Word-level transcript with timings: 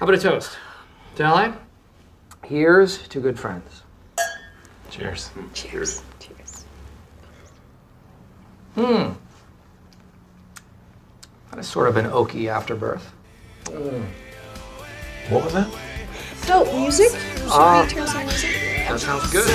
How 0.00 0.06
about 0.06 0.14
a 0.14 0.18
toast? 0.18 0.56
Dally? 1.14 1.52
Here's 2.42 3.06
to 3.08 3.20
good 3.20 3.38
friends. 3.38 3.82
Cheers. 4.90 5.30
Cheers. 5.52 6.02
Cheers. 6.18 6.64
Hmm. 8.76 9.12
That 11.50 11.58
is 11.58 11.68
sort 11.68 11.88
of 11.88 11.98
an 11.98 12.06
oaky 12.06 12.48
afterbirth. 12.48 13.12
What 15.28 15.44
was 15.44 15.52
that? 15.52 15.68
So, 16.44 16.64
music? 16.78 17.10
Should 17.10 17.50
Uh, 17.50 17.84
we 17.86 17.92
turn 17.94 18.06
some 18.06 18.22
music? 18.24 18.50
That 18.88 18.98
sounds 19.00 19.30
good. 19.30 19.46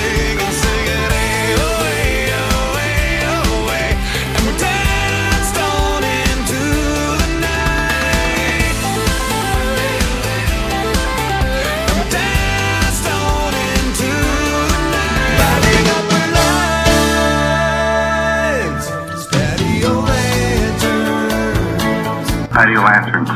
Patio 22.55 22.79
lanterns. 22.81 23.29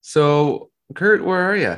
So, 0.00 0.70
Kurt, 0.94 1.24
where 1.24 1.40
are 1.50 1.56
you? 1.56 1.76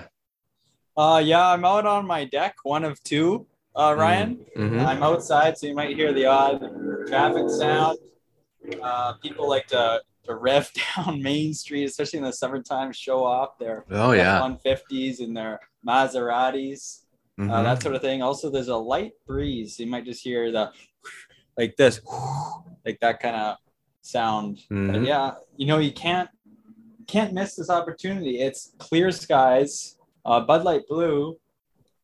Uh, 0.94 1.22
yeah, 1.24 1.48
I'm 1.48 1.64
out 1.64 1.86
on 1.86 2.06
my 2.06 2.26
deck, 2.26 2.56
one 2.64 2.84
of 2.84 3.02
two. 3.02 3.46
Uh, 3.74 3.94
Ryan, 3.96 4.44
Mhm. 4.56 4.84
I'm 4.86 5.02
outside, 5.02 5.56
so 5.56 5.66
you 5.66 5.74
might 5.74 5.96
hear 5.96 6.12
the 6.12 6.26
odd 6.26 6.60
traffic 7.06 7.48
sound. 7.48 7.96
Uh, 8.82 9.14
people 9.22 9.48
like 9.48 9.66
to, 9.68 10.02
to 10.24 10.34
rev 10.34 10.70
down 10.96 11.22
Main 11.22 11.54
Street, 11.54 11.84
especially 11.84 12.18
in 12.18 12.24
the 12.26 12.32
summertime, 12.32 12.92
show 12.92 13.24
off 13.24 13.58
their 13.58 13.86
Oh, 13.90 14.12
yeah. 14.12 14.36
F-150s 14.44 15.20
and 15.20 15.34
their 15.34 15.60
Maseratis, 15.86 17.04
uh, 17.38 17.42
Mhm. 17.42 17.64
that 17.64 17.82
sort 17.82 17.94
of 17.94 18.02
thing. 18.02 18.20
Also, 18.22 18.50
there's 18.50 18.68
a 18.68 18.76
light 18.76 19.12
breeze. 19.26 19.78
You 19.80 19.86
might 19.86 20.04
just 20.04 20.22
hear 20.22 20.52
the 20.52 20.72
like 21.56 21.76
this, 21.76 22.00
like 22.84 22.98
that 23.00 23.20
kind 23.20 23.36
of 23.36 23.56
sound. 24.02 24.58
But 24.68 24.96
Mhm. 24.96 25.06
yeah, 25.06 25.34
you 25.56 25.66
know, 25.66 25.78
you 25.78 25.92
can't 25.92 26.28
can't 27.06 27.32
miss 27.32 27.54
this 27.54 27.70
opportunity. 27.70 28.40
It's 28.40 28.72
clear 28.78 29.12
skies, 29.12 29.96
uh, 30.24 30.40
Bud 30.40 30.64
Light 30.64 30.82
Blue. 30.88 31.38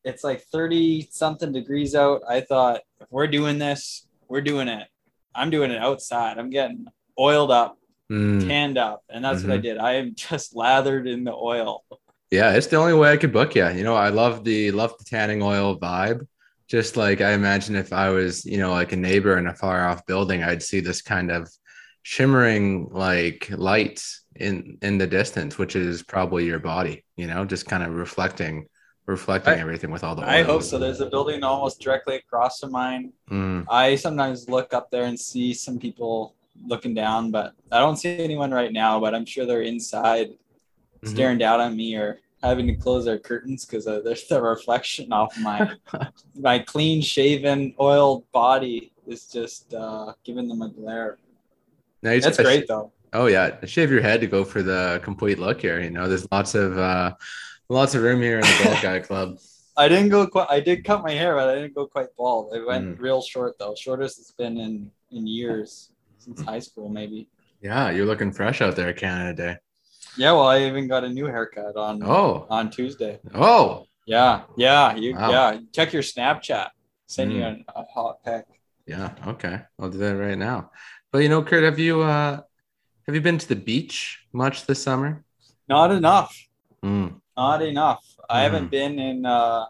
It's 0.05 0.23
like 0.23 0.43
30 0.43 1.09
something 1.11 1.51
degrees 1.53 1.97
out. 1.97 2.23
I 2.29 2.41
thought 2.41 2.83
if 3.01 3.09
we're 3.11 3.27
doing 3.27 3.59
this, 3.59 4.07
we're 4.29 4.43
doing 4.43 4.69
it. 4.69 4.87
I'm 5.35 5.51
doing 5.51 5.73
it 5.73 5.79
outside. 5.79 6.39
I'm 6.39 6.51
getting 6.51 6.87
oiled 7.19 7.51
up, 7.51 7.79
Mm. 8.13 8.47
tanned 8.47 8.79
up, 8.79 9.03
and 9.09 9.25
that's 9.25 9.43
what 9.43 9.53
I 9.53 9.59
Mhm. 9.59 9.63
did. 9.63 9.79
I 9.79 9.95
am 9.95 10.15
just 10.15 10.55
lathered 10.55 11.09
in 11.09 11.25
the 11.25 11.35
oil. 11.35 11.83
Yeah, 12.31 12.53
it's 12.55 12.69
the 12.69 12.77
only 12.77 12.95
way 12.95 13.11
I 13.11 13.17
could 13.17 13.33
book 13.33 13.57
you. 13.57 13.69
You 13.71 13.83
know, 13.83 13.95
I 13.97 14.09
love 14.11 14.45
the 14.45 14.71
love 14.71 14.97
the 14.99 15.05
tanning 15.05 15.43
oil 15.43 15.77
vibe. 15.79 16.27
Just 16.73 16.97
like 16.97 17.21
I 17.21 17.33
imagine 17.33 17.77
if 17.77 17.93
I 17.93 18.09
was, 18.09 18.47
you 18.47 18.57
know, 18.57 18.71
like 18.71 18.93
a 18.93 18.97
neighbor 18.97 19.37
in 19.37 19.47
a 19.47 19.55
far 19.55 19.87
off 19.87 20.07
building, 20.07 20.43
I'd 20.43 20.63
see 20.63 20.81
this 20.81 21.03
kind 21.03 21.31
of 21.31 21.47
shimmering 22.01 22.89
like 22.91 23.51
light 23.51 24.03
in 24.37 24.79
in 24.81 24.97
the 24.97 25.07
distance, 25.07 25.59
which 25.59 25.77
is 25.77 26.03
probably 26.03 26.47
your 26.47 26.61
body, 26.61 27.05
you 27.15 27.27
know, 27.27 27.45
just 27.45 27.67
kind 27.67 27.83
of 27.83 27.91
reflecting 27.93 28.65
reflecting 29.05 29.53
I- 29.53 29.59
everything 29.61 29.91
with 29.91 30.03
all 30.03 30.15
the 30.15 30.23
oil. 30.23 30.31
I 30.31 30.43
hope 30.43 30.63
so. 30.63 30.79
There's 30.79 31.03
a 31.03 31.11
building 31.11 31.45
almost 31.45 31.79
directly 31.79 32.17
across 32.17 32.61
from 32.61 32.73
mine. 32.73 33.13
Mm, 33.31 33.67
I 33.69 33.95
sometimes 33.97 34.49
look 34.49 34.73
up 34.73 34.91
there 34.91 35.05
and 35.05 35.21
see 35.21 35.53
some 35.53 35.79
people 35.79 36.35
looking 36.67 36.95
down, 36.95 37.31
but 37.31 37.53
I 37.71 37.81
don't 37.81 37.97
see 37.99 38.17
anyone 38.19 38.51
right 38.51 38.73
now. 38.73 38.99
But 38.99 39.15
I'm 39.15 39.27
sure 39.27 39.45
they're 39.45 39.61
inside 39.75 40.29
Mhm. 41.05 41.09
staring 41.09 41.37
down 41.37 41.61
at 41.61 41.75
me 41.75 41.97
or 41.97 42.21
having 42.43 42.67
to 42.67 42.75
close 42.75 43.07
our 43.07 43.19
curtains 43.19 43.65
because 43.65 43.87
uh, 43.87 44.01
there's 44.05 44.27
the 44.29 44.41
reflection 44.43 45.13
off 45.13 45.37
my 45.39 45.71
my 46.35 46.59
clean 46.59 47.01
shaven 47.03 47.75
oiled 47.81 48.31
body 48.33 48.93
is 49.07 49.27
just 49.27 49.73
uh, 49.75 50.13
giving 50.25 50.49
them 50.49 50.63
a 50.63 50.69
glare. 50.69 51.19
Now 52.03 52.19
That's 52.19 52.37
great 52.39 52.67
though. 52.69 52.93
Oh 53.13 53.27
yeah, 53.27 53.63
shave 53.67 53.91
your 53.91 54.01
head 54.01 54.21
to 54.23 54.27
go 54.27 54.45
for 54.45 54.63
the 54.63 55.01
complete 55.05 55.39
look 55.39 55.61
here. 55.61 55.81
You 55.81 55.91
know, 55.91 56.09
there's 56.09 56.27
lots 56.33 56.55
of 56.55 56.79
uh 56.79 57.15
lots 57.69 57.95
of 57.95 58.03
room 58.03 58.23
here 58.23 58.37
in 58.37 58.41
the 58.43 58.61
Bald 58.65 58.83
Guy 58.83 58.99
Club. 59.09 59.37
I 59.77 59.89
didn't 59.89 60.09
go 60.11 60.27
quite. 60.27 60.49
I 60.51 60.61
did 60.61 60.85
cut 60.85 61.03
my 61.03 61.13
hair, 61.13 61.35
but 61.35 61.49
I 61.49 61.55
didn't 61.55 61.75
go 61.75 61.87
quite 61.87 62.09
bald. 62.17 62.55
It 62.55 62.67
went 62.67 62.99
Mm. 62.99 63.01
real 63.01 63.23
short 63.23 63.59
though. 63.59 63.75
Shortest 63.75 64.19
it's 64.19 64.33
been 64.33 64.59
in 64.59 64.91
in 65.11 65.27
years 65.27 65.93
since 66.19 66.41
high 66.43 66.59
school, 66.59 66.89
maybe. 66.89 67.29
Yeah, 67.61 67.91
you're 67.91 68.07
looking 68.07 68.33
fresh 68.33 68.61
out 68.61 68.77
there, 68.77 68.93
Canada 68.93 69.35
Day. 69.35 69.57
Yeah, 70.17 70.33
well, 70.33 70.47
I 70.47 70.65
even 70.65 70.89
got 70.89 71.05
a 71.05 71.09
new 71.09 71.27
haircut 71.27 71.77
on 71.77 72.03
Oh, 72.03 72.47
on 72.51 72.71
Tuesday. 72.71 73.21
oh, 73.35 73.87
Yeah, 74.07 74.43
yeah, 74.57 74.95
you 74.97 75.15
Wow. 75.15 75.31
yeah. 75.31 75.59
Check 75.73 75.93
your 75.93 76.03
Snapchat. 76.03 76.71
Send 77.07 77.33
you 77.33 77.41
Mm. 77.43 77.65
a, 77.69 77.81
a 77.81 77.85
hot 77.95 78.23
pic. 78.25 78.45
yeah. 78.87 79.15
Okay, 79.27 79.61
I'll 79.79 79.91
do 79.91 79.99
that 79.99 80.17
right 80.17 80.37
now. 80.39 80.71
But 81.13 81.19
you 81.19 81.29
know, 81.29 81.43
Kurt, 81.43 81.63
have 81.65 81.79
you 81.79 82.03
uh 82.03 82.41
have 83.07 83.15
you 83.15 83.21
been 83.21 83.39
to 83.39 83.49
the 83.49 83.57
beach 83.57 84.27
much 84.33 84.67
this 84.67 84.83
summer? 84.83 85.25
Not 85.69 85.91
enough. 85.93 86.37
Mm, 86.85 87.21
Not 87.37 87.63
enough. 87.63 88.05
I 88.29 88.41
Mhm. 88.41 88.43
haven't 88.43 88.71
been 88.71 88.99
in 88.99 89.25
uh 89.27 89.67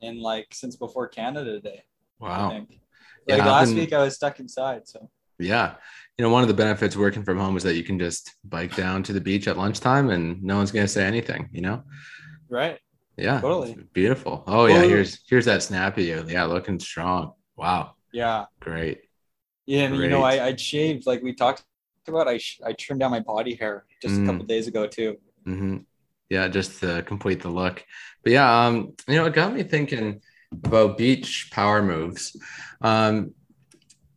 in 0.00 0.20
like 0.20 0.48
since 0.52 0.76
before 0.76 1.08
Canada 1.08 1.60
Day. 1.60 1.84
I 2.20 2.24
wow. 2.24 2.48
think. 2.50 2.80
Yeah, 3.26 3.36
Like 3.36 3.42
I've 3.42 3.46
last 3.52 3.68
been- 3.68 3.78
week, 3.78 3.92
I 3.92 4.02
was 4.02 4.14
stuck 4.16 4.40
inside. 4.40 4.88
So 4.88 5.10
Yeah. 5.38 5.76
You 6.18 6.24
know, 6.24 6.30
one 6.30 6.42
of 6.42 6.48
the 6.48 6.54
benefits 6.54 6.96
working 6.96 7.24
from 7.24 7.38
home 7.38 7.56
is 7.56 7.62
that 7.62 7.74
you 7.74 7.82
can 7.82 7.98
just 7.98 8.32
bike 8.44 8.76
down 8.76 9.02
to 9.04 9.12
the 9.12 9.20
beach 9.20 9.48
at 9.48 9.56
lunchtime 9.56 10.10
and 10.10 10.42
no 10.42 10.56
one's 10.56 10.70
gonna 10.70 10.86
say 10.88 11.04
anything, 11.04 11.48
you 11.52 11.62
know? 11.62 11.82
right. 12.48 12.78
Yeah. 13.16 13.40
Totally. 13.40 13.76
Beautiful. 13.92 14.42
Oh 14.46 14.66
yeah, 14.66 14.82
here's 14.82 15.20
here's 15.28 15.44
that 15.46 15.62
snappy. 15.62 16.04
Yeah, 16.04 16.44
looking 16.44 16.78
strong. 16.80 17.32
Wow. 17.56 17.94
Yeah. 18.12 18.46
Great. 18.60 19.02
Yeah, 19.66 19.82
and 19.84 19.96
you 19.96 20.08
know, 20.08 20.22
I 20.22 20.46
I 20.46 20.56
shaved 20.56 21.06
like 21.06 21.22
we 21.22 21.34
talked 21.34 21.62
about. 22.08 22.26
I 22.28 22.38
sh- 22.38 22.60
I 22.64 22.72
trimmed 22.72 23.00
down 23.00 23.10
my 23.10 23.20
body 23.20 23.54
hair 23.54 23.84
just 24.00 24.14
Mm. 24.14 24.22
a 24.24 24.26
couple 24.26 24.46
days 24.46 24.66
ago 24.66 24.86
too. 24.86 25.16
hmm 25.44 25.76
Yeah, 26.30 26.48
just 26.48 26.80
to 26.80 27.02
complete 27.02 27.40
the 27.42 27.48
look. 27.50 27.84
But 28.24 28.32
yeah, 28.32 28.66
um, 28.66 28.94
you 29.08 29.16
know, 29.16 29.26
it 29.26 29.34
got 29.34 29.54
me 29.54 29.62
thinking 29.62 30.20
about 30.52 30.98
beach 30.98 31.50
power 31.52 31.82
moves. 31.82 32.36
Um, 32.80 33.34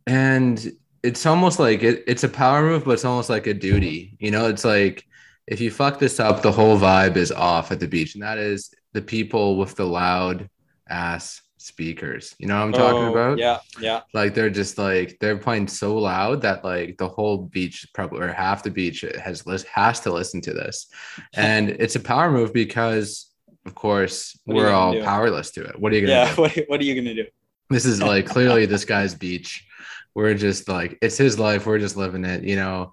and 0.06 0.72
it's 1.06 1.24
almost 1.26 1.58
like 1.58 1.82
it, 1.82 2.04
it's 2.06 2.24
a 2.24 2.28
power 2.28 2.62
move, 2.62 2.84
but 2.84 2.92
it's 2.92 3.04
almost 3.04 3.30
like 3.30 3.46
a 3.46 3.54
duty. 3.54 4.16
You 4.20 4.30
know, 4.30 4.48
it's 4.48 4.64
like 4.64 5.04
if 5.46 5.60
you 5.60 5.70
fuck 5.70 5.98
this 5.98 6.18
up, 6.20 6.42
the 6.42 6.52
whole 6.52 6.78
vibe 6.78 7.16
is 7.16 7.32
off 7.32 7.70
at 7.72 7.80
the 7.80 7.88
beach, 7.88 8.14
and 8.14 8.22
that 8.22 8.38
is 8.38 8.70
the 8.92 9.02
people 9.02 9.56
with 9.56 9.74
the 9.76 9.86
loud 9.86 10.48
ass 10.88 11.40
speakers. 11.58 12.34
You 12.38 12.46
know 12.48 12.56
what 12.58 12.64
I'm 12.66 12.72
talking 12.72 13.02
Oh, 13.02 13.12
about? 13.12 13.38
Yeah, 13.38 13.58
yeah. 13.80 14.00
Like 14.14 14.34
they're 14.34 14.50
just 14.50 14.78
like 14.78 15.16
they're 15.20 15.38
playing 15.38 15.68
so 15.68 15.96
loud 15.98 16.42
that 16.42 16.64
like 16.64 16.96
the 16.98 17.08
whole 17.08 17.38
beach 17.38 17.86
probably 17.94 18.20
or 18.20 18.28
half 18.32 18.62
the 18.62 18.70
beach 18.70 19.04
has 19.22 19.44
has 19.72 20.00
to 20.00 20.12
listen 20.12 20.40
to 20.42 20.52
this, 20.52 20.86
and 21.34 21.70
it's 21.70 21.96
a 21.96 22.00
power 22.00 22.30
move 22.30 22.52
because 22.52 23.30
of 23.66 23.74
course 23.74 24.38
we're 24.46 24.70
all 24.70 24.92
do? 24.92 25.02
powerless 25.02 25.50
to 25.52 25.64
it. 25.64 25.78
What 25.78 25.92
are 25.92 25.96
you 25.96 26.06
gonna 26.06 26.20
Yeah. 26.20 26.34
do? 26.34 26.40
What 26.42 26.58
What 26.68 26.80
are 26.80 26.84
you 26.84 26.94
gonna 26.94 27.14
do? 27.14 27.26
This 27.70 27.84
is 27.84 28.02
like 28.02 28.26
clearly 28.34 28.66
this 28.66 28.84
guy's 28.84 29.14
beach. 29.14 29.66
We're 30.14 30.34
just 30.34 30.68
like 30.68 30.98
it's 31.02 31.18
his 31.18 31.38
life. 31.38 31.66
We're 31.66 31.78
just 31.78 31.96
living 31.96 32.24
it. 32.24 32.44
You 32.44 32.56
know, 32.56 32.92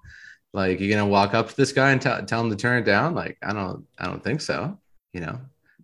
like 0.52 0.80
you're 0.80 0.90
gonna 0.96 1.08
walk 1.08 1.34
up 1.34 1.48
to 1.48 1.56
this 1.56 1.72
guy 1.72 1.90
and 1.90 2.00
tell 2.00 2.24
tell 2.24 2.40
him 2.40 2.50
to 2.50 2.56
turn 2.56 2.82
it 2.82 2.86
down. 2.86 3.14
Like 3.14 3.38
I 3.42 3.52
don't 3.52 3.86
I 3.98 4.06
don't 4.06 4.22
think 4.22 4.40
so. 4.40 4.78
You 5.12 5.20
know, 5.20 5.40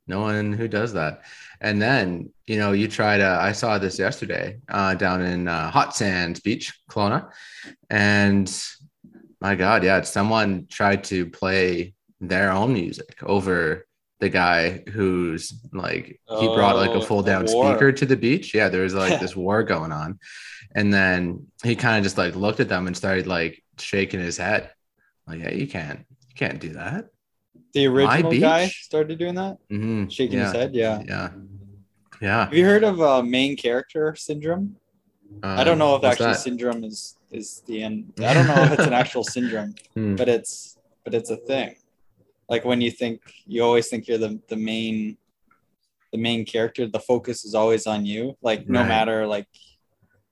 no 0.07 0.21
one 0.21 0.53
who 0.53 0.69
does 0.69 0.93
that. 0.95 1.23
And 1.61 1.81
then 1.81 2.31
you 2.47 2.59
know 2.59 2.73
you 2.73 2.89
try 2.89 3.17
to. 3.17 3.27
I 3.27 3.53
saw 3.53 3.79
this 3.79 3.99
yesterday 3.99 4.59
uh, 4.69 4.95
down 4.95 5.23
in 5.23 5.49
uh, 5.49 5.71
Hot 5.71 5.95
Sands 5.97 6.41
Beach, 6.41 6.79
Kelowna, 6.91 7.31
and 7.89 8.53
my 9.41 9.55
God, 9.55 9.83
yeah, 9.83 10.03
someone 10.03 10.67
tried 10.69 11.05
to 11.05 11.27
play 11.27 11.95
their 12.21 12.51
own 12.53 12.73
music 12.73 13.19
over 13.23 13.87
the 14.21 14.29
guy 14.29 14.83
who's 14.91 15.53
like 15.73 16.21
he 16.39 16.47
brought 16.49 16.77
like 16.77 16.91
Oh, 16.91 17.01
a 17.01 17.05
full 17.05 17.23
down 17.23 17.47
speaker 17.49 17.91
to 17.93 18.07
the 18.07 18.17
beach. 18.17 18.55
Yeah, 18.55 18.69
there 18.69 18.83
was 18.83 18.95
like 18.95 19.19
this 19.25 19.35
war 19.35 19.63
going 19.63 19.93
on. 19.93 20.19
And 20.75 20.93
then 20.95 21.47
he 21.65 21.75
kind 21.75 21.97
of 21.99 22.05
just 22.05 22.19
like 22.19 22.37
looked 22.37 22.61
at 22.61 22.69
them 22.69 22.87
and 22.87 22.97
started 22.97 23.27
like 23.27 23.63
shaking 23.79 24.21
his 24.21 24.37
head. 24.37 24.71
Like, 25.27 25.41
yeah, 25.41 25.53
you 25.53 25.67
can't, 25.67 26.01
you 26.29 26.35
can't 26.37 26.61
do 26.61 26.75
that. 26.75 27.09
The 27.73 27.87
original 27.87 28.33
guy 28.39 28.67
started 28.69 29.19
doing 29.19 29.35
that, 29.37 29.59
Mm-hmm. 29.71 30.09
shaking 30.09 30.39
yeah. 30.39 30.45
his 30.45 30.53
head. 30.53 30.75
Yeah. 30.75 31.03
Yeah. 31.07 31.31
Yeah. 32.21 32.45
Have 32.45 32.55
you 32.55 32.65
heard 32.67 32.85
of 32.85 33.01
uh, 33.01 33.23
main 33.23 33.57
character 33.57 34.15
syndrome? 34.17 34.77
I 35.43 35.65
don't 35.65 35.79
know 35.79 35.95
if 35.97 36.05
Um, 36.05 36.11
actually 36.11 36.27
that? 36.27 36.41
syndrome 36.41 36.85
is 36.85 37.17
is 37.31 37.63
the 37.67 37.83
end. 37.83 38.13
I 38.19 38.35
don't 38.35 38.47
know 38.49 38.63
if 38.65 38.73
it's 38.73 38.83
an 38.87 38.93
actual 39.03 39.23
syndrome, 39.25 39.75
Hmm. 39.95 40.17
but 40.17 40.29
it's 40.29 40.77
but 41.05 41.15
it's 41.15 41.31
a 41.31 41.37
thing. 41.37 41.77
Like 42.51 42.65
when 42.65 42.81
you 42.81 42.91
think 42.91 43.21
you 43.47 43.63
always 43.63 43.89
think 43.89 44.09
you're 44.09 44.19
the 44.19 44.39
the 44.49 44.57
main 44.57 45.17
the 46.13 46.19
main 46.19 46.45
character, 46.45 46.87
the 46.89 46.99
focus 46.99 47.45
is 47.45 47.55
always 47.55 47.87
on 47.87 48.05
you. 48.05 48.37
Like 48.43 48.69
no 48.69 48.81
Right. 48.81 48.89
matter 48.89 49.27
like 49.27 49.47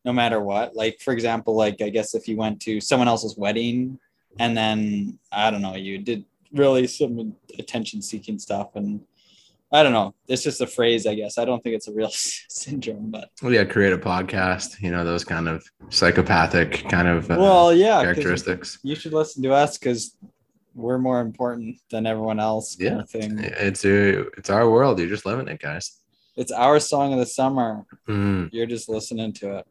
no 0.04 0.12
matter 0.12 0.40
what. 0.40 0.74
Like 0.74 1.00
for 1.00 1.12
example, 1.12 1.54
like 1.54 1.80
I 1.80 1.88
guess 1.90 2.14
if 2.14 2.26
you 2.28 2.36
went 2.36 2.60
to 2.62 2.80
someone 2.80 3.08
else's 3.08 3.36
wedding 3.38 3.98
and 4.38 4.56
then 4.56 5.18
I 5.32 5.50
don't 5.50 5.62
know, 5.62 5.76
you 5.76 5.98
did 5.98 6.24
really 6.52 6.86
some 6.88 7.36
attention 7.58 8.02
seeking 8.02 8.38
stuff 8.38 8.74
and 8.74 9.00
I 9.70 9.82
don't 9.82 9.92
know. 9.92 10.14
It's 10.26 10.42
just 10.42 10.62
a 10.62 10.66
phrase, 10.66 11.06
I 11.06 11.14
guess. 11.14 11.36
I 11.36 11.44
don't 11.44 11.62
think 11.62 11.74
it's 11.76 11.88
a 11.88 11.92
real 11.92 12.08
syndrome, 12.12 13.10
but 13.10 13.30
Well, 13.42 13.52
yeah, 13.52 13.64
create 13.64 13.92
a 13.92 13.98
podcast. 13.98 14.80
You 14.80 14.90
know 14.90 15.04
those 15.04 15.24
kind 15.24 15.46
of 15.46 15.62
psychopathic 15.90 16.88
kind 16.88 17.06
of 17.06 17.30
uh, 17.30 17.36
well, 17.38 17.72
yeah 17.72 18.02
characteristics. 18.02 18.78
You 18.82 18.94
should 18.96 19.12
listen 19.12 19.42
to 19.44 19.52
us 19.52 19.78
because 19.78 20.16
we're 20.78 20.98
more 20.98 21.20
important 21.20 21.80
than 21.90 22.06
everyone 22.06 22.38
else. 22.38 22.76
Yeah. 22.78 23.02
thing. 23.02 23.38
It's 23.38 23.84
a, 23.84 24.20
it's 24.38 24.48
our 24.48 24.70
world. 24.70 24.98
You're 24.98 25.08
just 25.08 25.26
living 25.26 25.48
it, 25.48 25.60
guys. 25.60 25.98
It's 26.36 26.52
our 26.52 26.78
song 26.78 27.12
of 27.12 27.18
the 27.18 27.26
summer. 27.26 27.84
Mm. 28.08 28.50
You're 28.52 28.66
just 28.66 28.88
listening 28.88 29.32
to 29.34 29.58
it. 29.58 29.66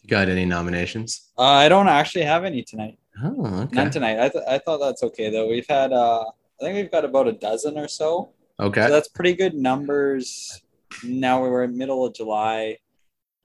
You 0.00 0.08
got 0.08 0.28
any 0.28 0.46
nominations? 0.46 1.30
Uh, 1.38 1.42
I 1.42 1.68
don't 1.68 1.86
actually 1.86 2.24
have 2.24 2.44
any 2.44 2.62
tonight. 2.62 2.98
Oh, 3.22 3.62
okay. 3.64 3.76
None 3.76 3.90
tonight. 3.90 4.18
I, 4.18 4.28
th- 4.30 4.44
I 4.48 4.58
thought 4.58 4.78
that's 4.78 5.02
okay 5.02 5.30
though. 5.30 5.48
We've 5.48 5.68
had 5.68 5.92
uh, 5.92 6.22
I 6.22 6.64
think 6.64 6.76
we've 6.76 6.90
got 6.90 7.04
about 7.04 7.28
a 7.28 7.32
dozen 7.32 7.78
or 7.78 7.86
so. 7.86 8.30
Okay. 8.58 8.86
So 8.86 8.90
that's 8.90 9.08
pretty 9.08 9.34
good 9.34 9.54
numbers. 9.54 10.62
Now 11.04 11.42
we 11.42 11.50
were 11.50 11.64
in 11.64 11.76
middle 11.76 12.06
of 12.06 12.14
July. 12.14 12.78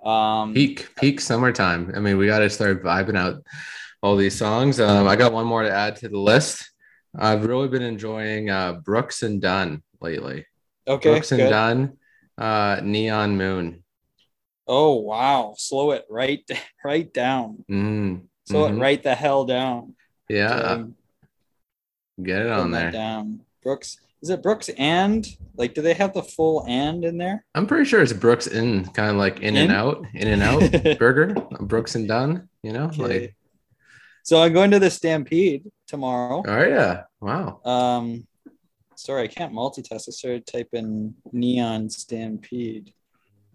Um, 0.03 0.53
peak 0.53 0.87
peak 0.95 1.19
summertime. 1.19 1.91
I 1.95 1.99
mean, 1.99 2.17
we 2.17 2.27
got 2.27 2.39
to 2.39 2.49
start 2.49 2.81
vibing 2.81 3.17
out 3.17 3.43
all 4.01 4.15
these 4.15 4.37
songs. 4.37 4.79
Um, 4.79 5.07
I 5.07 5.15
got 5.15 5.33
one 5.33 5.45
more 5.45 5.63
to 5.63 5.71
add 5.71 5.97
to 5.97 6.09
the 6.09 6.19
list. 6.19 6.71
I've 7.17 7.45
really 7.45 7.67
been 7.67 7.81
enjoying 7.81 8.49
uh, 8.49 8.73
Brooks 8.73 9.23
and 9.23 9.41
Dunn 9.41 9.83
lately. 10.01 10.45
okay, 10.87 11.09
Brooks 11.11 11.31
and 11.31 11.41
good. 11.41 11.49
Dunn, 11.49 11.97
uh, 12.37 12.79
Neon 12.83 13.37
Moon. 13.37 13.83
Oh 14.67 14.95
wow, 14.95 15.55
slow 15.57 15.91
it 15.91 16.05
right 16.09 16.43
right 16.85 17.11
down. 17.13 17.63
Mm, 17.69 18.21
Slow 18.45 18.67
Mhm. 18.69 18.77
it 18.77 18.79
right 18.81 19.03
the 19.03 19.15
hell 19.15 19.45
down. 19.45 19.95
yeah, 20.29 20.51
Um, 20.53 20.95
get 22.21 22.41
it 22.41 22.51
on 22.51 22.71
there. 22.71 22.91
Down. 22.91 23.41
Brooks. 23.63 23.97
Is 24.21 24.29
it 24.31 24.41
Brooks 24.41 24.69
and 24.77 25.25
like 25.55 25.73
do 25.75 25.81
they 25.81 25.93
have 25.93 26.13
the 26.13 26.23
full 26.23 26.65
and 26.67 27.05
in 27.05 27.17
there? 27.17 27.45
I'm 27.55 27.67
pretty 27.67 27.85
sure 27.85 28.01
it's 28.01 28.13
Brooks 28.13 28.47
in, 28.47 28.85
kind 28.85 29.11
of 29.11 29.17
like 29.17 29.39
in, 29.41 29.55
In? 29.55 29.69
and 29.69 29.71
out, 29.71 30.05
in 30.13 30.27
and 30.27 30.41
out 30.43 30.97
burger. 30.99 31.35
Brooks 31.61 31.95
and 31.95 32.07
Dunn. 32.07 32.49
You 32.63 32.73
know, 32.73 32.85
Okay. 32.85 33.01
like 33.03 33.35
So 34.27 34.41
I'm 34.43 34.51
going 34.51 34.71
to 34.71 34.79
the 34.79 34.91
Stampede 34.91 35.71
tomorrow. 35.87 36.43
oh 36.45 36.63
yeah, 36.67 37.03
wow. 37.21 37.61
Um, 37.63 38.27
sorry, 38.95 39.23
I 39.23 39.27
can't 39.27 39.53
multitask. 39.53 40.09
I 40.09 40.11
started 40.11 40.45
typing 40.45 41.15
neon 41.31 41.89
stampede. 41.89 42.91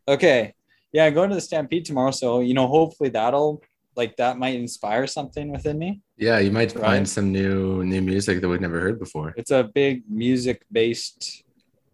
Okay, 0.09 0.55
yeah, 0.95 1.05
I'm 1.05 1.13
going 1.13 1.29
to 1.29 1.35
the 1.35 1.43
Stampede 1.43 1.85
tomorrow. 1.85 2.11
So 2.11 2.41
you 2.41 2.55
know, 2.55 2.67
hopefully 2.69 3.11
that'll 3.11 3.63
like 3.97 4.17
that 4.17 4.39
might 4.39 4.55
inspire 4.55 5.07
something 5.07 5.53
within 5.53 5.79
me. 5.79 6.01
Yeah, 6.17 6.39
you 6.39 6.51
might 6.51 6.73
find 6.73 7.07
some 7.07 7.31
new 7.31 7.85
new 7.85 8.01
music 8.01 8.41
that 8.41 8.49
we've 8.49 8.59
never 8.63 8.81
heard 8.81 8.99
before. 8.99 9.35
It's 9.37 9.51
a 9.51 9.65
big 9.65 10.05
music 10.09 10.65
based 10.73 11.45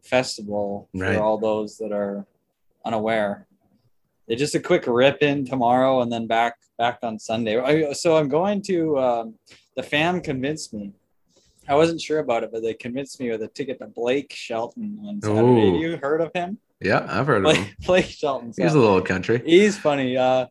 festival 0.04 0.88
for 0.96 1.02
Right. 1.02 1.18
all 1.18 1.36
those 1.36 1.78
that 1.78 1.90
are 1.90 2.24
unaware. 2.84 3.48
It's 4.28 4.38
just 4.38 4.54
a 4.54 4.60
quick 4.60 4.84
rip 4.86 5.20
in 5.20 5.44
tomorrow 5.44 6.00
and 6.00 6.12
then 6.12 6.28
back 6.28 6.54
back 6.78 7.00
on 7.02 7.18
Sunday. 7.18 7.60
I, 7.60 7.92
so 7.92 8.16
I'm 8.16 8.28
going 8.28 8.62
to 8.62 8.98
um, 8.98 9.34
the 9.76 9.82
fam 9.82 10.20
convinced 10.20 10.72
me. 10.72 10.92
I 11.68 11.74
wasn't 11.74 12.00
sure 12.00 12.20
about 12.20 12.44
it, 12.44 12.50
but 12.50 12.62
they 12.62 12.72
convinced 12.72 13.20
me 13.20 13.30
with 13.30 13.42
a 13.42 13.48
ticket 13.48 13.78
to 13.80 13.86
Blake 13.86 14.32
Shelton 14.32 14.98
on 15.06 15.20
Saturday. 15.20 15.68
Ooh. 15.68 15.78
You 15.78 15.98
heard 15.98 16.22
of 16.22 16.30
him? 16.34 16.58
Yeah, 16.80 17.06
I've 17.08 17.26
heard 17.26 17.44
of 17.44 17.54
him. 17.54 17.62
Blake, 17.64 17.76
Blake 17.86 18.06
Shelton. 18.06 18.52
He's 18.56 18.74
a 18.74 18.78
little 18.78 19.02
country. 19.02 19.42
He's 19.44 19.76
funny. 19.76 20.16
Uh, 20.16 20.46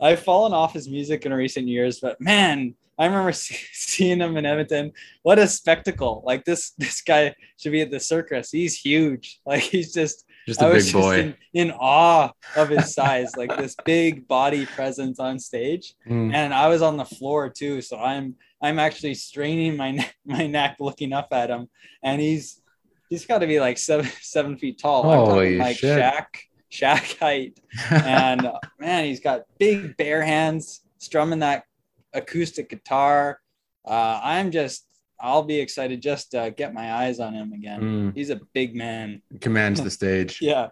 I've 0.00 0.20
fallen 0.20 0.52
off 0.52 0.72
his 0.72 0.88
music 0.88 1.24
in 1.24 1.32
recent 1.32 1.68
years, 1.68 2.00
but 2.00 2.20
man, 2.20 2.74
I 2.98 3.06
remember 3.06 3.32
seeing 3.32 4.20
him 4.20 4.36
in 4.36 4.44
Edmonton. 4.44 4.92
What 5.22 5.38
a 5.38 5.46
spectacle! 5.46 6.22
Like 6.26 6.44
this, 6.44 6.70
this 6.78 7.00
guy 7.00 7.34
should 7.58 7.72
be 7.72 7.82
at 7.82 7.90
the 7.90 8.00
circus. 8.00 8.50
He's 8.50 8.78
huge. 8.78 9.40
Like 9.46 9.62
he's 9.62 9.92
just. 9.92 10.24
Just 10.46 10.62
I 10.62 10.66
a 10.66 10.74
was 10.74 10.84
big 10.84 10.92
just 10.92 11.02
boy. 11.02 11.20
in, 11.20 11.36
in 11.54 11.70
awe 11.72 12.30
of 12.56 12.68
his 12.68 12.94
size, 12.94 13.36
like 13.36 13.56
this 13.56 13.74
big 13.84 14.28
body 14.28 14.64
presence 14.64 15.18
on 15.18 15.38
stage. 15.38 15.94
Mm. 16.08 16.32
And 16.32 16.54
I 16.54 16.68
was 16.68 16.82
on 16.82 16.96
the 16.96 17.04
floor 17.04 17.48
too, 17.48 17.80
so 17.80 17.98
I'm 17.98 18.36
I'm 18.62 18.78
actually 18.78 19.14
straining 19.14 19.76
my 19.76 19.90
neck, 19.90 20.14
my 20.24 20.46
neck 20.46 20.76
looking 20.78 21.12
up 21.12 21.28
at 21.32 21.50
him, 21.50 21.68
and 22.02 22.20
he's 22.20 22.62
he's 23.10 23.26
got 23.26 23.38
to 23.38 23.46
be 23.46 23.60
like 23.60 23.78
seven 23.78 24.06
seven 24.20 24.56
feet 24.56 24.78
tall. 24.78 25.02
Holy 25.02 25.58
like 25.58 25.78
shit. 25.78 25.98
Shaq 25.98 26.26
Shaq 26.70 27.18
height 27.18 27.58
and 27.90 28.46
uh, 28.46 28.58
man, 28.78 29.04
he's 29.04 29.20
got 29.20 29.42
big 29.58 29.96
bare 29.96 30.22
hands 30.22 30.80
strumming 30.98 31.40
that 31.40 31.64
acoustic 32.12 32.68
guitar. 32.68 33.40
Uh, 33.86 34.20
I'm 34.22 34.50
just, 34.50 34.84
I'll 35.20 35.42
be 35.42 35.58
excited 35.60 36.02
just 36.02 36.32
to 36.32 36.52
get 36.56 36.74
my 36.74 36.92
eyes 36.94 37.20
on 37.20 37.32
him 37.34 37.52
again. 37.52 37.80
Mm. 37.80 38.16
He's 38.16 38.30
a 38.30 38.40
big 38.52 38.74
man. 38.74 39.22
commands 39.40 39.82
the 39.82 39.90
stage. 39.90 40.38
Yeah, 40.42 40.68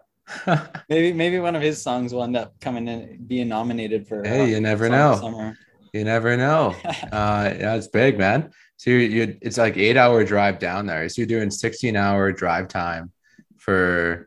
maybe 0.88 1.12
maybe 1.12 1.38
one 1.38 1.55
of 1.56 1.62
his 1.62 1.81
songs 1.82 2.12
will 2.14 2.23
end 2.25 2.37
up 2.37 2.58
coming 2.61 2.88
in, 2.88 3.25
being 3.26 3.49
nominated 3.49 4.06
for. 4.06 4.20
uh, 4.25 4.29
Hey, 4.29 4.50
you 4.50 4.61
never 4.61 4.88
know. 4.88 5.52
you 5.93 6.05
never 6.05 6.37
know. 6.37 6.75
Uh, 7.12 7.55
yeah, 7.58 7.75
it's 7.76 7.88
big, 7.88 8.19
man. 8.19 8.50
So 8.76 8.91
you, 8.91 8.96
you, 8.99 9.37
it's 9.41 9.56
like 9.58 9.76
eight 9.76 9.96
hour 9.96 10.25
drive 10.25 10.58
down 10.58 10.87
there. 10.87 11.08
So 11.08 11.20
you're 11.23 11.26
doing 11.26 11.50
16 11.50 11.94
hour 11.97 12.32
drive 12.32 12.69
time 12.69 13.12
for. 13.58 14.26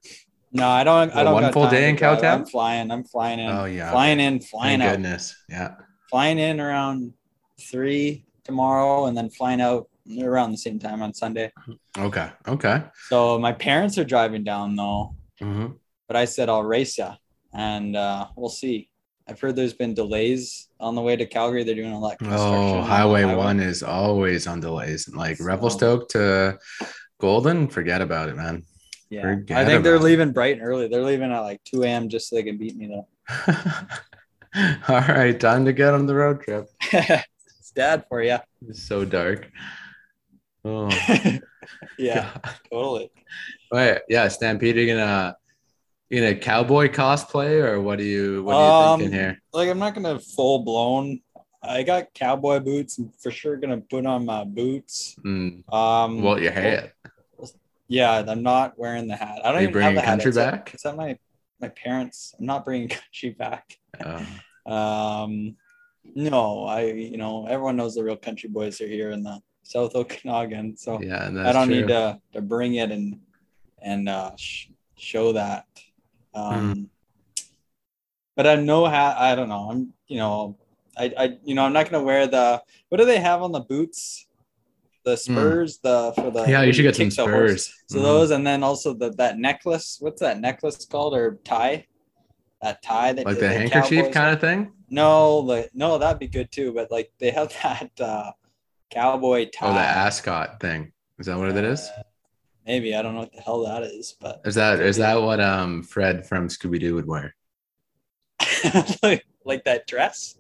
No, 0.53 0.67
I 0.67 0.83
don't. 0.83 1.13
I 1.13 1.23
don't. 1.23 1.33
one 1.33 1.43
got 1.43 1.53
full 1.53 1.63
time 1.63 1.71
day 1.73 1.89
in. 1.89 1.95
Cowtown? 1.97 2.23
I'm 2.33 2.45
flying. 2.45 2.89
I'm 2.91 3.03
flying 3.03 3.39
in. 3.39 3.49
Oh, 3.51 3.65
yeah, 3.65 3.91
Flying 3.91 4.19
in, 4.19 4.39
flying 4.39 4.79
Thank 4.79 4.89
out. 4.89 4.93
goodness. 4.93 5.35
Yeah. 5.49 5.75
Flying 6.09 6.39
in 6.39 6.59
around 6.61 7.13
three 7.61 8.25
tomorrow, 8.43 9.05
and 9.05 9.17
then 9.17 9.29
flying 9.29 9.61
out 9.61 9.89
around 10.21 10.51
the 10.51 10.57
same 10.57 10.79
time 10.79 11.01
on 11.01 11.13
Sunday. 11.13 11.51
Okay. 11.97 12.29
Okay. 12.47 12.83
So 13.09 13.37
my 13.39 13.51
parents 13.53 13.97
are 13.97 14.03
driving 14.05 14.43
down 14.43 14.75
though, 14.75 15.15
Mhm. 15.41 15.75
but 16.07 16.15
I 16.17 16.25
said 16.25 16.49
I'll 16.49 16.63
race 16.63 16.97
ya, 16.97 17.15
and 17.53 17.95
uh, 17.95 18.27
we'll 18.35 18.49
see. 18.49 18.89
I've 19.29 19.39
heard 19.41 19.55
there's 19.57 19.73
been 19.73 19.93
delays 19.93 20.69
on 20.79 20.95
the 20.95 21.01
way 21.01 21.15
to 21.17 21.25
Calgary. 21.25 21.63
They're 21.65 21.75
doing 21.75 21.91
a 21.91 21.99
lot. 21.99 22.13
of 22.13 22.19
construction 22.19 22.47
Oh, 22.55 22.75
the 22.77 22.81
Highway 22.83 23.25
One 23.35 23.59
is 23.59 23.83
always 23.83 24.47
on 24.47 24.61
delays. 24.61 25.09
Like 25.13 25.37
So- 25.37 25.43
Revelstoke 25.45 26.07
to 26.09 26.57
Golden, 27.19 27.67
forget 27.67 28.01
about 28.01 28.29
it, 28.29 28.37
man. 28.37 28.63
Yeah, 29.09 29.21
forget 29.23 29.57
I 29.57 29.65
think 29.65 29.83
they're 29.83 29.95
it. 29.95 30.01
leaving 30.01 30.31
bright 30.31 30.57
and 30.57 30.61
early. 30.65 30.87
They're 30.87 31.03
leaving 31.03 31.31
at 31.31 31.39
like 31.41 31.61
2 31.65 31.83
a.m. 31.83 32.07
just 32.09 32.29
so 32.29 32.35
they 32.37 32.43
can 32.43 32.57
beat 32.57 32.75
me 32.77 32.87
though. 32.87 33.07
All 34.89 35.01
right, 35.01 35.37
time 35.39 35.65
to 35.65 35.73
get 35.73 35.93
on 35.93 36.05
the 36.05 36.15
road 36.15 36.41
trip. 36.41 36.67
it's 36.93 37.71
dad 37.75 38.05
for 38.09 38.21
you. 38.21 38.37
It's 38.67 38.83
so 38.83 39.03
dark. 39.05 39.49
Oh, 40.67 40.89
yeah, 41.97 42.31
God. 42.43 42.55
totally. 42.71 43.11
Wait, 43.71 43.99
yeah, 44.09 44.27
Stampede, 44.27 44.75
you 44.75 44.87
gonna 44.87 45.35
you 46.09 46.21
gonna 46.21 46.35
cowboy 46.35 46.89
cosplay 46.89 47.63
or 47.63 47.81
what 47.81 47.97
do 47.97 48.03
you 48.03 48.43
what 48.43 48.55
are 48.55 48.59
you 48.65 48.71
Um, 48.93 48.99
thinking 48.99 49.17
here? 49.17 49.41
Like 49.53 49.69
I'm 49.69 49.79
not 49.79 49.93
gonna 49.93 50.19
full 50.19 50.59
blown. 50.59 51.21
I 51.63 51.83
got 51.83 52.13
cowboy 52.13 52.59
boots. 52.59 52.97
I'm 52.97 53.11
for 53.21 53.31
sure 53.31 53.55
gonna 53.57 53.77
put 53.81 54.05
on 54.05 54.25
my 54.25 54.43
boots. 54.43 55.15
Mm, 55.25 55.63
Um, 55.73 56.21
well, 56.21 56.39
your 56.39 56.51
hat. 56.51 56.93
Yeah, 57.89 58.23
I'm 58.27 58.43
not 58.43 58.77
wearing 58.77 59.07
the 59.07 59.15
hat. 59.15 59.39
I 59.45 59.51
don't 59.53 59.61
you 59.61 59.69
even 59.69 59.81
have 59.81 59.95
the 59.95 60.01
hat. 60.01 60.07
country 60.09 60.29
It's 60.29 60.37
at- 60.37 60.51
back? 60.51 60.73
It's 60.73 60.85
at 60.85 60.97
my 60.97 61.17
my 61.61 61.69
parents. 61.69 62.35
I'm 62.37 62.45
not 62.45 62.65
bringing 62.65 62.89
country 62.99 63.29
back. 63.31 63.77
Uh, 63.99 64.23
Um, 64.69 65.55
no, 66.15 66.65
I 66.65 66.81
you 66.91 67.17
know 67.17 67.47
everyone 67.47 67.75
knows 67.77 67.95
the 67.95 68.03
real 68.03 68.17
country 68.17 68.49
boys 68.49 68.79
are 68.81 68.87
here 68.87 69.11
in 69.11 69.23
the 69.23 69.39
South 69.67 69.95
Okanagan, 69.95 70.77
so 70.77 71.01
yeah, 71.01 71.25
I 71.45 71.51
don't 71.51 71.67
true. 71.67 71.75
need 71.75 71.87
to 71.89 72.19
to 72.33 72.41
bring 72.41 72.75
it 72.75 72.89
and 72.89 73.19
and 73.81 74.07
uh, 74.07 74.31
sh- 74.37 74.67
show 74.95 75.33
that. 75.33 75.65
Um, 76.33 76.73
Hmm. 76.73 76.83
But 78.35 78.45
I 78.47 78.55
know 78.55 78.85
how. 78.85 79.15
I 79.17 79.33
don't 79.35 79.49
know. 79.49 79.69
I'm 79.71 79.93
you 80.07 80.17
know 80.19 80.57
I 80.97 81.05
I 81.17 81.37
you 81.43 81.53
know 81.55 81.65
I'm 81.65 81.73
not 81.73 81.89
gonna 81.89 82.03
wear 82.03 82.27
the 82.27 82.61
what 82.89 82.97
do 82.99 83.05
they 83.05 83.19
have 83.19 83.41
on 83.41 83.51
the 83.51 83.61
boots? 83.61 84.25
The 85.03 85.17
spurs, 85.17 85.79
the 85.79 86.13
for 86.15 86.31
the 86.31 86.43
Hmm. 86.45 86.51
Yeah, 86.51 86.61
you 86.63 86.71
should 86.73 86.83
get 86.83 86.95
some 86.95 87.09
spurs. 87.11 87.73
So 87.87 87.97
Mhm. 87.99 88.03
those, 88.03 88.31
and 88.31 88.45
then 88.47 88.63
also 88.63 88.93
the 88.93 89.09
that 89.21 89.37
necklace. 89.37 89.97
What's 89.99 90.21
that 90.21 90.39
necklace 90.39 90.85
called 90.85 91.13
or 91.15 91.39
tie? 91.43 91.87
That 92.61 92.81
tie 92.81 93.13
that 93.13 93.25
like 93.25 93.39
the 93.39 93.49
handkerchief 93.49 93.97
cowboys- 94.05 94.13
kind 94.13 94.33
of 94.33 94.39
thing. 94.41 94.71
No, 94.89 95.37
like 95.39 95.69
no, 95.73 95.97
that'd 95.97 96.19
be 96.19 96.27
good 96.27 96.51
too. 96.51 96.71
But 96.73 96.89
like 96.91 97.11
they 97.19 97.31
have 97.31 97.51
that 97.63 97.91
uh, 97.99 98.31
cowboy 98.89 99.49
tie. 99.49 99.69
Oh, 99.69 99.73
the 99.73 99.79
ascot 99.79 100.59
thing. 100.59 100.91
Is 101.19 101.25
that 101.27 101.37
what 101.37 101.49
it 101.49 101.63
is? 101.63 101.89
Maybe 102.65 102.95
I 102.95 103.01
don't 103.01 103.13
know 103.13 103.21
what 103.21 103.33
the 103.33 103.41
hell 103.41 103.63
that 103.65 103.83
is, 103.83 104.15
but 104.19 104.41
Is 104.45 104.55
that 104.55 104.79
is 104.81 104.97
that 104.97 105.21
what 105.21 105.39
um 105.39 105.83
Fred 105.83 106.27
from 106.27 106.47
Scooby 106.49 106.79
Doo 106.79 106.95
would 106.95 107.07
wear? 107.07 107.35
like, 109.01 109.25
like 109.45 109.63
that 109.63 109.87
dress. 109.87 110.37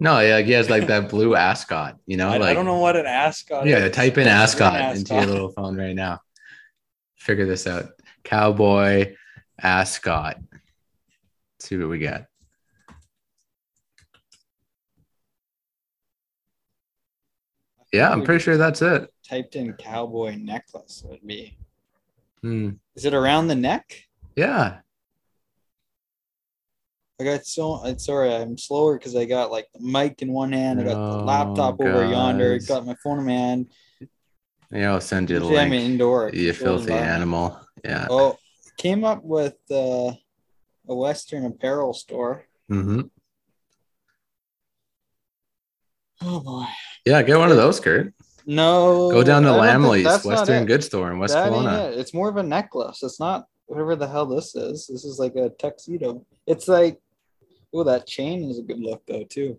No, 0.00 0.20
yeah, 0.20 0.40
he 0.40 0.52
has 0.52 0.68
like 0.68 0.86
that 0.88 1.08
blue 1.08 1.34
ascot. 1.36 1.96
You 2.06 2.16
know, 2.16 2.28
I, 2.28 2.38
like 2.38 2.50
I 2.50 2.54
don't 2.54 2.64
know 2.66 2.78
what 2.78 2.96
an 2.96 3.06
ascot 3.06 3.66
Yeah, 3.66 3.78
is. 3.86 3.94
type 3.94 4.18
in 4.18 4.24
Type 4.24 4.34
ascot 4.34 4.96
into 4.96 5.14
your 5.14 5.26
little 5.26 5.50
phone 5.50 5.76
right 5.76 5.94
now. 5.94 6.20
Figure 7.16 7.46
this 7.46 7.66
out. 7.66 7.90
Cowboy 8.24 9.14
ascot. 9.60 10.38
See 11.60 11.76
what 11.76 11.88
we 11.88 11.98
get. 11.98 12.26
Yeah, 17.92 18.10
I'm 18.10 18.22
pretty 18.22 18.42
sure 18.42 18.56
that's 18.56 18.82
it. 18.82 19.10
Typed 19.28 19.56
in 19.56 19.72
cowboy 19.74 20.36
necklace 20.36 21.02
would 21.06 21.26
be. 21.26 21.56
Hmm. 22.42 22.70
Is 22.94 23.04
it 23.04 23.14
around 23.14 23.48
the 23.48 23.54
neck? 23.54 24.04
Yeah. 24.36 24.78
I 27.18 27.24
got 27.24 27.46
so 27.46 27.80
I'm 27.82 27.98
sorry, 27.98 28.34
I'm 28.34 28.58
slower 28.58 28.98
because 28.98 29.16
I 29.16 29.24
got 29.24 29.50
like 29.50 29.68
the 29.72 29.80
mic 29.80 30.20
in 30.20 30.30
one 30.32 30.52
hand, 30.52 30.80
I 30.80 30.84
got 30.84 31.10
the 31.10 31.18
Oh, 31.22 31.24
laptop 31.24 31.80
over 31.80 32.04
yonder, 32.04 32.58
got 32.58 32.84
my 32.86 32.94
phone 33.02 33.20
in 33.20 33.24
my 33.26 33.32
hand. 33.32 33.66
Yeah, 34.70 34.92
I'll 34.92 35.00
send 35.00 35.30
you 35.30 35.38
the 35.38 35.44
Usually 35.44 35.60
I'm 35.62 35.70
link. 35.70 35.84
indoor. 35.92 36.30
You 36.34 36.52
filthy 36.52 36.92
environment. 36.92 37.14
animal. 37.14 37.60
Yeah. 37.84 38.06
Oh, 38.10 38.36
came 38.76 39.04
up 39.04 39.22
with 39.24 39.56
uh, 39.70 40.12
a 40.88 40.94
Western 40.94 41.46
apparel 41.46 41.94
store. 41.94 42.44
hmm 42.68 43.02
Oh 46.20 46.40
boy. 46.40 46.66
Yeah, 47.06 47.22
get 47.22 47.38
one 47.38 47.50
of 47.50 47.56
those, 47.56 47.78
Kurt. 47.78 48.12
No. 48.46 49.10
Go 49.10 49.22
down 49.22 49.42
to 49.44 49.52
Lammle's 49.52 50.24
Western. 50.24 50.66
Good 50.66 50.82
Store 50.84 51.10
in 51.12 51.18
West 51.18 51.34
That 51.34 51.50
Kelowna. 51.52 51.92
it. 51.92 51.98
It's 51.98 52.12
more 52.12 52.28
of 52.28 52.36
a 52.36 52.42
necklace. 52.42 53.02
It's 53.02 53.20
not 53.20 53.46
whatever 53.66 53.96
the 53.96 54.08
hell 54.08 54.26
this 54.26 54.54
is. 54.54 54.88
This 54.88 55.04
is 55.04 55.18
like 55.18 55.36
a 55.36 55.50
tuxedo. 55.50 56.26
It's 56.46 56.68
like, 56.68 57.00
oh, 57.72 57.84
that 57.84 58.06
chain 58.06 58.50
is 58.50 58.58
a 58.58 58.62
good 58.62 58.80
look 58.80 59.02
though 59.06 59.24
too. 59.24 59.58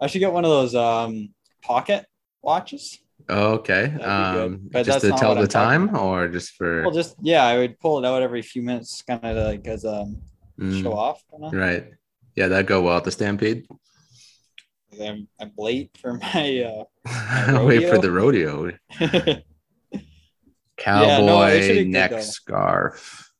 I 0.00 0.06
should 0.06 0.18
get 0.18 0.32
one 0.32 0.44
of 0.44 0.50
those 0.50 0.74
um 0.74 1.30
pocket 1.62 2.06
watches. 2.42 2.98
Oh, 3.28 3.54
okay. 3.54 3.86
That'd 3.86 3.98
be 3.98 4.02
good. 4.04 4.76
Um, 4.76 4.84
just 4.84 5.00
to 5.00 5.10
tell 5.12 5.34
the 5.34 5.48
time, 5.48 5.96
or 5.96 6.28
just 6.28 6.52
for 6.52 6.82
Well, 6.82 6.92
just 6.92 7.16
yeah, 7.22 7.44
I 7.44 7.56
would 7.58 7.80
pull 7.80 7.98
it 7.98 8.06
out 8.06 8.22
every 8.22 8.42
few 8.42 8.62
minutes, 8.62 9.02
kind 9.02 9.24
of 9.24 9.46
like 9.46 9.66
as 9.66 9.84
um 9.84 10.18
Mm, 10.58 10.82
show 10.82 10.94
off. 10.94 11.22
Kinda. 11.30 11.50
right? 11.54 11.84
Yeah, 12.34 12.48
that'd 12.48 12.66
go 12.66 12.80
well 12.80 12.96
at 12.96 13.04
the 13.04 13.10
Stampede. 13.10 13.66
I'm, 15.00 15.28
I'm 15.40 15.52
late 15.58 15.96
for 16.00 16.14
my 16.34 16.62
uh 16.62 16.84
Wait 17.64 17.88
for 17.88 17.98
the 17.98 18.10
rodeo. 18.10 18.72
Cowboy 20.76 21.60
be 21.60 21.68
good, 21.84 21.88
neck 21.88 22.10
though. 22.10 22.20
scarf. 22.20 23.30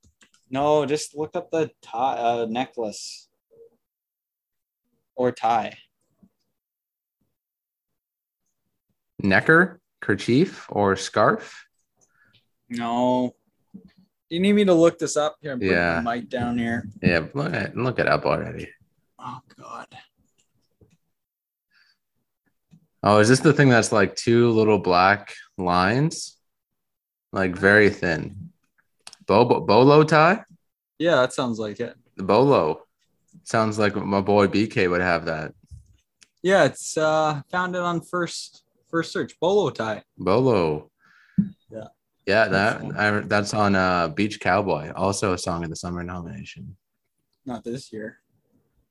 no, 0.51 0.87
just 0.87 1.17
look 1.17 1.37
up 1.37 1.51
the 1.51 1.71
tie 1.83 2.17
uh, 2.17 2.47
necklace 2.49 3.29
or 5.15 5.33
tie. 5.33 5.77
Necker, 9.23 9.81
kerchief, 10.01 10.67
or 10.71 10.95
scarf. 10.97 11.67
No. 12.69 13.35
do 13.75 13.81
You 14.31 14.41
need 14.41 14.53
me 14.55 14.65
to 14.65 14.75
look 14.75 14.99
this 14.99 15.17
up 15.17 15.37
here? 15.41 15.53
and 15.53 15.61
Put 15.61 15.69
Yeah. 15.71 16.01
mic 16.05 16.29
down 16.29 16.59
here. 16.59 16.87
Yeah, 17.03 17.27
look 17.35 17.53
at 17.55 17.77
look 17.77 17.99
it 17.99 18.07
up 18.07 18.25
already. 18.27 18.69
Oh 19.19 19.41
God. 19.59 19.87
Oh, 23.09 23.19
is 23.19 23.29
this 23.29 23.39
the 23.39 23.53
thing 23.53 23.69
that's 23.69 23.93
like 23.93 24.17
two 24.17 24.51
little 24.51 24.81
black 24.81 25.33
lines? 25.57 26.37
Like 27.33 27.55
very 27.55 27.89
thin. 27.89 28.51
Bo- 29.27 29.61
bolo 29.61 30.03
tie? 30.03 30.43
Yeah, 30.99 31.15
that 31.15 31.33
sounds 31.33 31.61
like 31.61 31.79
it. 31.79 31.95
The 32.17 32.25
bolo. 32.25 32.83
Sounds 33.45 33.79
like 33.79 33.95
my 33.95 34.21
boy 34.21 34.49
BK 34.49 34.91
would 34.91 35.03
have 35.03 35.27
that. 35.27 35.55
Yeah, 36.43 36.65
it's 36.65 36.97
uh 36.97 37.43
found 37.49 37.77
it 37.77 37.83
on 37.83 38.01
first 38.01 38.65
first 38.91 39.13
search. 39.13 39.39
Bolo 39.39 39.71
tie. 39.71 40.03
Bolo. 40.19 40.91
Yeah. 41.71 41.87
Yeah, 42.27 42.49
that 42.49 42.83
I, 42.99 43.21
that's 43.21 43.55
on 43.55 43.77
uh 43.77 44.09
Beach 44.09 44.41
Cowboy, 44.41 44.91
also 44.97 45.33
a 45.33 45.39
song 45.39 45.63
of 45.63 45.71
the 45.71 45.77
summer 45.77 46.03
nomination. 46.03 46.77
Not 47.45 47.63
this 47.63 47.93
year. 47.93 48.19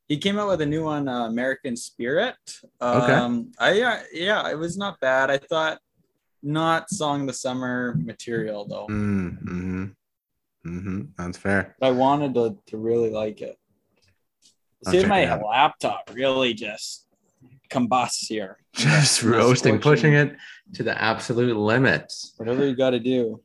He 0.07 0.17
came 0.17 0.37
out 0.37 0.47
with 0.47 0.61
a 0.61 0.65
new 0.65 0.83
one, 0.83 1.07
uh, 1.07 1.25
American 1.25 1.75
Spirit. 1.75 2.35
Okay. 2.81 3.13
Um, 3.13 3.51
I 3.59 3.81
uh, 3.81 3.99
yeah, 4.13 4.49
it 4.49 4.57
was 4.57 4.77
not 4.77 4.99
bad. 4.99 5.31
I 5.31 5.37
thought 5.37 5.79
not 6.43 6.89
song 6.91 7.21
of 7.21 7.27
the 7.27 7.33
summer 7.33 7.95
material 7.97 8.67
though. 8.67 8.87
Mm, 8.87 9.43
mm-hmm. 9.43 9.85
Mm-hmm. 10.67 11.01
That's 11.17 11.37
fair. 11.37 11.75
I 11.81 11.91
wanted 11.91 12.35
to, 12.35 12.57
to 12.67 12.77
really 12.77 13.09
like 13.09 13.41
it. 13.41 13.57
See, 14.87 15.03
my 15.05 15.41
laptop 15.41 16.11
really 16.13 16.53
just 16.53 17.07
combusts 17.69 18.27
here. 18.27 18.57
Just 18.73 19.23
roasting, 19.23 19.79
pushing 19.79 20.13
it 20.13 20.35
to 20.73 20.83
the 20.83 20.99
absolute 21.01 21.57
limits. 21.57 22.33
Whatever 22.37 22.67
you 22.67 22.75
got 22.75 22.91
to 22.91 22.99
do. 22.99 23.41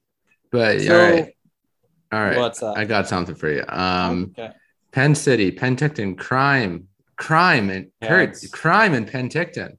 But 0.51 0.83
So- 0.83 0.95
all 0.95 1.11
right. 1.13 1.35
All 2.13 2.21
right. 2.21 2.37
What's 2.37 2.61
that? 2.61 2.77
I 2.77 2.85
got 2.85 3.07
something 3.09 3.35
for 3.37 3.49
you. 3.49 3.65
Um 3.69 4.35
okay. 4.37 4.53
Penn 4.93 5.15
City, 5.15 5.53
Penticton, 5.53 6.19
crime, 6.19 6.89
crime, 7.17 7.71
and 7.71 7.91
Yeah, 8.01 8.09
Kurt, 8.09 8.37
crime 8.53 8.95
in 8.95 9.07
Penticton. 9.07 9.77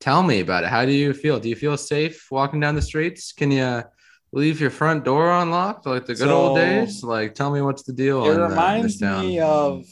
Tell 0.00 0.22
me 0.22 0.40
about 0.40 0.64
it. 0.64 0.70
How 0.70 0.84
do 0.84 0.92
you 0.92 1.12
feel? 1.12 1.40
Do 1.40 1.48
you 1.48 1.56
feel 1.56 1.76
safe 1.76 2.26
walking 2.30 2.60
down 2.60 2.74
the 2.74 2.82
streets? 2.82 3.32
Can 3.32 3.50
you 3.50 3.82
leave 4.32 4.60
your 4.60 4.70
front 4.70 5.04
door 5.04 5.30
unlocked 5.30 5.86
like 5.86 6.06
the 6.06 6.14
good 6.14 6.28
old 6.28 6.56
days? 6.56 7.02
Like, 7.02 7.34
tell 7.34 7.50
me 7.50 7.62
what's 7.62 7.84
the 7.84 7.92
deal. 7.92 8.24
It 8.30 8.36
reminds 8.36 8.98
town. 8.98 9.24
me 9.24 9.40
of 9.40 9.84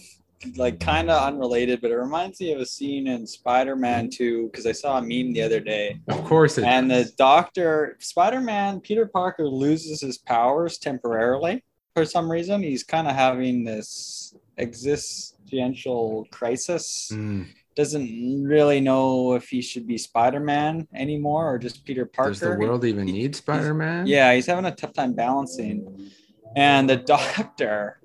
like 0.56 0.80
kind 0.80 1.10
of 1.10 1.22
unrelated, 1.22 1.80
but 1.80 1.90
it 1.90 1.96
reminds 1.96 2.40
me 2.40 2.52
of 2.52 2.60
a 2.60 2.66
scene 2.66 3.06
in 3.06 3.26
Spider-Man 3.26 4.10
2 4.10 4.48
because 4.50 4.66
I 4.66 4.72
saw 4.72 4.98
a 4.98 5.00
meme 5.00 5.32
the 5.32 5.42
other 5.42 5.60
day. 5.60 6.00
Of 6.08 6.24
course, 6.24 6.58
it 6.58 6.64
and 6.64 6.90
the 6.90 7.10
doctor 7.16 7.96
spider-man 8.00 8.80
peter 8.80 9.06
parker 9.06 9.46
loses 9.46 10.00
his 10.00 10.18
powers 10.18 10.78
temporarily 10.78 11.64
for 11.94 12.04
some 12.04 12.30
reason 12.30 12.62
he's 12.62 12.82
kind 12.84 13.06
of 13.06 13.14
having 13.14 13.64
this 13.64 14.21
existential 14.58 16.26
crisis. 16.30 17.10
Mm, 17.12 17.46
doesn't 17.74 18.44
really 18.44 18.80
know 18.80 19.32
if 19.34 19.48
he 19.48 19.62
should 19.62 19.86
be 19.86 19.96
spider-man 19.96 20.86
anymore 20.94 21.54
or 21.54 21.58
just 21.58 21.84
peter 21.86 22.04
parker 22.04 22.30
does 22.30 22.40
the 22.40 22.54
world 22.56 22.84
even 22.84 23.06
need 23.06 23.34
Spider-Man? 23.34 24.06
yeah 24.06 24.34
he's 24.34 24.46
having 24.46 24.66
a 24.66 24.74
tough 24.74 24.92
time 24.92 25.14
balancing. 25.14 26.10
And 26.54 26.88
the 26.88 26.96
doctor 27.16 28.00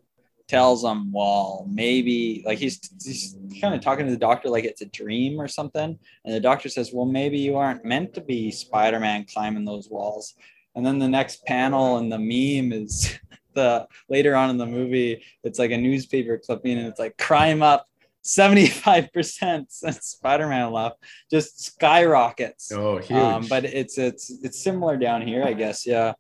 tells 0.48 0.84
him 0.84 1.12
well 1.12 1.68
maybe 1.70 2.42
like 2.46 2.58
he's, 2.58 2.80
he's 3.04 3.36
kind 3.60 3.76
of 3.76 3.82
talking 3.82 4.06
to 4.06 4.12
the 4.12 4.18
doctor 4.18 4.50
like 4.50 4.64
it's 4.64 4.82
a 4.82 4.86
dream 4.86 5.42
or 5.42 5.48
something. 5.48 6.00
And 6.24 6.34
the 6.34 6.40
doctor 6.40 6.70
says 6.70 6.92
well 6.94 7.06
maybe 7.06 7.38
you 7.38 7.58
aren't 7.58 7.84
meant 7.84 8.14
to 8.14 8.22
be 8.22 8.52
spider-man 8.52 9.26
climbing 9.26 9.66
those 9.66 9.90
walls. 9.90 10.36
And 10.76 10.86
then 10.86 11.00
the 11.00 11.10
next 11.10 11.44
panel 11.46 11.98
and 11.98 12.12
the 12.12 12.20
meme 12.20 12.72
is 12.72 13.20
the 13.58 13.70
later 14.16 14.34
on 14.36 14.50
in 14.52 14.58
the 14.58 14.66
movie 14.78 15.14
it's 15.44 15.60
like 15.60 15.72
a 15.72 15.78
newspaper 15.88 16.36
clipping 16.46 16.78
and 16.80 16.88
it's 16.88 17.00
like 17.00 17.16
crime 17.18 17.62
up 17.72 17.82
75% 18.24 19.66
since 19.70 20.00
spider-man 20.06 20.72
left 20.72 20.98
just 21.32 21.64
skyrockets 21.64 22.72
Oh, 22.72 22.98
huge. 22.98 23.12
um, 23.12 23.46
but 23.50 23.66
it's 23.66 23.98
it's 23.98 24.30
it's 24.44 24.60
similar 24.68 24.98
down 24.98 25.22
here, 25.30 25.44
I 25.44 25.54
guess. 25.54 25.86
Yeah. 25.86 26.14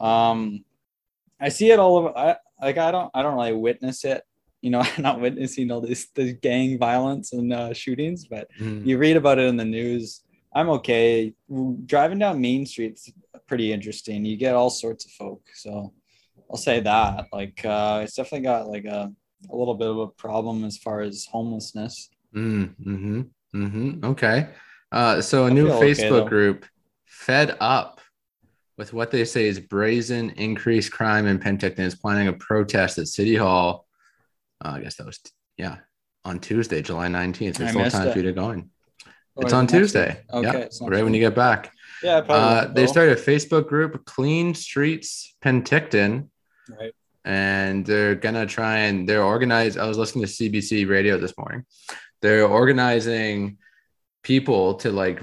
Um, 0.00 0.64
I 1.40 1.48
see 1.50 1.70
it 1.70 1.78
all 1.78 1.96
over. 1.98 2.10
I 2.18 2.36
like 2.60 2.78
I 2.78 2.90
don't 2.90 3.10
I 3.14 3.22
don't 3.22 3.34
really 3.36 3.52
witness 3.54 4.04
it. 4.04 4.22
You 4.60 4.70
know, 4.70 4.82
not 4.98 5.20
witnessing 5.20 5.70
all 5.70 5.80
this 5.80 6.08
this 6.14 6.32
gang 6.42 6.78
violence 6.78 7.32
and 7.32 7.52
uh, 7.52 7.72
shootings, 7.72 8.26
but 8.26 8.48
Mm, 8.60 8.84
you 8.86 8.98
read 8.98 9.16
about 9.16 9.38
it 9.38 9.46
in 9.46 9.56
the 9.56 9.64
news. 9.64 10.22
I'm 10.54 10.68
okay. 10.78 11.32
Driving 11.86 12.18
down 12.18 12.40
Main 12.40 12.66
Street's 12.66 13.10
pretty 13.46 13.72
interesting. 13.72 14.24
You 14.24 14.36
get 14.36 14.54
all 14.54 14.70
sorts 14.70 15.04
of 15.06 15.12
folk. 15.12 15.42
So 15.54 15.92
I'll 16.52 16.58
say 16.58 16.80
that. 16.80 17.28
Like 17.32 17.64
uh, 17.64 18.00
it's 18.04 18.14
definitely 18.14 18.40
got 18.40 18.68
like 18.68 18.84
a 18.84 19.10
a 19.50 19.56
little 19.56 19.74
bit 19.74 19.88
of 19.88 19.98
a 19.98 20.06
problem 20.08 20.64
as 20.64 20.76
far 20.76 21.00
as 21.00 21.24
homelessness. 21.24 22.10
mm, 22.34 22.74
mm-hmm, 22.76 23.22
mm-hmm. 23.54 24.04
Okay. 24.04 24.48
Uh, 24.92 25.20
so 25.22 25.46
a 25.46 25.50
I 25.50 25.52
new 25.52 25.66
feel 25.66 25.76
okay, 25.76 25.92
Facebook 25.92 26.28
group, 26.28 26.66
Fed 27.06 27.56
Up, 27.60 28.00
with 28.76 28.92
what 28.92 29.10
they 29.10 29.24
say 29.24 29.46
is 29.46 29.58
brazen 29.58 30.30
increased 30.30 30.92
crime 30.92 31.26
in 31.26 31.38
Penticton, 31.38 31.80
is 31.80 31.94
planning 31.94 32.28
a 32.28 32.32
protest 32.34 32.98
at 32.98 33.08
City 33.08 33.34
Hall. 33.34 33.86
Uh, 34.62 34.72
I 34.76 34.80
guess 34.80 34.96
that 34.96 35.06
was 35.06 35.20
yeah 35.56 35.78
on 36.24 36.38
Tuesday, 36.38 36.82
July 36.82 37.08
nineteenth. 37.08 37.56
There's 37.56 37.70
still 37.70 37.90
time 37.90 38.08
it. 38.08 38.12
for 38.12 38.18
you 38.18 38.24
to 38.26 38.32
go 38.32 38.50
in. 38.50 38.70
Or 39.34 39.44
It's 39.44 39.54
on. 39.54 39.66
Tuesday. 39.66 40.22
Okay, 40.30 40.62
it's 40.62 40.82
not 40.82 40.90
right 40.90 41.02
when 41.02 41.14
you 41.14 41.20
get 41.20 41.34
back. 41.34 41.72
Yeah, 42.02 42.20
probably 42.20 42.70
Uh, 42.70 42.72
they 42.74 42.86
started 42.86 43.16
a 43.16 43.20
Facebook 43.20 43.68
group, 43.68 44.04
Clean 44.04 44.54
Streets 44.54 45.34
Penticton, 45.42 46.28
Right. 46.78 46.94
and 47.24 47.86
they're 47.86 48.14
gonna 48.14 48.46
try 48.46 48.78
and 48.78 49.08
they're 49.08 49.22
organized. 49.24 49.78
I 49.78 49.86
was 49.86 49.98
listening 49.98 50.24
to 50.24 50.30
CBC 50.30 50.88
radio 50.88 51.18
this 51.18 51.36
morning. 51.38 51.64
They're 52.20 52.46
organizing 52.46 53.58
people 54.22 54.74
to 54.74 54.90
like 54.90 55.20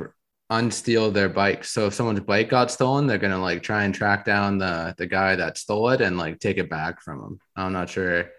unsteal 0.49 1.11
their 1.11 1.29
bikes. 1.29 1.69
So 1.71 1.87
if 1.87 1.93
someone's 1.93 2.21
bike 2.21 2.49
got 2.49 2.71
stolen, 2.71 3.05
they're 3.07 3.17
gonna 3.17 3.41
like 3.41 3.63
try 3.63 3.83
and 3.83 3.93
track 3.93 4.25
down 4.25 4.57
the 4.57 4.95
the 4.97 5.07
guy 5.07 5.35
that 5.35 5.57
stole 5.57 5.89
it 5.89 6.01
and 6.01 6.17
like 6.17 6.39
take 6.39 6.57
it 6.57 6.69
back 6.69 7.01
from 7.01 7.19
him. 7.19 7.39
I'm 7.55 7.73
not 7.73 7.89
sure 7.89 8.29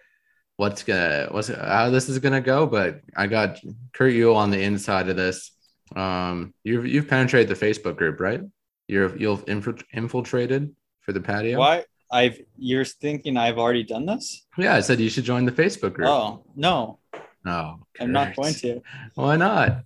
what's 0.56 0.82
gonna 0.82 1.28
what's 1.30 1.48
how 1.48 1.90
this 1.90 2.08
is 2.08 2.18
gonna 2.18 2.40
go, 2.40 2.66
but 2.66 3.00
I 3.16 3.26
got 3.26 3.60
Kurt 3.92 4.12
Yule 4.12 4.36
on 4.36 4.50
the 4.50 4.62
inside 4.62 5.08
of 5.08 5.16
this. 5.16 5.52
Um, 5.96 6.54
you've 6.64 6.86
you've 6.86 7.08
penetrated 7.08 7.48
the 7.54 7.66
Facebook 7.66 7.96
group, 7.96 8.20
right? 8.20 8.42
You're 8.88 9.16
you've 9.16 9.44
infiltrated 9.48 10.74
for 11.00 11.12
the 11.12 11.20
patio. 11.20 11.58
Why? 11.58 11.84
I've 12.10 12.40
you're 12.58 12.84
thinking 12.84 13.36
I've 13.36 13.58
already 13.58 13.84
done 13.84 14.06
this? 14.06 14.46
Yeah, 14.58 14.74
I 14.74 14.80
said 14.80 14.98
you 15.00 15.08
should 15.10 15.24
join 15.24 15.44
the 15.44 15.52
Facebook 15.52 15.92
group. 15.94 16.08
Oh 16.08 16.44
no, 16.56 16.98
no, 17.44 17.86
I'm 18.00 18.12
not 18.12 18.34
going 18.36 18.54
to. 18.54 18.80
Why 19.14 19.36
not? 19.36 19.84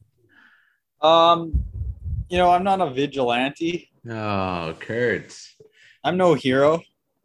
Um, 1.03 1.65
you 2.31 2.39
know, 2.39 2.51
I'm 2.51 2.65
not 2.65 2.81
a 2.81 2.91
vigilante. 2.91 3.91
Oh, 4.09 4.75
Kurt. 4.81 5.37
I'm 6.03 6.17
no 6.17 6.35
hero. 6.35 6.83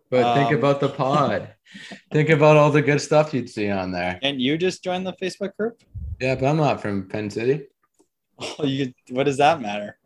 But 0.10 0.34
think 0.36 0.50
Um, 0.52 0.58
about 0.58 0.80
the 0.80 0.90
pod. 0.90 1.54
think 2.12 2.30
about 2.30 2.58
all 2.58 2.72
the 2.72 2.82
good 2.82 3.00
stuff 3.00 3.34
you'd 3.34 3.50
see 3.50 3.70
on 3.70 3.92
there. 3.92 4.20
And 4.24 4.42
you 4.42 4.58
just 4.58 4.84
joined 4.84 5.06
the 5.06 5.14
Facebook 5.14 5.56
group. 5.56 5.82
Yeah, 6.20 6.36
but 6.36 6.46
I'm 6.48 6.58
not 6.58 6.82
from 6.82 7.08
Penn 7.08 7.30
City. 7.30 7.68
Oh, 8.40 8.64
you 8.66 8.94
what 9.12 9.24
does 9.26 9.38
that 9.38 9.62
matter? 9.62 9.98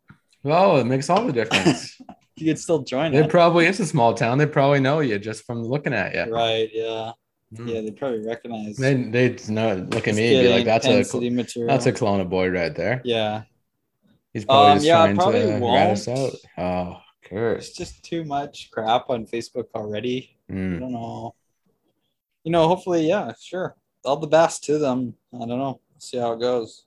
Well, 0.43 0.77
it 0.77 0.83
makes 0.85 1.09
all 1.09 1.25
the 1.25 1.33
difference. 1.33 1.99
You 2.35 2.47
could 2.47 2.59
still 2.59 2.79
join 2.79 3.13
it 3.13 3.25
it. 3.25 3.29
probably 3.29 3.67
is 3.67 3.79
a 3.79 3.85
small 3.85 4.13
town. 4.13 4.37
They 4.39 4.45
probably 4.47 4.79
know 4.79 4.99
you 5.01 5.19
just 5.19 5.45
from 5.45 5.61
looking 5.63 5.93
at 5.93 6.15
you. 6.15 6.33
Right. 6.33 6.69
Yeah. 6.73 7.11
Mm. 7.55 7.69
Yeah. 7.71 7.81
They 7.81 7.91
probably 7.91 8.25
recognize. 8.25 8.75
They 8.77 8.95
they 8.95 9.35
know 9.49 9.75
look 9.91 10.07
at 10.07 10.15
me 10.15 10.35
and 10.35 10.43
be 10.47 10.49
like, 10.53 10.65
that's 10.65 10.87
a 10.87 11.19
material. 11.29 11.67
that's 11.67 11.85
a 11.85 11.93
Kelowna 11.93 12.27
boy 12.27 12.49
right 12.49 12.75
there. 12.75 13.01
yeah. 13.05 13.43
He's 14.33 14.45
probably 14.45 14.71
Um, 14.71 14.77
just 14.77 14.87
yeah, 14.87 14.95
trying 15.03 15.15
probably 15.15 15.41
to 15.41 15.59
rat 15.59 15.91
us 15.91 16.07
out. 16.07 16.33
Oh, 16.57 16.97
curse! 17.23 17.67
It's 17.67 17.77
just 17.77 18.01
too 18.03 18.23
much 18.25 18.71
crap 18.71 19.11
on 19.11 19.27
Facebook 19.27 19.65
already. 19.75 20.35
I 20.49 20.53
Mm. 20.53 20.79
don't 20.79 20.91
know. 20.91 21.35
You 22.43 22.51
know, 22.51 22.67
hopefully, 22.67 23.07
yeah, 23.07 23.31
sure. 23.39 23.75
All 24.03 24.17
the 24.17 24.25
best 24.25 24.63
to 24.63 24.79
them. 24.79 25.13
I 25.35 25.45
don't 25.45 25.59
know. 25.59 25.79
See 25.99 26.17
how 26.17 26.33
it 26.33 26.39
goes. 26.39 26.85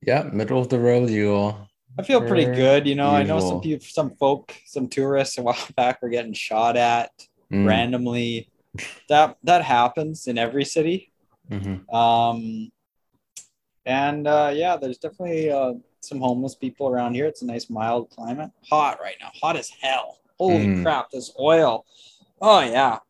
Yeah, 0.00 0.30
middle 0.32 0.58
of 0.58 0.70
the 0.70 0.78
road, 0.80 1.10
you 1.10 1.54
I 2.00 2.02
feel 2.02 2.22
pretty 2.22 2.46
good. 2.46 2.86
You 2.86 2.94
know, 2.94 3.10
I 3.10 3.22
know 3.22 3.40
some 3.40 3.60
people, 3.60 3.84
some 3.86 4.16
folk, 4.16 4.54
some 4.64 4.88
tourists 4.88 5.36
a 5.36 5.42
while 5.46 5.56
back 5.76 6.00
were 6.00 6.08
getting 6.08 6.32
shot 6.32 6.76
at 6.76 7.10
Mm. 7.52 7.66
randomly. 7.66 8.48
That 9.08 9.36
that 9.42 9.62
happens 9.64 10.28
in 10.28 10.38
every 10.38 10.64
city. 10.64 11.12
Mhm. 11.50 11.92
Um, 11.92 12.70
and 13.84 14.26
uh, 14.28 14.52
yeah, 14.54 14.76
there's 14.76 14.98
definitely 14.98 15.50
uh, 15.50 15.74
some 16.00 16.20
homeless 16.20 16.54
people 16.54 16.88
around 16.88 17.14
here. 17.14 17.26
It's 17.26 17.42
a 17.42 17.46
nice 17.46 17.68
mild 17.68 18.08
climate. 18.10 18.50
Hot 18.70 18.98
right 19.02 19.16
now, 19.20 19.30
hot 19.34 19.56
as 19.56 19.68
hell. 19.82 20.20
Holy 20.38 20.68
Mm. 20.68 20.82
crap, 20.82 21.10
this 21.10 21.34
oil. 21.40 21.84
Oh 22.40 22.60
yeah, 22.60 23.00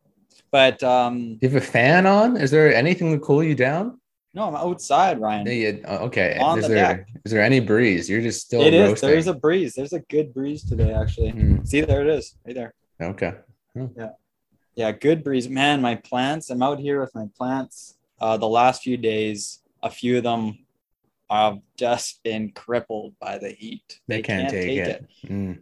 but 0.51 0.81
um, 0.83 1.37
You 1.39 1.47
have 1.49 1.55
a 1.55 1.65
fan 1.65 2.05
on? 2.07 2.35
Is 2.35 2.49
there 2.51 2.73
anything 2.73 3.11
to 3.13 3.19
cool 3.19 3.43
you 3.43 3.53
down? 3.55 4.00
No, 4.33 4.47
I'm 4.47 4.55
outside, 4.55 5.19
Ryan. 5.19 5.45
Yeah, 5.47 5.53
you- 5.53 5.83
uh, 5.87 5.99
okay. 6.03 6.37
On 6.39 6.57
is 6.59 6.67
the 6.67 6.73
there 6.73 6.87
deck. 6.97 7.07
is 7.25 7.31
there 7.31 7.41
any 7.43 7.59
breeze? 7.59 8.09
You're 8.09 8.21
just 8.21 8.41
still 8.41 8.61
it 8.61 8.73
is. 8.73 8.89
roasting. 8.89 9.09
There's 9.09 9.27
a 9.27 9.33
breeze. 9.33 9.73
There's 9.73 9.93
a 9.93 9.99
good 10.01 10.33
breeze 10.33 10.63
today, 10.63 10.93
actually. 10.93 11.31
Mm, 11.33 11.67
See, 11.67 11.81
there 11.81 12.01
it 12.01 12.07
is, 12.07 12.35
right 12.45 12.55
there. 12.55 12.73
okay. 13.01 13.33
Yeah, 13.75 14.09
yeah, 14.75 14.91
good 14.91 15.23
breeze. 15.23 15.47
Man, 15.49 15.81
my 15.81 15.95
plants, 15.95 16.49
I'm 16.49 16.61
out 16.61 16.79
here 16.79 16.99
with 16.99 17.13
my 17.15 17.27
plants. 17.37 17.95
Uh, 18.19 18.37
the 18.37 18.47
last 18.47 18.83
few 18.83 18.97
days, 18.97 19.59
a 19.81 19.89
few 19.89 20.17
of 20.17 20.23
them 20.23 20.59
have 21.29 21.59
just 21.77 22.21
been 22.23 22.51
crippled 22.51 23.15
by 23.19 23.37
the 23.37 23.49
heat. 23.49 23.99
They 24.07 24.21
can't 24.21 24.49
take 24.49 24.77
it. 24.77 25.05
Mm. 25.25 25.59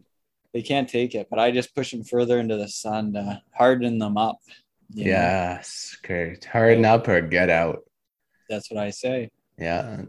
They 0.53 0.63
can't 0.63 0.89
take 0.89 1.13
it, 1.13 1.27
but 1.29 1.37
I 1.37 1.51
just 1.51 1.75
push 1.75 1.91
them 1.91 2.03
further 2.03 2.39
into 2.39 2.57
the 2.57 2.67
sun 2.67 3.13
to 3.13 3.41
harden 3.51 3.99
them 3.99 4.17
up. 4.17 4.39
you 4.91 5.05
know? 5.05 5.11
Yes, 5.11 5.95
Kurt. 6.01 6.43
Harden 6.45 6.85
up 6.85 7.07
or 7.07 7.21
get 7.21 7.51
out. 7.51 7.83
That's 8.49 8.71
what 8.71 8.79
I 8.83 8.89
say. 8.89 9.29
Yeah. 9.57 10.01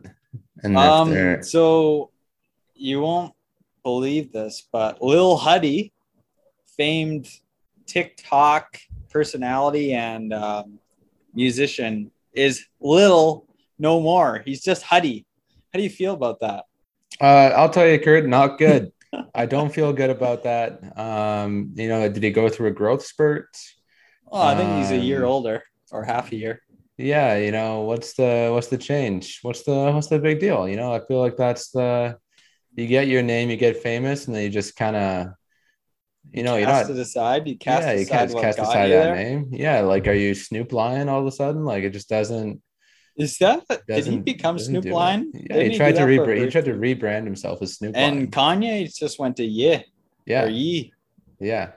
And 0.63 0.77
Um, 0.77 1.43
so 1.43 2.11
you 2.75 3.01
won't 3.01 3.35
believe 3.83 4.33
this, 4.33 4.67
but 4.73 5.03
Lil 5.03 5.37
Huddy, 5.37 5.93
famed 6.77 7.29
TikTok 7.87 8.79
personality 9.11 9.93
and 9.93 10.33
um, 10.33 10.79
musician, 11.35 12.11
is 12.33 12.65
Lil 12.81 13.47
no 13.79 14.01
more. 14.01 14.43
He's 14.45 14.63
just 14.63 14.83
Huddy. 14.83 15.27
How 15.73 15.79
do 15.79 15.83
you 15.83 15.91
feel 15.91 16.15
about 16.15 16.41
that? 16.41 16.65
Uh, 17.21 17.53
I'll 17.57 17.71
tell 17.71 17.87
you, 17.87 17.99
Kurt, 17.99 18.27
not 18.27 18.59
good. 18.59 18.93
I 19.35 19.45
don't 19.47 19.73
feel 19.73 19.93
good 19.93 20.11
about 20.11 20.45
that. 20.45 20.97
Um, 20.99 21.73
you 21.75 21.89
know, 21.89 22.09
did 22.09 22.23
he 22.23 22.31
go 22.31 22.49
through 22.49 22.69
a 22.69 22.73
growth 22.73 23.05
spurt? 23.05 23.49
Oh, 24.31 24.41
I 24.41 24.57
think 24.57 24.71
he's 24.79 24.93
a 24.93 24.97
year 24.97 25.25
Um, 25.25 25.31
older 25.31 25.65
or 25.91 26.05
half 26.05 26.31
a 26.31 26.37
year. 26.37 26.63
Yeah, 27.01 27.37
you 27.37 27.51
know, 27.53 27.81
what's 27.83 28.13
the 28.15 28.51
what's 28.53 28.67
the 28.69 28.79
change? 28.79 29.39
What's 29.43 29.63
the 29.63 29.91
what's 29.93 30.09
the 30.09 30.19
big 30.19 30.39
deal? 30.41 30.69
You 30.69 30.77
know, 30.77 30.93
I 30.93 31.01
feel 31.07 31.21
like 31.21 31.37
that's 31.37 31.71
the 31.71 32.19
you 32.77 32.87
get 32.87 33.09
your 33.09 33.23
name, 33.23 33.51
you 33.51 33.57
get 33.57 33.79
famous, 33.83 34.27
and 34.27 34.35
then 34.37 34.43
you 34.45 34.51
just 34.51 34.77
kind 34.77 34.97
of, 34.97 35.29
you 36.33 36.43
know, 36.43 36.57
you're 36.57 36.67
cast 36.67 36.89
not. 36.91 36.99
it 36.99 37.01
aside. 37.01 37.49
You 37.49 37.57
cast 37.59 37.87
yeah, 37.87 37.93
you 37.95 38.01
aside 38.03 38.29
can't 38.31 38.41
cast 38.43 38.59
aside 38.59 38.87
you 38.91 38.97
that 38.97 39.05
there. 39.05 39.17
name. 39.17 39.49
Yeah, 39.53 39.81
like 39.81 40.07
are 40.09 40.13
you 40.15 40.35
Snoop 40.35 40.73
Lion 40.73 41.09
all 41.09 41.21
of 41.21 41.27
a 41.27 41.33
sudden? 41.33 41.65
Like 41.65 41.85
it 41.85 41.91
just 41.91 42.09
doesn't. 42.09 42.61
Is 43.17 43.37
that 43.39 43.67
did 43.69 43.81
he 43.89 43.95
doesn't- 43.97 44.23
become 44.23 44.57
doesn't 44.57 44.83
Snoop. 44.83 44.93
Lion? 44.95 45.33
Yeah, 45.35 45.57
Didn't 45.57 45.73
he 45.73 45.77
tried 45.79 45.93
to 45.97 46.07
do 46.07 46.17
that 46.17 46.25
for 46.25 46.31
a 46.33 46.37
rebrand. 46.37 46.45
He 46.45 46.51
tried 46.51 46.65
to 46.67 46.75
rebrand 46.75 47.25
himself 47.25 47.61
as 47.63 47.75
Snoop 47.77 47.97
And 47.97 48.17
Lion. 48.17 48.31
Kanye 48.31 48.95
just 48.95 49.19
went 49.19 49.37
to 49.39 49.45
yeah 49.45 49.83
Yeah, 50.27 50.45
or 50.45 50.49
ye, 50.49 50.93
yeah. 51.41 51.73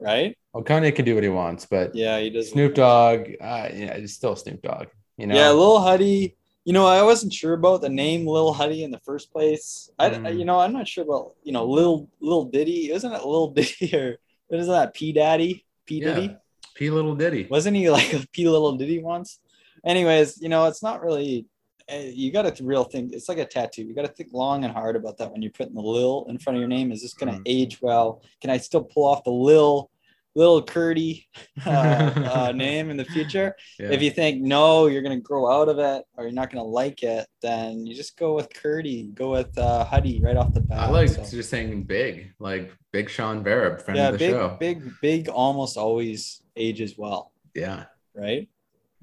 right? 0.00 0.36
Well, 0.54 0.62
Kanye 0.64 0.94
can 0.94 1.04
do 1.04 1.14
what 1.16 1.24
he 1.24 1.28
wants, 1.30 1.66
but 1.66 1.94
Yeah, 1.94 2.18
he 2.20 2.30
does. 2.30 2.50
Snoop 2.52 2.74
Dogg, 2.74 3.22
uh, 3.40 3.68
yeah, 3.74 3.94
it's 3.94 4.12
still 4.14 4.36
Snoop 4.36 4.62
Dogg. 4.62 4.86
You 5.18 5.26
know. 5.26 5.34
Yeah, 5.34 5.50
Lil 5.50 5.80
Huddy. 5.80 6.36
You 6.64 6.72
know, 6.72 6.86
I 6.86 7.02
wasn't 7.02 7.32
sure 7.32 7.52
about 7.52 7.82
the 7.82 7.88
name 7.90 8.26
Lil 8.26 8.52
Huddy 8.52 8.84
in 8.84 8.90
the 8.90 9.00
first 9.00 9.30
place. 9.30 9.90
I, 9.98 10.10
Mm. 10.10 10.38
you 10.38 10.44
know, 10.46 10.58
I'm 10.60 10.72
not 10.72 10.88
sure 10.88 11.04
about 11.04 11.34
you 11.42 11.52
know 11.52 11.66
Lil 11.66 12.08
Lil 12.20 12.44
Diddy. 12.44 12.90
Isn't 12.92 13.12
it 13.12 13.24
Lil 13.24 13.48
Diddy 13.56 13.94
or 13.94 14.16
what 14.48 14.60
is 14.60 14.68
that? 14.68 14.94
P 14.94 15.12
Daddy, 15.12 15.66
P 15.86 16.00
Yeah. 16.00 16.14
Diddy. 16.14 16.36
P 16.74 16.90
Little 16.90 17.14
Diddy. 17.16 17.46
Wasn't 17.50 17.76
he 17.76 17.90
like 17.90 18.12
a 18.14 18.26
P 18.32 18.48
Little 18.48 18.76
Diddy 18.76 19.00
once? 19.02 19.40
Anyways, 19.84 20.40
you 20.40 20.48
know, 20.48 20.66
it's 20.66 20.82
not 20.82 21.02
really. 21.02 21.46
eh, 21.88 22.10
You 22.14 22.32
got 22.32 22.52
to 22.56 22.64
real 22.64 22.84
think. 22.84 23.12
It's 23.12 23.28
like 23.28 23.38
a 23.38 23.44
tattoo. 23.44 23.82
You 23.84 23.94
got 23.94 24.06
to 24.06 24.12
think 24.12 24.30
long 24.32 24.64
and 24.64 24.72
hard 24.72 24.96
about 24.96 25.18
that 25.18 25.30
when 25.30 25.42
you're 25.42 25.52
putting 25.52 25.74
the 25.74 25.82
Lil 25.82 26.24
in 26.30 26.38
front 26.38 26.56
of 26.56 26.60
your 26.60 26.68
name. 26.68 26.90
Is 26.92 27.02
this 27.02 27.12
going 27.14 27.32
to 27.32 27.38
Mm. 27.40 27.42
age 27.46 27.82
well? 27.82 28.22
Can 28.40 28.50
I 28.50 28.56
still 28.56 28.82
pull 28.82 29.04
off 29.04 29.22
the 29.24 29.30
Lil, 29.30 29.90
Lil 30.34 30.62
Curdy 30.62 31.26
uh, 31.66 31.70
uh, 31.70 32.52
name 32.52 32.90
in 32.90 32.96
the 32.96 33.04
future? 33.04 33.54
Yeah. 33.78 33.92
If 33.92 34.02
you 34.02 34.10
think 34.10 34.42
no, 34.42 34.86
you're 34.86 35.02
gonna 35.02 35.20
grow 35.20 35.50
out 35.50 35.68
of 35.68 35.78
it 35.78 36.04
or 36.16 36.24
you're 36.24 36.32
not 36.32 36.50
gonna 36.50 36.64
like 36.64 37.02
it, 37.02 37.26
then 37.40 37.86
you 37.86 37.94
just 37.94 38.16
go 38.18 38.34
with 38.34 38.52
Curdy, 38.52 39.04
go 39.14 39.30
with 39.30 39.56
uh, 39.58 39.84
Huddy 39.84 40.20
right 40.20 40.36
off 40.36 40.52
the 40.52 40.60
bat. 40.60 40.78
I 40.80 40.90
like 40.90 41.08
So, 41.08 41.22
just 41.22 41.50
saying 41.50 41.84
big, 41.84 42.32
like 42.38 42.72
Big 42.92 43.08
Sean 43.08 43.42
Verb, 43.44 43.80
friend 43.82 43.98
yeah, 43.98 44.08
of 44.08 44.12
the 44.12 44.18
big, 44.18 44.30
show. 44.30 44.56
big, 44.58 45.00
big, 45.00 45.28
almost 45.28 45.76
always 45.76 46.42
ages 46.56 46.98
well, 46.98 47.32
Yeah. 47.54 47.84
right? 48.14 48.48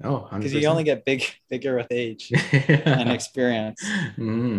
Oh, 0.04 0.28
Because 0.32 0.52
you 0.52 0.66
only 0.66 0.84
get 0.84 1.04
big, 1.04 1.24
bigger 1.50 1.76
with 1.76 1.88
age 1.90 2.32
and 2.52 3.10
experience. 3.10 3.82
hmm 4.16 4.58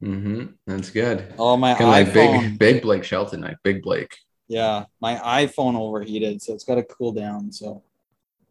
hmm 0.00 0.44
That's 0.66 0.90
good. 0.90 1.34
Oh, 1.38 1.56
my 1.56 1.74
Kind 1.74 1.84
of 2.08 2.14
like 2.14 2.14
big, 2.14 2.58
big 2.58 2.82
Blake 2.82 3.04
Shelton, 3.04 3.40
like 3.40 3.56
big 3.64 3.82
Blake. 3.82 4.16
Yeah, 4.48 4.86
my 5.00 5.16
iPhone 5.16 5.76
overheated, 5.78 6.42
so 6.42 6.54
it's 6.54 6.64
got 6.64 6.76
to 6.76 6.82
cool 6.82 7.12
down. 7.12 7.52
So 7.52 7.82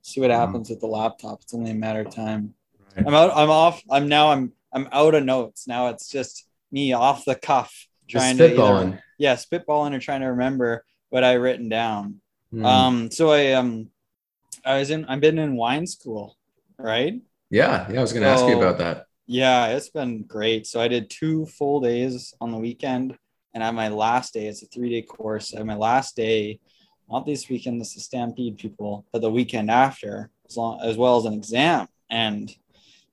see 0.01 0.21
what 0.21 0.29
Mhm. 0.31 0.35
happens 0.37 0.69
with 0.69 0.79
the 0.79 0.87
laptop. 0.87 1.41
It's 1.41 1.53
only 1.53 1.71
a 1.71 1.75
matter 1.75 2.01
of 2.01 2.13
time. 2.13 2.53
Right. 2.95 3.05
I'm 3.07 3.13
out. 3.13 3.31
I'm 3.35 3.49
off. 3.49 3.81
I'm 3.89 4.07
now. 4.07 4.31
I'm. 4.31 4.53
I'm 4.73 4.87
out 4.91 5.15
of 5.15 5.23
notes. 5.23 5.67
Now 5.67 5.87
it's 5.87 6.09
just 6.09 6.45
me 6.71 6.93
off 6.93 7.25
the 7.25 7.35
cuff 7.35 7.87
Just 8.05 8.23
trying 8.23 8.37
to 8.37 8.53
either- 8.53 9.03
yeah, 9.17 9.35
spitballing 9.35 9.93
or 9.95 9.99
trying 9.99 10.21
to 10.21 10.27
remember 10.27 10.85
what 11.09 11.23
I 11.23 11.33
written 11.33 11.69
down. 11.69 12.21
Mm. 12.53 12.65
Um, 12.65 13.11
so 13.11 13.31
I 13.31 13.53
um, 13.53 13.89
I 14.65 14.77
was 14.79 14.89
in. 14.91 15.05
I've 15.05 15.21
been 15.21 15.39
in 15.39 15.55
wine 15.55 15.87
school, 15.87 16.37
right? 16.77 17.19
yeah, 17.49 17.89
yeah. 17.89 17.99
I 17.99 18.01
was 18.01 18.11
going 18.13 18.23
to 18.23 18.29
ask 18.29 18.45
you 18.45 18.57
about 18.57 18.77
that. 18.79 19.05
Yeah, 19.25 19.67
it's 19.67 19.89
been 19.89 20.23
great. 20.23 20.67
So 20.67 20.79
I 20.81 20.87
did 20.89 21.09
two 21.09 21.45
full 21.47 21.79
days 21.81 22.33
on 22.41 22.51
the 22.51 22.57
weekend, 22.57 23.17
and 23.57 23.63
on 23.63 23.73
my 23.73 23.87
last 23.87 24.35
day, 24.35 24.45
it's 24.45 24.61
a 24.61 24.67
three 24.67 24.91
day 24.91 25.01
course. 25.01 25.51
On 25.55 25.65
my 25.65 25.73
last 25.73 26.15
day, 26.15 26.59
not 27.09 27.25
this 27.25 27.49
weekend, 27.49 27.81
this 27.81 27.97
is 27.97 28.03
Stampede 28.03 28.55
people, 28.59 29.03
but 29.11 29.23
the 29.23 29.31
weekend 29.31 29.71
after, 29.71 30.29
as 30.47 30.55
long 30.55 30.79
as 30.83 30.95
well 30.95 31.17
as 31.17 31.25
an 31.25 31.33
exam, 31.33 31.87
and 32.07 32.55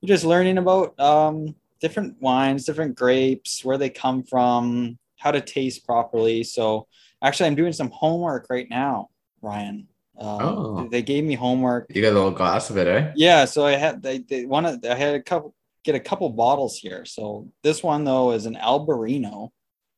you're 0.02 0.14
just 0.14 0.26
learning 0.26 0.58
about 0.58 1.00
um, 1.00 1.54
different 1.80 2.20
wines, 2.20 2.66
different 2.66 2.94
grapes, 2.94 3.64
where 3.64 3.78
they 3.78 3.88
come 3.88 4.22
from, 4.22 4.98
how 5.16 5.30
to 5.30 5.40
taste 5.40 5.86
properly. 5.86 6.44
So 6.44 6.88
actually, 7.22 7.46
I'm 7.46 7.54
doing 7.54 7.72
some 7.72 7.88
homework 7.88 8.48
right 8.50 8.68
now, 8.68 9.08
Ryan. 9.40 9.88
Um, 10.18 10.40
Oh. 10.42 10.88
They 10.90 11.00
gave 11.00 11.24
me 11.24 11.36
homework 11.36 11.86
You 11.88 12.02
got 12.02 12.12
a 12.12 12.20
little 12.20 12.30
glass 12.32 12.68
of 12.68 12.76
it, 12.76 12.86
eh? 12.86 13.12
yeah, 13.16 13.46
so 13.46 13.64
I 13.64 13.76
had 13.76 14.02
they, 14.02 14.18
they 14.18 14.44
wanted 14.44 14.84
I 14.84 14.94
had 14.94 15.14
a 15.14 15.22
couple 15.22 15.54
get 15.84 15.94
a 15.94 16.00
couple 16.00 16.28
bottles 16.28 16.76
here. 16.76 17.06
So 17.06 17.48
this 17.62 17.82
one 17.82 18.04
though 18.04 18.32
is 18.32 18.44
an 18.44 18.56
Albarino, 18.56 19.48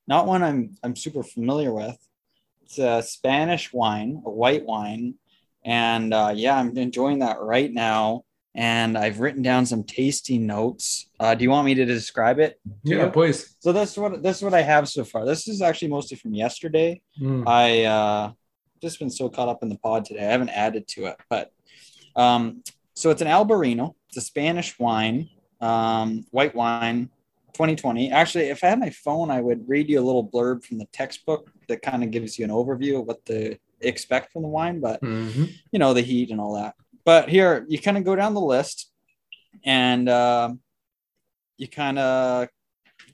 not 0.07 0.27
one 0.27 0.43
I'm 0.43 0.77
I'm 0.83 0.97
super 0.97 1.23
familiar 1.23 1.73
with. 1.73 1.97
It's 2.63 2.79
a 2.79 3.03
Spanish 3.03 3.73
wine, 3.73 4.23
a 4.25 4.31
white 4.31 4.65
wine, 4.65 5.15
and 5.65 6.13
uh, 6.13 6.33
yeah, 6.35 6.57
I'm 6.57 6.77
enjoying 6.77 7.21
that 7.21 7.41
right 7.41 7.73
now. 7.73 8.25
And 8.55 8.97
I've 8.97 9.21
written 9.21 9.43
down 9.43 9.67
some 9.67 9.85
tasty 9.85 10.39
notes. 10.39 11.11
Uh, 11.21 11.35
do 11.35 11.45
you 11.45 11.51
want 11.51 11.67
me 11.67 11.75
to 11.75 11.85
describe 11.85 12.39
it? 12.39 12.59
Yeah, 12.85 13.05
you? 13.05 13.11
please. 13.11 13.55
So 13.61 13.71
this 13.71 13.93
is 13.93 13.99
what 13.99 14.23
this 14.23 14.39
is 14.39 14.43
what 14.43 14.55
I 14.55 14.63
have 14.63 14.89
so 14.89 15.05
far. 15.05 15.27
This 15.27 15.47
is 15.47 15.61
actually 15.61 15.89
mostly 15.89 16.17
from 16.17 16.33
yesterday. 16.33 17.03
Mm. 17.21 17.47
I 17.47 17.85
uh 17.85 18.33
just 18.81 18.99
been 18.99 19.11
so 19.11 19.29
caught 19.29 19.49
up 19.49 19.63
in 19.63 19.69
the 19.69 19.79
pod 19.79 20.07
today. 20.07 20.21
I 20.21 20.31
haven't 20.31 20.51
added 20.51 20.89
to 20.89 21.07
it, 21.07 21.17
but 21.29 21.53
um 22.15 22.63
so 22.97 23.11
it's 23.11 23.21
an 23.21 23.29
Albarino. 23.29 23.95
It's 24.09 24.17
a 24.17 24.23
Spanish 24.23 24.79
wine, 24.79 25.29
um, 25.61 26.25
white 26.31 26.55
wine, 26.55 27.11
2020. 27.57 28.13
Actually, 28.13 28.45
if 28.51 28.63
I 28.63 28.69
had 28.69 28.79
my 28.79 28.91
phone, 28.91 29.31
I 29.31 29.41
would 29.41 29.67
read 29.69 29.89
you 29.89 29.99
a 29.99 30.05
little 30.05 30.29
blurb 30.29 30.63
from 30.63 30.79
the 30.79 30.85
textbook 30.93 31.51
that 31.69 31.81
kind 31.83 32.05
of 32.05 32.11
gives 32.11 32.39
you 32.39 32.45
an 32.45 32.51
overview 32.51 33.01
of 33.01 33.07
what 33.07 33.25
to 33.27 33.57
expect 33.81 34.33
from 34.33 34.43
the 34.43 34.49
wine, 34.49 34.79
but 34.81 35.03
Mhm. 35.03 35.55
you 35.73 35.79
know, 35.79 35.95
the 35.95 36.03
heat 36.03 36.31
and 36.31 36.41
all 36.41 36.55
that. 36.55 36.75
But 37.05 37.29
here, 37.29 37.65
you 37.69 37.79
kind 37.81 37.97
of 37.97 38.05
go 38.05 38.15
down 38.15 38.35
the 38.35 38.41
list 38.41 38.91
and 39.65 40.09
uh, 40.09 40.55
you 41.57 41.69
kind 41.69 41.99
of 41.99 42.49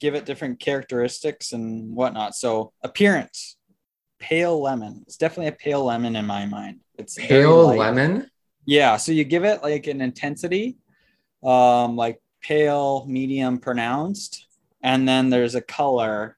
give 0.00 0.14
it 0.14 0.26
different 0.26 0.58
characteristics 0.58 1.52
and 1.52 1.94
whatnot. 1.94 2.34
So, 2.34 2.72
appearance 2.82 3.56
pale 4.18 4.60
lemon. 4.60 5.02
It's 5.06 5.16
definitely 5.16 5.48
a 5.48 5.52
pale 5.52 5.84
lemon 5.84 6.14
in 6.14 6.26
my 6.26 6.46
mind. 6.46 6.80
It's 6.96 7.16
Pale 7.16 7.76
lemon. 7.76 8.30
Yeah, 8.64 8.96
so 8.96 9.10
you 9.10 9.24
give 9.24 9.44
it 9.44 9.62
like 9.62 9.88
an 9.88 10.00
intensity, 10.00 10.76
um, 11.42 11.96
like 11.96 12.20
pale, 12.42 13.06
medium, 13.06 13.58
pronounced, 13.58 14.46
and 14.82 15.08
then 15.08 15.30
there's 15.30 15.54
a 15.54 15.60
color, 15.60 16.36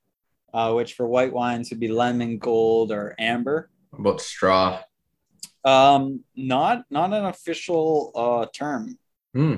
uh, 0.52 0.72
which 0.72 0.94
for 0.94 1.06
white 1.06 1.32
wines 1.32 1.70
would 1.70 1.80
be 1.80 1.88
lemon, 1.88 2.38
gold, 2.38 2.92
or 2.92 3.14
amber. 3.18 3.70
What 3.90 4.00
about 4.00 4.20
straw? 4.20 4.80
Um, 5.64 6.24
not 6.36 6.84
not 6.90 7.12
an 7.12 7.24
official 7.24 8.12
uh 8.14 8.46
term. 8.54 8.98
Hmm. 9.34 9.54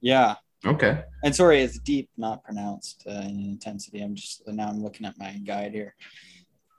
Yeah, 0.00 0.34
Okay. 0.66 1.02
and 1.22 1.34
sorry, 1.34 1.62
it's 1.62 1.78
deep, 1.78 2.10
not 2.16 2.42
pronounced 2.42 3.04
uh, 3.06 3.12
in 3.22 3.38
intensity. 3.40 4.00
I'm 4.00 4.14
just 4.16 4.42
now 4.48 4.68
I'm 4.68 4.82
looking 4.82 5.06
at 5.06 5.16
my 5.18 5.32
guide 5.44 5.72
here. 5.72 5.94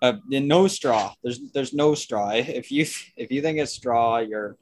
Uh, 0.02 0.14
no 0.30 0.68
straw. 0.68 1.14
There's 1.24 1.40
there's 1.54 1.74
no 1.74 1.96
straw. 1.96 2.32
If 2.34 2.72
you 2.72 2.86
if 3.16 3.32
you 3.32 3.42
think 3.42 3.60
it's 3.60 3.72
straw, 3.72 4.18
you're, 4.20 4.58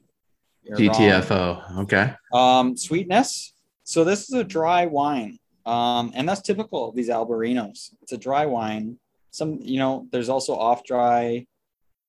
you're 0.62 0.78
wrong. 0.78 0.96
GTFO. 0.96 1.78
Okay. 1.80 2.14
Um, 2.32 2.76
sweetness. 2.76 3.53
So 3.84 4.02
this 4.02 4.22
is 4.22 4.34
a 4.34 4.44
dry 4.44 4.86
wine, 4.86 5.38
um, 5.66 6.10
and 6.14 6.26
that's 6.26 6.40
typical 6.40 6.88
of 6.88 6.96
these 6.96 7.10
Albarinos. 7.10 7.94
It's 8.00 8.12
a 8.12 8.18
dry 8.18 8.46
wine. 8.46 8.98
Some, 9.30 9.58
you 9.60 9.78
know, 9.78 10.08
there's 10.10 10.30
also 10.30 10.56
off 10.56 10.84
dry, 10.84 11.46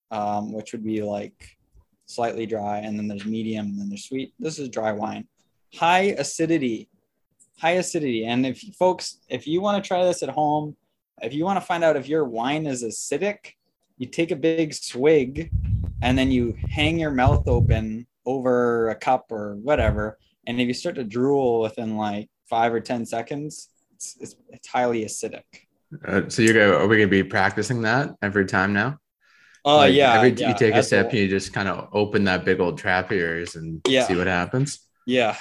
um, 0.10 0.54
which 0.54 0.72
would 0.72 0.86
be 0.86 1.02
like 1.02 1.58
slightly 2.06 2.46
dry, 2.46 2.78
and 2.78 2.98
then 2.98 3.10
there's 3.10 3.26
medium, 3.26 3.66
and 3.68 3.80
then 3.80 3.90
there's 3.90 4.06
sweet. 4.06 4.34
This 4.40 4.58
is 4.58 4.70
dry 4.70 4.94
wine. 4.94 5.28
High 5.74 6.16
acidity, 6.18 6.88
high 7.60 7.72
acidity. 7.72 8.26
And 8.26 8.46
if 8.46 8.60
folks, 8.80 9.20
if 9.28 9.46
you 9.46 9.60
want 9.60 9.84
to 9.84 9.86
try 9.86 10.06
this 10.06 10.24
at 10.24 10.30
home, 10.30 10.78
if 11.22 11.34
you 11.34 11.44
want 11.44 11.60
to 11.60 11.66
find 11.66 11.84
out 11.84 11.98
if 11.98 12.08
your 12.08 12.24
wine 12.24 12.68
is 12.68 12.86
acidic, 12.86 13.56
you 13.98 14.08
take 14.08 14.32
a 14.32 14.38
big 14.38 14.74
swig, 14.74 15.52
and 16.02 16.18
then 16.18 16.32
you 16.32 16.56
hang 16.70 17.00
your 17.00 17.12
mouth 17.12 17.50
open 17.50 18.08
over 18.26 18.90
a 18.90 18.96
cup 18.96 19.30
or 19.30 19.56
whatever 19.56 20.18
and 20.48 20.60
if 20.62 20.68
you 20.68 20.74
start 20.74 20.96
to 20.96 21.04
drool 21.04 21.62
within 21.62 21.98
like 21.98 22.30
five 22.50 22.74
or 22.74 22.80
ten 22.80 23.06
seconds 23.06 23.70
it's, 23.94 24.18
it's, 24.20 24.36
it's 24.50 24.68
highly 24.68 25.04
acidic 25.06 25.44
Uh, 26.08 26.28
so 26.28 26.42
you're 26.42 26.54
gonna 26.54 26.74
are 26.84 26.88
we 26.88 26.98
gonna 26.98 27.08
be 27.08 27.24
practicing 27.24 27.82
that 27.84 28.10
every 28.22 28.46
time 28.46 28.74
now? 28.74 28.98
oh 29.64 29.80
Like, 29.82 29.94
yeah 29.94 30.14
Every 30.18 30.32
yeah, 30.34 30.50
you 30.50 30.56
take 30.56 30.76
a 30.76 30.84
step, 30.84 31.14
you 31.14 31.28
just 31.28 31.54
kind 31.54 31.70
of 31.70 31.90
open 31.94 32.24
that 32.26 32.44
big 32.46 32.60
old 32.60 32.78
trap 32.78 33.12
of 33.12 33.18
yours 33.18 33.56
and 33.56 33.82
Yeah. 33.88 34.06
see 34.08 34.16
what 34.16 34.28
happens. 34.28 34.70
yeah 35.06 35.36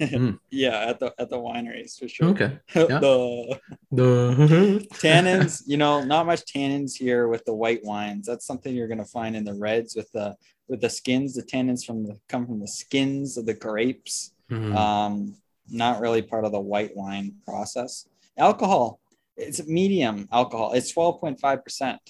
Mm. 0.00 0.38
yeah 0.64 0.78
at 0.90 1.00
the 1.00 1.12
at 1.18 1.28
the 1.28 1.36
wineries 1.36 1.98
for 1.98 2.06
sure 2.08 2.28
Okay. 2.28 2.50
yeah. 2.76 3.00
the 3.06 3.58
The 3.90 4.86
tannins 5.02 5.62
you 5.66 5.76
know 5.76 6.04
not 6.04 6.24
much 6.26 6.42
tannins 6.44 6.92
here 6.96 7.26
with 7.32 7.44
the 7.44 7.54
white 7.62 7.82
wines 7.84 8.24
that's 8.28 8.46
something 8.46 8.72
you're 8.74 8.86
going 8.94 9.04
to 9.06 9.12
find 9.18 9.34
in 9.34 9.42
the 9.44 9.54
reds 9.54 9.96
with 9.96 10.08
the 10.12 10.36
the 10.68 10.90
skins 10.90 11.34
the 11.34 11.42
tannins 11.42 11.84
from 11.84 12.04
the 12.06 12.18
come 12.28 12.46
from 12.46 12.60
the 12.60 12.68
skins 12.68 13.36
of 13.38 13.46
the 13.46 13.54
grapes 13.54 14.32
Mhm. 14.50 14.74
um, 14.74 15.34
not 15.70 16.00
really 16.00 16.22
part 16.22 16.44
of 16.46 16.52
the 16.52 16.60
white 16.60 16.96
wine 16.96 17.34
process. 17.44 18.06
Alcohol, 18.38 19.00
it's 19.36 19.66
medium 19.66 20.26
alcohol. 20.32 20.72
It's 20.72 20.90
twelve 20.90 21.20
point 21.20 21.38
five 21.40 21.62
percent. 21.62 22.00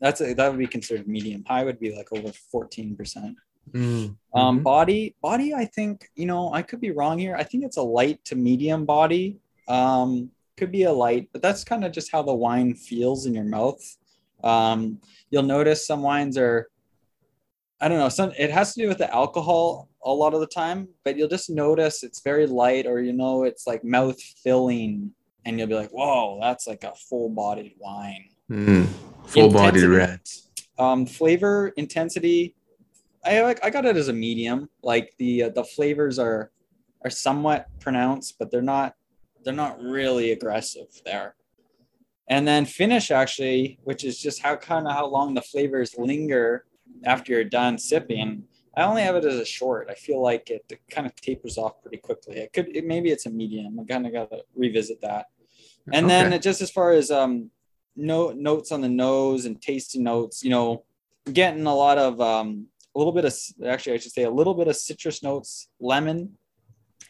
That's 0.00 0.20
a, 0.20 0.34
that 0.34 0.50
would 0.50 0.58
be 0.58 0.66
considered 0.66 1.06
medium. 1.08 1.44
High 1.46 1.64
would 1.64 1.78
be 1.78 1.94
like 1.94 2.12
over 2.12 2.32
fourteen 2.50 2.96
percent. 2.96 3.36
Mm. 3.72 4.16
Um, 4.34 4.60
Mhm. 4.60 4.62
body, 4.62 5.14
body. 5.22 5.52
I 5.54 5.64
think 5.66 6.08
you 6.14 6.26
know 6.26 6.52
I 6.52 6.62
could 6.62 6.80
be 6.80 6.90
wrong 6.90 7.18
here. 7.18 7.36
I 7.36 7.42
think 7.42 7.64
it's 7.64 7.76
a 7.78 7.82
light 7.82 8.24
to 8.26 8.36
medium 8.36 8.84
body. 8.86 9.38
Um, 9.68 10.30
could 10.56 10.72
be 10.72 10.84
a 10.84 10.92
light, 10.92 11.28
but 11.32 11.42
that's 11.42 11.64
kind 11.64 11.84
of 11.84 11.92
just 11.92 12.10
how 12.10 12.22
the 12.22 12.34
wine 12.34 12.74
feels 12.74 13.26
in 13.26 13.34
your 13.34 13.44
mouth. 13.44 13.82
Um, 14.42 15.00
you'll 15.30 15.42
notice 15.42 15.86
some 15.86 16.02
wines 16.02 16.38
are 16.38 16.68
I 17.80 17.88
don't 17.88 17.98
know. 17.98 18.08
Some 18.08 18.32
it 18.38 18.50
has 18.50 18.74
to 18.74 18.82
do 18.82 18.88
with 18.88 18.98
the 18.98 19.12
alcohol 19.14 19.88
a 20.04 20.12
lot 20.12 20.34
of 20.34 20.40
the 20.40 20.46
time, 20.46 20.88
but 21.04 21.16
you'll 21.16 21.28
just 21.28 21.50
notice 21.50 22.02
it's 22.02 22.22
very 22.22 22.46
light, 22.46 22.86
or 22.86 23.00
you 23.00 23.12
know 23.12 23.44
it's 23.44 23.66
like 23.66 23.84
mouth 23.84 24.20
filling, 24.42 25.10
and 25.44 25.58
you'll 25.58 25.68
be 25.68 25.74
like, 25.74 25.90
"Whoa, 25.90 26.38
that's 26.40 26.66
like 26.66 26.84
a 26.84 26.94
full 26.94 27.28
bodied 27.28 27.74
wine." 27.78 28.30
Mm. 28.50 28.86
Full 29.26 29.50
bodied 29.50 29.84
reds. 29.84 30.48
Um, 30.78 31.04
flavor 31.04 31.68
intensity, 31.76 32.54
I 33.24 33.42
like. 33.42 33.62
I 33.62 33.70
got 33.70 33.84
it 33.84 33.96
as 33.96 34.08
a 34.08 34.12
medium. 34.12 34.70
Like 34.82 35.12
the 35.18 35.44
uh, 35.44 35.48
the 35.50 35.64
flavors 35.64 36.18
are 36.18 36.50
are 37.04 37.10
somewhat 37.10 37.66
pronounced, 37.80 38.36
but 38.38 38.50
they're 38.50 38.62
not 38.62 38.94
they're 39.44 39.52
not 39.52 39.80
really 39.80 40.32
aggressive 40.32 40.88
there. 41.04 41.34
And 42.28 42.48
then 42.48 42.64
finish 42.64 43.10
actually, 43.10 43.78
which 43.84 44.02
is 44.02 44.18
just 44.18 44.42
how 44.42 44.56
kind 44.56 44.86
of 44.86 44.94
how 44.94 45.06
long 45.06 45.34
the 45.34 45.42
flavors 45.42 45.94
linger 45.96 46.64
after 47.04 47.32
you're 47.32 47.44
done 47.44 47.78
sipping. 47.78 48.44
I 48.76 48.82
only 48.82 49.02
have 49.02 49.16
it 49.16 49.24
as 49.24 49.36
a 49.36 49.44
short. 49.44 49.88
I 49.90 49.94
feel 49.94 50.20
like 50.20 50.50
it, 50.50 50.70
kind 50.90 51.06
of 51.06 51.14
tapers 51.16 51.56
off 51.56 51.80
pretty 51.82 51.96
quickly. 51.96 52.36
It 52.36 52.52
could 52.52 52.74
it, 52.76 52.84
maybe 52.86 53.10
it's 53.10 53.26
a 53.26 53.30
medium. 53.30 53.80
I 53.80 53.84
kind 53.84 54.06
of 54.06 54.12
got 54.12 54.30
to 54.30 54.42
revisit 54.54 55.00
that. 55.00 55.26
And 55.92 56.10
then 56.10 56.26
Okay. 56.26 56.38
just 56.38 56.60
as 56.60 56.70
far 56.70 56.92
as 56.92 57.10
um 57.10 57.50
no 57.96 58.32
notes 58.32 58.72
on 58.72 58.82
the 58.82 58.88
nose 58.88 59.46
and 59.46 59.60
tasting 59.62 60.02
notes, 60.02 60.44
you 60.44 60.50
know, 60.50 60.84
getting 61.32 61.66
a 61.66 61.74
lot 61.74 61.96
of 61.96 62.20
um 62.20 62.66
a 62.94 62.98
little 62.98 63.12
bit 63.12 63.24
of 63.24 63.34
actually 63.66 63.94
I 63.94 63.98
should 63.98 64.12
say 64.12 64.24
a 64.24 64.30
little 64.30 64.54
bit 64.54 64.68
of 64.68 64.76
citrus 64.76 65.22
notes, 65.22 65.68
lemon, 65.80 66.36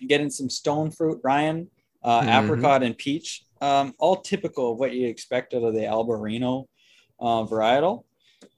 getting 0.06 0.30
some 0.30 0.50
stone 0.50 0.90
fruit, 0.90 1.20
Ryan, 1.24 1.68
uh, 2.02 2.22
Mhm. 2.22 2.44
apricot 2.44 2.82
and 2.82 2.96
peach. 2.96 3.44
Um, 3.60 3.94
all 3.98 4.16
typical 4.16 4.72
of 4.72 4.78
what 4.78 4.92
you 4.92 5.08
expect 5.08 5.54
out 5.54 5.62
of 5.64 5.74
the 5.74 5.80
Albarino 5.80 6.66
uh, 7.18 7.44
varietal. 7.44 8.04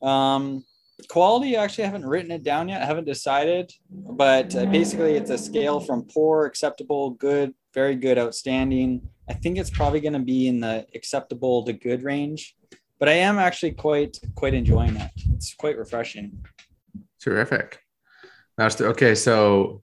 Um, 0.03 0.65
quality, 1.07 1.57
I 1.57 1.65
actually, 1.65 1.85
I 1.85 1.89
haven't 1.89 2.07
written 2.07 2.31
it 2.33 2.43
down 2.43 2.69
yet. 2.69 2.83
I 2.83 2.87
haven't 2.87 3.05
decided, 3.05 3.73
but 3.91 4.55
uh, 4.57 4.67
basically, 4.67 5.15
it's 5.15 5.31
a 5.31 5.39
scale 5.39 5.79
from 5.79 6.05
poor, 6.05 6.47
acceptable, 6.47 7.11
good, 7.11 7.55
very 7.75 7.95
good, 7.95 8.19
outstanding. 8.19 9.09
I 9.29 9.35
think 9.35 9.59
it's 9.59 9.71
probably 9.71 10.01
going 10.01 10.15
to 10.15 10.19
be 10.19 10.49
in 10.49 10.61
the 10.61 10.87
acceptable 10.95 11.63
to 11.65 11.73
good 11.73 12.03
range, 12.03 12.57
but 12.99 13.09
I 13.09 13.13
am 13.13 13.39
actually 13.39 13.73
quite 13.73 14.19
quite 14.35 14.55
enjoying 14.55 14.97
it. 14.97 15.11
It's 15.35 15.55
quite 15.55 15.79
refreshing. 15.79 16.45
Terrific. 17.21 17.79
That's 18.57 18.81
okay. 18.81 19.15
So 19.15 19.83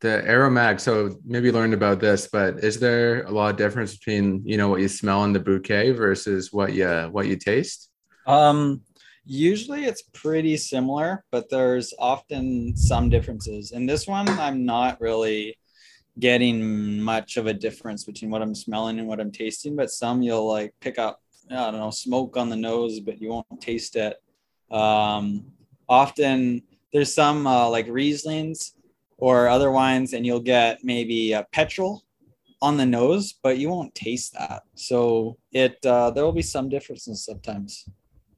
the 0.00 0.24
aromatic. 0.28 0.80
So 0.80 1.16
maybe 1.24 1.50
learned 1.50 1.74
about 1.74 2.00
this, 2.00 2.28
but 2.30 2.62
is 2.62 2.78
there 2.78 3.22
a 3.24 3.30
lot 3.30 3.50
of 3.50 3.56
difference 3.56 3.96
between 3.96 4.42
you 4.44 4.56
know 4.56 4.68
what 4.68 4.80
you 4.80 4.88
smell 4.88 5.24
in 5.24 5.32
the 5.32 5.40
bouquet 5.40 5.90
versus 5.90 6.52
what 6.52 6.72
you 6.74 6.88
what 7.10 7.26
you 7.26 7.36
taste? 7.36 7.90
Um, 8.26 8.82
usually 9.26 9.84
it's 9.84 10.02
pretty 10.14 10.56
similar, 10.56 11.24
but 11.30 11.50
there's 11.50 11.92
often 11.98 12.76
some 12.76 13.10
differences. 13.10 13.72
In 13.72 13.84
this 13.84 14.06
one, 14.06 14.28
I'm 14.28 14.64
not 14.64 15.00
really 15.00 15.58
getting 16.18 17.00
much 17.00 17.36
of 17.36 17.46
a 17.46 17.52
difference 17.52 18.04
between 18.04 18.30
what 18.30 18.40
I'm 18.40 18.54
smelling 18.54 18.98
and 18.98 19.08
what 19.08 19.20
I'm 19.20 19.32
tasting, 19.32 19.76
but 19.76 19.90
some 19.90 20.22
you'll 20.22 20.48
like 20.48 20.74
pick 20.80 20.98
up, 20.98 21.20
I 21.50 21.70
don't 21.70 21.80
know, 21.80 21.90
smoke 21.90 22.36
on 22.36 22.48
the 22.48 22.56
nose, 22.56 23.00
but 23.00 23.20
you 23.20 23.28
won't 23.30 23.60
taste 23.60 23.96
it. 23.96 24.16
Um, 24.70 25.52
often 25.88 26.62
there's 26.92 27.12
some 27.12 27.46
uh, 27.46 27.68
like 27.68 27.86
Rieslings 27.88 28.72
or 29.18 29.48
other 29.48 29.70
wines, 29.70 30.12
and 30.12 30.24
you'll 30.24 30.40
get 30.40 30.84
maybe 30.84 31.32
a 31.32 31.46
petrol 31.52 32.02
on 32.62 32.76
the 32.76 32.86
nose, 32.86 33.34
but 33.42 33.58
you 33.58 33.68
won't 33.68 33.94
taste 33.94 34.32
that. 34.34 34.62
So 34.74 35.36
it 35.52 35.84
uh, 35.84 36.10
there 36.10 36.24
will 36.24 36.32
be 36.32 36.42
some 36.42 36.68
differences 36.68 37.24
sometimes. 37.24 37.88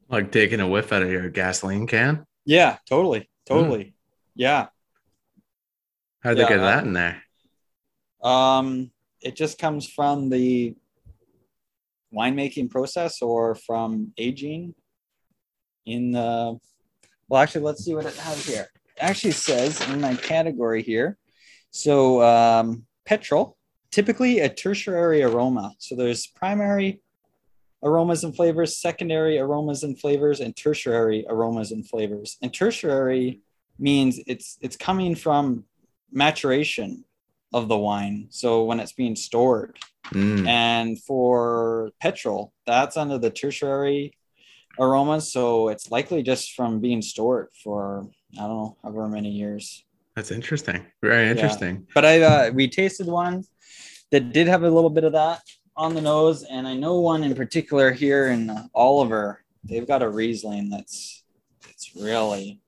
Like 0.09 0.33
taking 0.33 0.61
a 0.61 0.69
whiff 0.69 0.93
out 0.93 1.03
of 1.03 1.11
your 1.11 1.29
gasoline 1.29 1.87
can? 1.87 2.25
Yeah, 2.45 2.79
totally, 2.89 3.29
totally. 3.47 3.95
Yeah. 4.35 4.69
How 6.21 6.31
would 6.31 6.39
they 6.39 6.43
Yeah, 6.43 6.49
get 6.49 6.61
uh, 6.61 6.65
that 6.65 6.85
in 6.85 6.93
there? 6.95 7.23
Um, 8.23 8.91
it 9.21 9.37
just 9.37 9.59
comes 9.59 9.89
from 9.89 10.31
the 10.31 10.75
winemaking 12.15 12.71
process 12.71 13.21
or 13.23 13.55
from 13.55 14.13
aging 14.17 14.75
in 15.85 16.13
the. 16.13 16.59
Well, 17.29 17.43
actually, 17.43 17.65
let's 17.65 17.85
see 17.85 17.95
what 17.95 18.07
it 18.07 18.17
has 18.17 18.47
here. 18.47 18.69
It 18.97 19.01
actually 19.01 19.33
says 19.33 19.87
in 19.91 20.01
my 20.01 20.15
category 20.15 20.83
here. 20.83 21.19
So, 21.71 22.23
um, 22.23 22.87
petrol, 23.05 23.59
typically 23.91 24.41
a 24.41 24.49
tertiary 24.49 25.23
aroma. 25.23 25.75
So 25.79 25.95
there's 25.95 26.27
primary 26.27 27.03
aromas 27.83 28.25
and 28.25 28.35
flavors, 28.35 28.77
secondary 28.77 29.39
aromas 29.39 29.83
and 29.85 29.99
flavors, 29.99 30.41
and 30.41 30.57
tertiary 30.57 31.25
aromas 31.29 31.73
and 31.73 31.89
flavors. 31.89 32.37
And 32.43 32.53
tertiary 32.53 33.41
means 33.79 34.21
it's 34.27 34.59
it's 34.61 34.77
coming 34.77 35.15
from 35.15 35.65
maturation 36.13 37.05
of 37.53 37.69
the 37.69 37.79
wine. 37.79 38.27
So 38.31 38.65
when 38.65 38.81
it's 38.81 38.93
being 38.93 39.17
stored, 39.17 39.79
Mm. 40.13 40.47
and 40.49 40.99
for 41.03 41.91
petrol, 42.01 42.55
that's 42.67 42.97
under 42.97 43.19
the 43.19 43.29
tertiary 43.31 44.15
aromas. 44.81 45.31
So 45.31 45.69
it's 45.69 45.91
likely 45.91 46.23
just 46.23 46.55
from 46.55 46.81
being 46.81 47.03
stored 47.03 47.49
for 47.63 48.09
I 48.39 48.43
don't 48.43 48.57
know 48.57 48.77
however 48.83 49.09
many 49.09 49.31
years. 49.31 49.85
That's 50.17 50.31
interesting. 50.31 50.87
Very 51.03 51.29
interesting. 51.29 51.87
But 51.95 52.05
I 52.07 52.23
uh, 52.23 52.51
we 52.53 52.69
tasted 52.69 53.07
one 53.07 53.45
that 54.11 54.33
did 54.33 54.49
have 54.49 54.63
a 54.63 54.71
little 54.71 54.91
bit 54.91 55.05
of 55.05 55.13
that 55.13 55.43
on 55.79 55.95
the 55.95 56.01
nose, 56.03 56.43
and 56.43 56.67
I 56.67 56.75
know 56.75 56.99
one 56.99 57.23
in 57.23 57.35
particular 57.35 57.93
here 57.93 58.27
in 58.29 58.69
Oliver. 58.75 59.45
They've 59.65 59.87
got 59.87 60.03
a 60.03 60.09
Riesling 60.09 60.69
that's 60.69 61.23
it's 61.71 61.93
really 61.97 62.61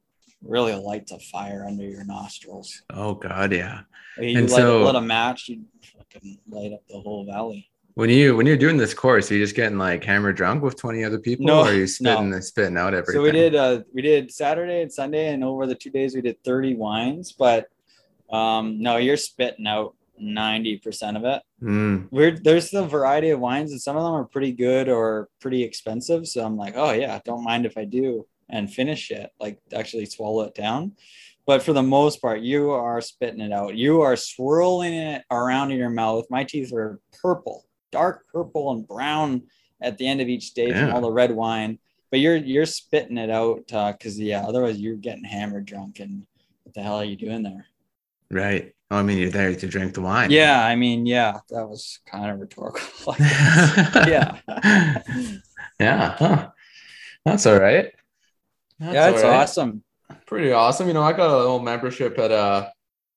really 0.43 0.75
lights 0.75 1.13
a 1.13 1.19
fire 1.19 1.67
under 1.69 1.85
your 1.85 2.05
nostrils. 2.05 2.83
Oh 2.89 3.15
God, 3.15 3.53
yeah. 3.53 3.81
You 4.19 4.39
And 4.39 4.51
light, 4.51 4.57
so- 4.59 4.85
let 4.85 4.95
a 4.95 5.01
match, 5.01 5.49
you 5.49 5.63
fucking 5.99 6.39
light 6.49 6.73
up 6.73 6.87
the 6.89 6.99
whole 7.01 7.27
valley. 7.27 7.67
When 7.95 8.09
you 8.09 8.37
when 8.37 8.47
you're 8.47 8.57
doing 8.57 8.77
this 8.77 8.95
course, 8.95 9.31
are 9.31 9.35
you 9.35 9.43
just 9.45 9.57
getting 9.57 9.77
like 9.77 10.03
hammer 10.05 10.33
drunk 10.33 10.63
with 10.63 10.77
20 10.77 11.05
other 11.05 11.19
people, 11.19 11.45
No, 11.47 11.61
or 11.61 11.67
are 11.67 11.75
you 11.75 11.87
spitting 11.89 12.41
spitting 12.41 12.79
out 12.79 12.95
everything? 12.95 13.17
So 13.17 13.23
we 13.23 13.33
did 13.33 13.55
uh 13.57 13.81
we 13.93 14.01
did 14.01 14.33
Saturday 14.33 14.83
and 14.83 14.93
Sunday, 14.93 15.35
and 15.35 15.43
over 15.45 15.67
the 15.67 15.75
two 15.75 15.91
days 15.91 16.15
we 16.15 16.21
did 16.23 16.43
30 16.45 16.77
wines. 16.77 17.33
But 17.33 17.67
um 18.31 18.81
no, 18.81 18.97
you're 18.99 19.17
spitting 19.17 19.67
out 19.67 19.95
90% 20.21 21.17
of 21.17 21.25
it. 21.25 21.43
Mm. 21.63 22.09
We're 22.11 22.39
there's 22.39 22.71
the 22.71 22.87
variety 22.87 23.31
of 23.31 23.41
wines, 23.41 23.73
and 23.73 23.81
some 23.81 23.97
of 23.97 24.03
them 24.03 24.13
are 24.13 24.25
pretty 24.25 24.53
good 24.53 24.89
or 24.89 25.29
pretty 25.41 25.63
expensive. 25.63 26.27
So 26.27 26.45
I'm 26.45 26.57
like, 26.57 26.75
oh 26.77 26.93
yeah, 26.93 27.21
don't 27.25 27.45
mind 27.45 27.67
if 27.67 27.77
I 27.77 27.85
do 27.85 28.27
and 28.49 28.73
finish 28.73 29.11
it, 29.11 29.31
like 29.39 29.59
actually 29.73 30.07
swallow 30.07 30.43
it 30.43 30.55
down. 30.55 30.93
But 31.47 31.63
for 31.63 31.73
the 31.73 31.83
most 31.83 32.21
part, 32.21 32.41
you 32.41 32.71
are 32.71 33.01
spitting 33.01 33.41
it 33.41 33.53
out. 33.53 33.77
You 33.77 34.03
are 34.03 34.17
swirling 34.17 34.95
it 34.95 35.25
around 35.31 35.73
in 35.73 35.79
your 35.79 35.91
mouth. 35.91 36.27
My 36.31 36.45
teeth 36.45 36.73
are 36.73 37.01
purple, 37.21 37.67
dark 37.91 38.27
purple 38.29 38.71
and 38.73 38.87
brown 38.87 39.43
at 39.81 39.99
the 39.99 40.07
end 40.07 40.21
of 40.21 40.29
each 40.29 40.55
day 40.55 40.71
from 40.71 40.93
all 40.93 41.01
the 41.01 41.11
red 41.11 41.33
wine. 41.33 41.79
But 42.11 42.21
you're 42.21 42.37
you're 42.37 42.67
spitting 42.67 43.19
it 43.19 43.31
out 43.31 43.67
because 43.67 44.19
yeah, 44.19 44.45
otherwise 44.47 44.79
you're 44.79 44.97
getting 44.97 45.25
hammered 45.25 45.65
drunk 45.65 46.01
and 46.01 46.27
what 46.65 46.75
the 46.75 46.83
hell 46.83 46.97
are 46.97 47.05
you 47.05 47.17
doing 47.17 47.43
there? 47.43 47.67
Right. 48.31 48.73
Oh, 48.91 48.97
I 48.99 49.03
mean, 49.03 49.19
you're 49.19 49.31
there 49.31 49.55
to 49.55 49.67
drink 49.69 49.95
the 49.95 50.01
wine. 50.01 50.31
Yeah, 50.31 50.65
I 50.65 50.75
mean, 50.77 51.07
yeah, 51.07 51.39
that 51.51 51.67
was 51.69 52.01
kind 52.07 52.31
of 52.31 52.41
rhetorical. 52.41 53.15
I 53.19 54.07
yeah. 54.09 55.37
yeah. 55.81 56.17
Huh. 56.19 56.51
That's 57.25 57.47
all 57.47 57.59
right. 57.61 57.93
That's 58.79 58.95
yeah, 58.95 59.11
it's 59.11 59.23
all 59.23 59.31
right. 59.31 59.41
awesome. 59.43 59.85
Pretty 60.27 60.53
awesome. 60.53 60.89
You 60.89 60.95
know, 60.95 61.03
I 61.03 61.13
got 61.13 61.31
a 61.31 61.37
little 61.37 61.61
membership 61.61 62.19
at 62.19 62.33
uh 62.33 62.69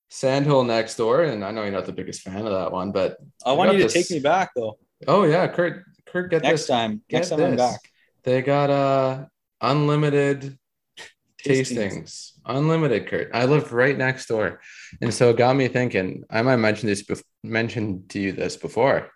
Sandhill 0.10 0.64
next 0.64 0.96
door, 0.96 1.24
and 1.24 1.44
I 1.44 1.50
know 1.52 1.64
you're 1.64 1.72
not 1.72 1.86
the 1.88 1.92
biggest 1.92 2.22
fan 2.22 2.46
of 2.46 2.52
that 2.54 2.72
one, 2.72 2.92
but 2.92 3.18
I 3.46 3.54
want 3.54 3.70
got 3.70 3.74
you 3.74 3.80
to 3.80 3.84
this- 3.86 3.94
take 3.94 4.12
me 4.12 4.20
back 4.20 4.52
though. 4.56 4.78
oh 5.08 5.24
yeah, 5.24 5.48
Kurt, 5.48 5.86
Kurt, 6.06 6.30
get 6.30 6.44
Next 6.44 6.62
this. 6.62 6.68
time. 6.68 7.02
Next 7.12 7.30
Get 7.30 7.38
time 7.38 7.46
I'm 7.52 7.56
back. 7.56 7.80
They 8.24 8.42
got 8.44 8.70
uh 8.70 9.26
unlimited 9.62 10.58
Tastings. 11.44 12.32
Unlimited, 12.46 13.08
Kurt. 13.08 13.30
I 13.34 13.46
live 13.46 13.72
right 13.74 13.98
next 13.98 14.28
door, 14.28 14.62
and 15.02 15.14
so 15.14 15.30
it 15.30 15.38
got 15.38 15.56
me 15.56 15.68
thinking. 15.68 16.24
I 16.30 16.42
might 16.42 16.58
mention 16.58 16.88
this, 16.88 17.04
bef- 17.04 17.24
mentioned 17.44 18.10
to 18.10 18.20
you 18.20 18.32
this 18.32 18.56
before, 18.58 19.10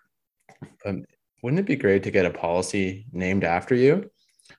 but 0.84 0.96
wouldn't 1.42 1.60
it 1.60 1.66
be 1.66 1.76
great 1.76 2.02
to 2.04 2.10
get 2.10 2.26
a 2.26 2.30
policy 2.30 3.06
named 3.12 3.44
after 3.44 3.74
you? 3.74 4.10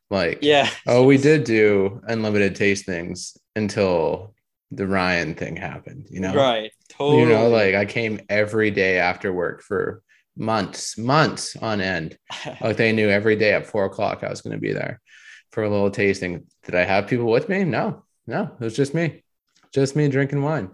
Like, 0.10 0.40
Yeah. 0.42 0.70
oh, 0.88 1.04
we 1.04 1.18
did 1.18 1.44
do 1.44 2.02
unlimited 2.08 2.56
tastings 2.56 3.38
until 3.56 4.34
the 4.72 4.88
Ryan 4.88 5.34
thing 5.36 5.56
happened. 5.56 6.08
You 6.10 6.20
know, 6.22 6.34
Right. 6.36 6.72
Totally. 6.90 7.22
you 7.24 7.30
know, 7.30 7.50
like 7.50 7.76
I 7.76 7.86
came 7.86 8.22
every 8.30 8.72
day 8.72 8.98
after 9.00 9.34
work 9.34 9.62
for 9.64 10.02
months, 10.38 10.98
months 10.98 11.56
on 11.58 11.82
end. 11.82 12.18
Like 12.62 12.78
they 12.78 12.92
knew 12.92 13.10
every 13.10 13.36
day 13.36 13.54
at 13.54 13.66
four 13.66 13.86
o'clock 13.86 14.24
I 14.24 14.30
was 14.30 14.42
going 14.42 14.56
to 14.56 14.62
be 14.62 14.74
there 14.74 15.02
for 15.52 15.64
a 15.64 15.70
little 15.70 15.92
tasting. 15.92 16.46
Did 16.66 16.76
I 16.76 16.84
have 16.84 17.08
people 17.08 17.26
with 17.26 17.50
me? 17.50 17.64
No, 17.64 18.04
no, 18.28 18.44
it 18.60 18.64
was 18.64 18.76
just 18.76 18.94
me, 18.94 19.24
just 19.74 19.96
me 19.96 20.08
drinking 20.08 20.42
wine. 20.44 20.70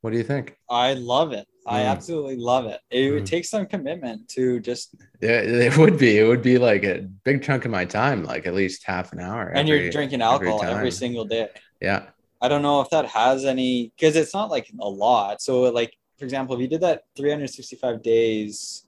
What 0.00 0.12
do 0.12 0.16
you 0.16 0.24
think? 0.24 0.56
I 0.70 0.94
love 0.94 1.32
it. 1.32 1.46
I 1.66 1.80
Mm. 1.80 1.90
absolutely 1.90 2.36
love 2.36 2.66
it. 2.66 2.80
It 2.90 3.10
would 3.12 3.24
Mm. 3.24 3.30
take 3.30 3.44
some 3.44 3.66
commitment 3.66 4.28
to 4.30 4.60
just 4.60 4.94
Yeah, 5.20 5.40
it 5.40 5.76
would 5.76 5.98
be. 5.98 6.16
It 6.18 6.24
would 6.24 6.40
be 6.42 6.56
like 6.56 6.84
a 6.84 7.00
big 7.24 7.42
chunk 7.42 7.64
of 7.64 7.70
my 7.72 7.84
time, 7.84 8.22
like 8.24 8.46
at 8.46 8.54
least 8.54 8.84
half 8.84 9.12
an 9.12 9.20
hour. 9.20 9.48
and 9.54 9.68
you're 9.68 9.90
drinking 9.90 10.22
alcohol 10.22 10.62
every, 10.62 10.90
time. 10.90 10.90
single 10.92 11.24
day. 11.24 11.48
Yeah, 11.82 12.10
I 12.40 12.48
don't 12.48 12.62
know 12.62 12.80
if 12.80 12.88
that 12.90 13.06
has 13.06 13.44
any 13.44 13.92
because 13.96 14.14
it's 14.16 14.32
not 14.32 14.50
like 14.50 14.70
a 14.80 14.88
lot. 14.88 15.42
So 15.42 15.62
like 15.62 15.92
for 16.16 16.24
example, 16.24 16.54
if 16.56 16.60
you 16.60 16.68
did 16.68 16.80
that 16.80 17.02
365 17.16 18.02
days, 18.02 18.84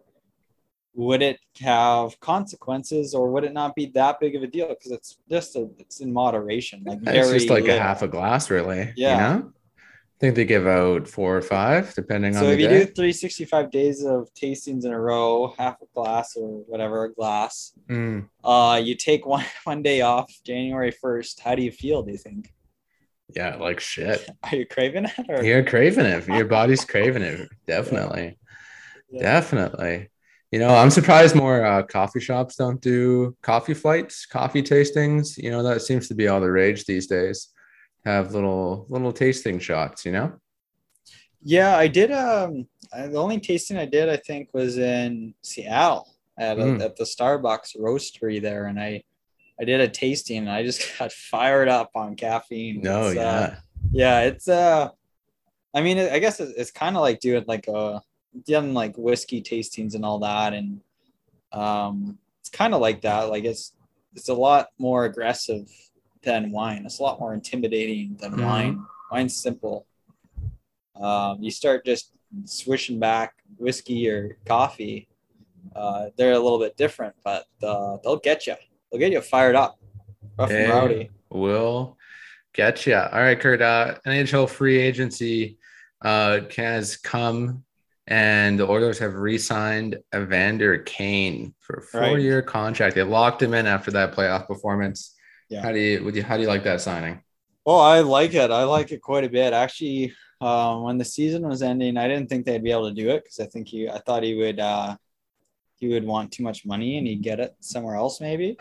would 0.94 1.22
it 1.22 1.38
have 1.60 2.18
consequences 2.20 3.14
or 3.14 3.30
would 3.30 3.44
it 3.44 3.52
not 3.52 3.74
be 3.74 3.86
that 3.94 4.18
big 4.20 4.34
of 4.36 4.42
a 4.42 4.46
deal? 4.46 4.68
Because 4.68 4.90
it's 4.92 5.18
just 5.30 5.56
a, 5.56 5.68
it's 5.78 6.00
in 6.00 6.12
moderation. 6.12 6.82
Like 6.84 6.98
it's 7.02 7.30
just 7.30 7.48
like 7.50 7.68
a 7.68 7.78
half 7.78 8.02
a 8.02 8.08
glass, 8.08 8.50
really. 8.50 8.92
Yeah. 8.96 9.14
you 9.36 9.42
know? 9.42 9.52
I 9.76 10.18
think 10.20 10.34
they 10.34 10.44
give 10.44 10.66
out 10.66 11.08
four 11.08 11.34
or 11.34 11.40
five, 11.40 11.94
depending 11.94 12.34
So 12.34 12.40
on 12.40 12.46
if 12.52 12.56
the 12.56 12.62
you 12.64 12.68
day. 12.68 12.78
do 12.80 12.92
365 12.92 13.70
days 13.70 14.04
of 14.04 14.28
tastings 14.34 14.84
in 14.84 14.92
a 14.92 15.00
row, 15.00 15.54
half 15.58 15.80
a 15.80 15.86
glass 15.94 16.36
or 16.36 16.62
whatever, 16.66 17.04
a 17.04 17.12
glass, 17.14 17.72
Mm. 17.88 18.28
uh, 18.44 18.78
you 18.84 18.94
take 18.96 19.24
one 19.24 19.44
one 19.64 19.82
day 19.82 20.02
off, 20.02 20.30
January 20.44 20.92
1st. 20.92 21.40
How 21.40 21.54
do 21.54 21.62
you 21.62 21.72
feel? 21.72 22.02
Do 22.02 22.12
you 22.12 22.18
think? 22.18 22.52
Yeah, 23.34 23.56
like 23.56 23.80
shit. 23.80 24.28
Are 24.42 24.56
you 24.56 24.66
craving 24.66 25.06
it? 25.06 25.12
Or? 25.28 25.42
You're 25.42 25.64
craving 25.64 26.04
it. 26.04 26.26
Your 26.26 26.44
body's 26.46 26.84
craving 26.84 27.22
it. 27.22 27.48
Definitely. 27.66 28.36
Yeah. 29.10 29.22
Definitely. 29.22 30.10
You 30.50 30.58
know, 30.58 30.74
I'm 30.74 30.90
surprised 30.90 31.36
more 31.36 31.64
uh, 31.64 31.82
coffee 31.84 32.18
shops 32.20 32.56
don't 32.56 32.80
do 32.80 33.36
coffee 33.40 33.74
flights, 33.74 34.26
coffee 34.26 34.62
tastings. 34.62 35.38
You 35.38 35.50
know, 35.50 35.62
that 35.62 35.80
seems 35.82 36.08
to 36.08 36.14
be 36.14 36.26
all 36.26 36.40
the 36.40 36.50
rage 36.50 36.86
these 36.86 37.06
days. 37.06 37.48
Have 38.04 38.32
little 38.34 38.86
little 38.88 39.12
tasting 39.12 39.58
shots, 39.60 40.04
you 40.04 40.12
know? 40.12 40.32
Yeah, 41.42 41.76
I 41.76 41.86
did. 41.86 42.10
Um, 42.10 42.66
the 42.92 43.16
only 43.16 43.38
tasting 43.38 43.76
I 43.78 43.84
did, 43.86 44.08
I 44.08 44.16
think, 44.16 44.48
was 44.52 44.76
in 44.76 45.34
Seattle 45.42 46.08
at 46.38 46.58
a, 46.58 46.62
Mm. 46.62 46.82
at 46.82 46.96
the 46.96 47.04
Starbucks 47.04 47.76
roastery 47.78 48.42
there, 48.42 48.66
and 48.66 48.80
I 48.80 49.04
I 49.60 49.64
did 49.64 49.80
a 49.80 49.88
tasting, 49.88 50.38
and 50.38 50.50
I 50.50 50.64
just 50.64 50.82
got 50.98 51.12
fired 51.12 51.68
up 51.68 51.90
on 51.94 52.16
caffeine. 52.16 52.80
No, 52.80 53.08
It's, 53.08 53.18
uh, 53.18 53.54
yeah. 53.54 53.56
yeah, 53.92 54.20
it's 54.22 54.48
uh, 54.48 54.88
I 55.74 55.80
mean, 55.82 55.98
I 55.98 56.18
guess 56.18 56.40
it's, 56.40 56.52
it's 56.58 56.70
kind 56.72 56.96
of 56.96 57.02
like 57.02 57.20
doing 57.20 57.44
like 57.46 57.68
a 57.68 58.02
done 58.46 58.74
like 58.74 58.96
whiskey 58.96 59.42
tastings 59.42 59.94
and 59.94 60.04
all 60.04 60.18
that, 60.20 60.52
and 60.54 60.80
um, 61.52 62.18
it's 62.40 62.50
kind 62.50 62.74
of 62.74 62.80
like 62.80 63.02
that. 63.02 63.24
Like 63.30 63.44
it's 63.44 63.72
it's 64.14 64.28
a 64.28 64.34
lot 64.34 64.68
more 64.78 65.04
aggressive 65.04 65.68
than 66.22 66.50
wine. 66.50 66.84
It's 66.84 66.98
a 66.98 67.02
lot 67.02 67.18
more 67.20 67.32
intimidating 67.34 68.16
than 68.20 68.32
Mhm. 68.32 68.44
wine. 68.44 68.86
Wine's 69.10 69.36
simple. 69.36 69.86
Um, 70.96 71.42
you 71.42 71.50
start 71.50 71.84
just 71.84 72.12
swishing 72.44 72.98
back 72.98 73.34
whiskey 73.56 74.08
or 74.08 74.36
coffee. 74.46 75.08
Uh, 75.74 76.06
they're 76.16 76.32
a 76.32 76.38
little 76.38 76.58
bit 76.58 76.76
different, 76.76 77.14
but 77.24 77.44
uh, 77.62 77.96
they'll 78.02 78.16
get 78.18 78.46
you. 78.46 78.54
They'll 78.90 78.98
get 79.00 79.12
you 79.12 79.20
fired 79.20 79.54
up, 79.54 79.78
rough 80.38 80.50
and 80.50 80.68
rowdy. 80.70 81.10
Will 81.30 81.96
get 82.52 82.86
you. 82.86 82.96
All 82.96 83.20
right, 83.20 83.38
Kurt. 83.38 83.62
Uh, 83.62 83.94
NHL 84.06 84.48
free 84.48 84.78
agency 84.78 85.58
uh, 86.02 86.40
has 86.56 86.96
come, 86.96 87.62
and 88.10 88.58
the 88.58 88.68
Oilers 88.68 88.98
have 88.98 89.14
re-signed 89.14 89.96
Evander 90.14 90.78
Kane 90.78 91.54
for 91.60 91.76
a 91.76 91.82
four-year 91.82 92.42
contract. 92.42 92.96
They 92.96 93.04
locked 93.04 93.40
him 93.40 93.54
in 93.54 93.66
after 93.66 93.92
that 93.92 94.12
playoff 94.12 94.48
performance. 94.48 95.14
Yeah. 95.48 95.62
How 95.62 95.72
do 95.72 95.78
you 95.78 96.04
would 96.04 96.14
you 96.14 96.22
how 96.22 96.36
do 96.36 96.42
you 96.42 96.48
like 96.48 96.64
that 96.64 96.80
signing? 96.80 97.22
Well, 97.64 97.80
I 97.80 98.00
like 98.00 98.34
it. 98.34 98.50
I 98.50 98.64
like 98.64 98.90
it 98.90 99.00
quite 99.00 99.24
a 99.24 99.28
bit. 99.28 99.52
Actually, 99.52 100.12
um, 100.40 100.82
when 100.82 100.98
the 100.98 101.04
season 101.04 101.46
was 101.46 101.62
ending, 101.62 101.96
I 101.96 102.08
didn't 102.08 102.28
think 102.28 102.46
they'd 102.46 102.64
be 102.64 102.72
able 102.72 102.88
to 102.88 102.94
do 102.94 103.10
it 103.10 103.22
because 103.22 103.38
I 103.38 103.46
think 103.46 103.68
he, 103.68 103.88
I 103.88 103.98
thought 103.98 104.22
he 104.22 104.34
would, 104.34 104.58
uh, 104.58 104.96
he 105.76 105.88
would 105.88 106.04
want 106.04 106.32
too 106.32 106.42
much 106.42 106.64
money 106.64 106.98
and 106.98 107.06
he'd 107.06 107.22
get 107.22 107.40
it 107.40 107.54
somewhere 107.60 107.96
else, 107.96 108.20
maybe. 108.20 108.56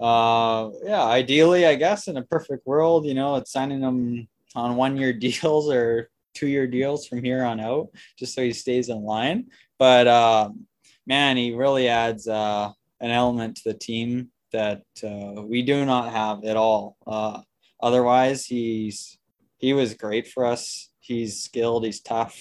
Uh, 0.00 0.70
yeah, 0.82 1.04
ideally, 1.04 1.66
I 1.66 1.76
guess 1.76 2.08
in 2.08 2.16
a 2.16 2.22
perfect 2.22 2.66
world, 2.66 3.06
you 3.06 3.14
know, 3.14 3.36
it's 3.36 3.52
signing 3.52 3.80
them 3.80 4.28
on 4.56 4.76
one 4.76 4.96
year 4.96 5.12
deals 5.26 5.70
or 5.70 6.10
two 6.34 6.46
year 6.48 6.66
deals 6.66 7.06
from 7.06 7.22
here 7.22 7.44
on 7.44 7.60
out, 7.60 7.88
just 8.18 8.34
so 8.34 8.42
he 8.42 8.52
stays 8.52 8.88
in 8.88 9.02
line. 9.02 9.46
But 9.78 10.06
um, 10.08 10.66
man, 11.06 11.36
he 11.36 11.54
really 11.54 11.88
adds 11.88 12.28
uh, 12.28 12.70
an 13.00 13.10
element 13.10 13.56
to 13.58 13.72
the 13.72 13.78
team 13.78 14.30
that 14.52 14.82
uh, 15.02 15.42
we 15.42 15.62
do 15.62 15.84
not 15.84 16.12
have 16.12 16.44
at 16.44 16.56
all. 16.56 16.96
Uh, 17.06 17.40
otherwise, 17.82 18.46
he's 18.46 19.18
he 19.58 19.72
was 19.72 19.94
great 19.94 20.28
for 20.28 20.44
us. 20.44 20.90
He's 21.00 21.42
skilled. 21.42 21.84
He's 21.84 22.00
tough. 22.00 22.40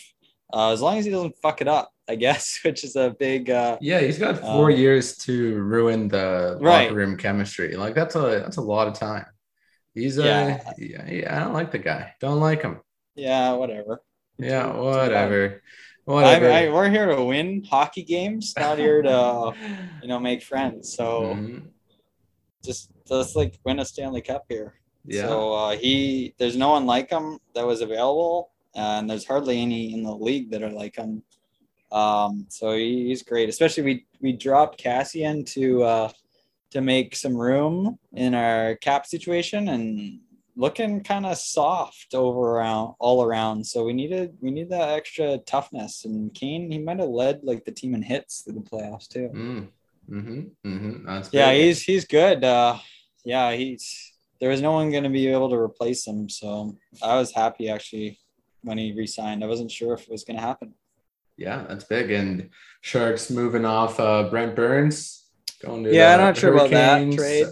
Uh, 0.54 0.72
as 0.72 0.82
long 0.82 0.98
as 0.98 1.06
he 1.06 1.12
doesn't 1.12 1.36
fuck 1.42 1.62
it 1.62 1.68
up, 1.68 1.90
I 2.08 2.16
guess, 2.26 2.60
which 2.64 2.84
is 2.84 2.96
a 2.96 3.16
big. 3.20 3.50
Uh, 3.50 3.78
Yeah, 3.82 4.00
he's 4.02 4.20
got 4.20 4.40
four 4.40 4.72
Um, 4.72 4.78
years 4.78 5.18
to 5.20 5.56
ruin 5.56 6.08
the 6.08 6.58
Right. 6.62 6.84
locker 6.84 6.96
room 6.96 7.18
chemistry. 7.18 7.76
Like 7.76 7.96
that's 7.96 8.16
a 8.16 8.42
that's 8.44 8.58
a 8.58 8.62
lot 8.62 8.88
of 8.88 8.94
time. 8.94 9.26
He's 9.96 10.18
a 10.18 10.24
Yeah. 10.24 10.74
yeah. 10.78 11.10
yeah, 11.12 11.36
I 11.36 11.40
don't 11.44 11.54
like 11.54 11.72
the 11.72 11.80
guy. 11.80 12.14
Don't 12.20 12.40
like 12.40 12.62
him. 12.62 12.80
Yeah, 13.16 13.54
whatever. 13.54 14.02
Yeah, 14.38 14.68
Too- 14.68 14.74
too 14.74 14.84
whatever. 14.84 15.62
Whatever. 16.06 16.52
I, 16.52 16.66
I, 16.66 16.70
we're 16.70 16.90
here 16.90 17.06
to 17.16 17.24
win 17.24 17.64
hockey 17.64 18.04
games, 18.04 18.54
not 18.58 18.78
here 18.78 19.02
to 19.02 19.54
you 20.02 20.08
know 20.08 20.20
make 20.20 20.44
friends. 20.44 20.94
So 20.96 21.36
Mhm. 21.36 21.68
just 22.64 22.92
let's 23.10 23.36
like 23.36 23.58
win 23.66 23.80
a 23.80 23.86
Stanley 23.86 24.22
Cup 24.22 24.44
here. 24.50 24.76
Yeah. 25.06 25.28
So 25.28 25.54
uh, 25.54 25.78
he, 25.78 26.34
there's 26.38 26.56
no 26.58 26.70
one 26.72 26.86
like 26.86 27.10
him 27.10 27.40
that 27.56 27.66
was 27.66 27.82
available, 27.82 28.52
and 28.76 29.10
there's 29.10 29.26
hardly 29.28 29.62
any 29.62 29.94
in 29.94 30.04
the 30.04 30.16
league 30.16 30.52
that 30.52 30.64
are 30.64 30.72
like 30.72 30.96
him. 30.96 31.24
Um, 31.92 32.46
so 32.50 32.76
he, 32.76 33.08
he's 33.08 33.22
great. 33.24 33.48
Especially 33.50 33.84
we 33.84 34.06
we 34.20 34.32
dropped 34.34 34.82
Kassian 34.84 35.46
to 35.54 35.84
uh, 35.84 36.10
to 36.72 36.82
make 36.82 37.16
some 37.16 37.36
room 37.36 37.98
in 38.14 38.34
our 38.34 38.76
cap 38.78 39.06
situation 39.06 39.68
and 39.70 40.20
looking 40.56 41.04
kind 41.04 41.26
of 41.26 41.38
soft 41.38 42.14
over 42.14 42.40
around 42.40 42.96
all 43.00 43.24
around. 43.24 43.66
So 43.66 43.84
we 43.84 43.94
needed 43.94 44.38
we 44.42 44.52
need 44.52 44.70
that 44.70 44.90
extra 44.90 45.38
toughness. 45.40 46.06
And 46.06 46.34
Kane 46.34 46.72
he 46.72 46.80
might 46.80 47.00
have 47.00 47.10
led 47.10 47.44
like 47.44 47.66
the 47.66 47.72
team 47.72 47.96
in 47.96 48.02
hits 48.02 48.42
through 48.42 48.54
the 48.54 48.62
playoffs 48.62 49.08
too. 49.08 49.30
Mm. 49.34 49.68
Mm-hmm. 50.10 50.70
Mm-hmm. 50.70 51.22
Yeah, 51.32 51.54
he's 51.54 51.82
he's 51.82 52.06
good. 52.06 52.44
Uh, 52.44 52.78
yeah, 53.24 53.54
he's 53.54 54.14
there 54.40 54.50
was 54.50 54.62
no 54.62 54.74
one 54.74 54.92
going 54.92 55.04
to 55.04 55.10
be 55.10 55.28
able 55.28 55.50
to 55.50 55.56
replace 55.56 56.06
him, 56.06 56.28
so 56.28 56.76
I 57.02 57.16
was 57.16 57.32
happy 57.32 57.70
actually 57.70 58.20
when 58.64 58.78
he 58.78 58.92
resigned. 58.92 59.44
I 59.44 59.48
wasn't 59.48 59.72
sure 59.72 59.94
if 59.94 60.02
it 60.02 60.12
was 60.12 60.26
going 60.26 60.36
to 60.36 60.44
happen. 60.44 60.74
yeah, 61.38 61.64
that's 61.68 61.86
big. 61.86 62.12
And 62.12 62.50
Sharks 62.82 63.30
moving 63.30 63.64
off 63.64 64.00
uh, 64.00 64.30
Brent 64.30 64.56
Burns 64.56 65.30
going 65.62 65.86
to 65.86 65.94
Yeah, 65.94 66.14
I'm 66.14 66.20
not 66.20 66.38
sure 66.38 66.54
about 66.54 66.72
that 66.72 67.14
trade. 67.14 67.48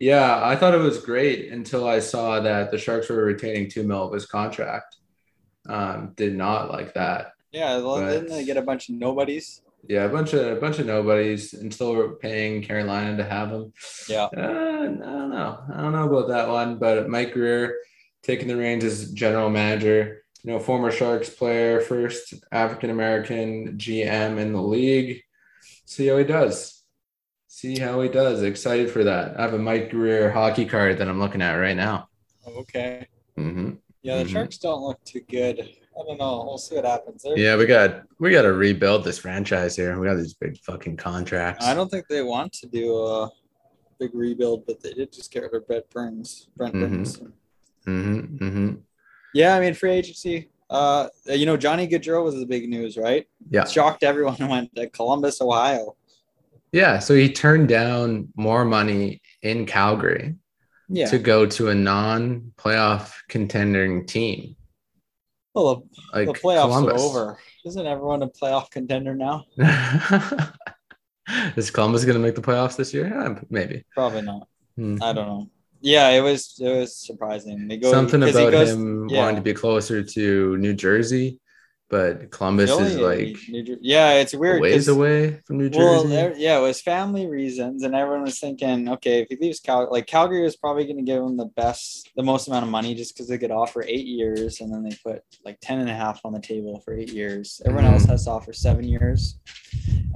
Yeah, 0.00 0.40
I 0.44 0.56
thought 0.56 0.74
it 0.74 0.78
was 0.78 0.98
great 0.98 1.50
until 1.52 1.86
I 1.88 2.00
saw 2.00 2.40
that 2.40 2.70
the 2.70 2.78
Sharks 2.78 3.08
were 3.08 3.24
retaining 3.24 3.70
two 3.70 3.84
mil 3.84 4.04
of 4.08 4.12
his 4.12 4.26
contract. 4.26 4.96
Um, 5.68 6.12
did 6.16 6.34
not 6.36 6.70
like 6.70 6.94
that. 6.94 7.32
Yeah, 7.52 7.78
well, 7.78 8.00
But- 8.00 8.10
didn't 8.10 8.28
they 8.30 8.44
get 8.44 8.56
a 8.56 8.62
bunch 8.62 8.88
of 8.88 8.96
nobodies? 8.96 9.60
Yeah, 9.86 10.04
a 10.04 10.08
bunch 10.08 10.32
of 10.32 10.56
a 10.56 10.58
bunch 10.58 10.78
of 10.78 10.86
nobodies, 10.86 11.52
and 11.52 11.72
still 11.72 11.94
we're 11.94 12.14
paying 12.16 12.62
Carolina 12.62 13.18
to 13.18 13.24
have 13.24 13.50
him. 13.50 13.72
Yeah. 14.08 14.24
Uh, 14.34 14.40
I 14.40 14.84
don't 14.86 15.30
know. 15.30 15.58
I 15.74 15.82
don't 15.82 15.92
know 15.92 16.08
about 16.10 16.28
that 16.28 16.48
one, 16.48 16.78
but 16.78 17.08
Mike 17.10 17.34
Grier 17.34 17.76
taking 18.22 18.48
the 18.48 18.56
reins 18.56 18.82
as 18.82 19.12
general 19.12 19.50
manager. 19.50 20.24
You 20.42 20.52
know, 20.52 20.58
former 20.58 20.90
Sharks 20.90 21.28
player, 21.28 21.80
first 21.82 22.32
African 22.50 22.88
American 22.90 23.76
GM 23.76 24.38
in 24.38 24.52
the 24.54 24.62
league. 24.62 25.20
See 25.84 26.06
how 26.06 26.16
he 26.16 26.24
does. 26.24 26.82
See 27.64 27.78
how 27.78 27.98
he 28.02 28.10
does. 28.10 28.42
Excited 28.42 28.90
for 28.90 29.04
that. 29.04 29.38
I 29.40 29.42
have 29.42 29.54
a 29.54 29.58
Mike 29.58 29.90
Grier 29.90 30.30
hockey 30.30 30.66
card 30.66 30.98
that 30.98 31.08
I'm 31.08 31.18
looking 31.18 31.40
at 31.40 31.54
right 31.54 31.74
now. 31.76 32.08
Okay. 32.46 33.06
hmm 33.36 33.70
Yeah, 34.02 34.18
the 34.18 34.24
Mhm. 34.24 34.28
Sharks 34.32 34.58
don't 34.58 34.82
look 34.82 35.02
too 35.04 35.22
good. 35.30 35.60
I 35.60 36.02
don't 36.06 36.18
know. 36.18 36.44
We'll 36.46 36.58
see 36.58 36.74
what 36.76 36.84
happens. 36.84 37.22
They're- 37.22 37.38
Yeah, 37.38 37.56
we 37.56 37.64
got 37.64 38.02
we 38.18 38.30
got 38.32 38.42
to 38.42 38.52
rebuild 38.52 39.02
this 39.04 39.16
franchise 39.18 39.76
here. 39.76 39.98
We 39.98 40.06
got 40.06 40.16
these 40.16 40.34
big 40.34 40.58
fucking 40.58 40.98
contracts. 40.98 41.64
I 41.64 41.72
don't 41.74 41.90
think 41.90 42.06
they 42.08 42.22
want 42.22 42.52
to 42.54 42.66
do 42.66 42.98
a 42.98 43.30
big 43.98 44.10
rebuild, 44.14 44.66
but 44.66 44.82
they 44.82 44.92
did 44.92 45.10
just 45.10 45.32
get 45.32 45.44
rid 45.44 45.54
of 45.54 45.66
Brett 45.66 45.88
Burns. 45.88 46.48
Brent 46.56 46.74
Mhm. 46.74 46.80
Burns. 46.90 47.20
hmm 47.86 48.18
hmm 48.36 48.70
Yeah, 49.32 49.54
I 49.56 49.60
mean 49.60 49.72
free 49.72 49.92
agency. 49.92 50.50
Uh, 50.68 51.08
you 51.26 51.46
know 51.46 51.56
Johnny 51.56 51.88
Gaudreau 51.88 52.22
was 52.24 52.34
the 52.34 52.44
big 52.46 52.68
news, 52.68 52.98
right? 52.98 53.26
Yeah. 53.50 53.64
shocked 53.64 54.02
everyone 54.02 54.36
and 54.40 54.50
went 54.50 54.74
to 54.74 54.90
Columbus, 54.90 55.40
Ohio. 55.40 55.96
Yeah, 56.74 56.98
so 56.98 57.14
he 57.14 57.32
turned 57.32 57.68
down 57.68 58.28
more 58.36 58.64
money 58.64 59.22
in 59.42 59.64
Calgary 59.64 60.34
Yeah. 60.88 61.06
to 61.06 61.18
go 61.18 61.46
to 61.46 61.68
a 61.68 61.74
non-playoff 61.74 63.12
contending 63.28 64.06
team 64.06 64.56
well, 65.54 65.86
the, 66.12 66.18
like 66.18 66.26
the 66.26 66.32
playoffs 66.34 66.62
Columbus. 66.62 67.00
are 67.00 67.04
over. 67.06 67.38
Isn't 67.64 67.86
everyone 67.86 68.22
a 68.22 68.28
playoff 68.28 68.70
contender 68.70 69.14
now? 69.14 69.44
Is 71.56 71.70
Columbus 71.70 72.04
going 72.04 72.16
to 72.16 72.20
make 72.20 72.34
the 72.34 72.42
playoffs 72.42 72.76
this 72.76 72.92
year? 72.92 73.06
Yeah, 73.06 73.38
maybe. 73.50 73.84
Probably 73.94 74.22
not. 74.22 74.48
Hmm. 74.76 74.96
I 75.00 75.12
don't 75.12 75.28
know. 75.28 75.50
Yeah, 75.80 76.08
it 76.08 76.22
was 76.22 76.58
it 76.60 76.68
was 76.68 76.96
surprising. 76.96 77.68
They 77.68 77.76
go 77.76 77.92
Something 77.92 78.22
about 78.22 78.50
goes- 78.50 78.70
him 78.70 79.08
yeah. 79.08 79.18
wanting 79.20 79.36
to 79.36 79.42
be 79.42 79.54
closer 79.54 80.02
to 80.02 80.56
New 80.56 80.74
Jersey, 80.74 81.38
but 81.94 82.28
Columbus 82.32 82.70
is 82.70 82.96
like 82.96 83.36
New 83.48 83.62
Jer- 83.62 83.78
yeah, 83.80 84.14
it's 84.14 84.34
weird. 84.34 84.60
ways 84.60 84.88
away 84.88 85.40
from 85.46 85.58
New 85.58 85.70
Jersey. 85.70 85.78
Well, 85.86 86.02
there, 86.08 86.34
yeah, 86.36 86.58
it 86.58 86.62
was 86.62 86.80
family 86.82 87.28
reasons, 87.28 87.84
and 87.84 87.94
everyone 87.94 88.24
was 88.24 88.40
thinking, 88.40 88.88
okay, 88.94 89.22
if 89.22 89.28
he 89.30 89.36
leaves 89.36 89.60
Cal, 89.60 89.88
like 89.92 90.06
Calgary 90.08 90.42
was 90.42 90.56
probably 90.56 90.86
going 90.86 90.96
to 90.96 91.04
give 91.04 91.22
him 91.22 91.36
the 91.36 91.46
best, 91.62 92.10
the 92.16 92.24
most 92.24 92.48
amount 92.48 92.64
of 92.64 92.70
money, 92.72 92.96
just 92.96 93.14
because 93.14 93.28
they 93.28 93.38
could 93.38 93.52
offer 93.52 93.84
eight 93.86 94.06
years, 94.06 94.60
and 94.60 94.74
then 94.74 94.82
they 94.82 94.96
put 95.04 95.22
like 95.44 95.58
ten 95.60 95.78
and 95.78 95.88
a 95.88 95.94
half 95.94 96.20
on 96.24 96.32
the 96.32 96.40
table 96.40 96.80
for 96.84 96.94
eight 96.98 97.12
years. 97.12 97.62
Everyone 97.64 97.84
else 97.92 98.06
Mhm. 98.06 98.08
has 98.10 98.24
to 98.24 98.30
offer 98.32 98.52
seven 98.52 98.82
years, 98.82 99.38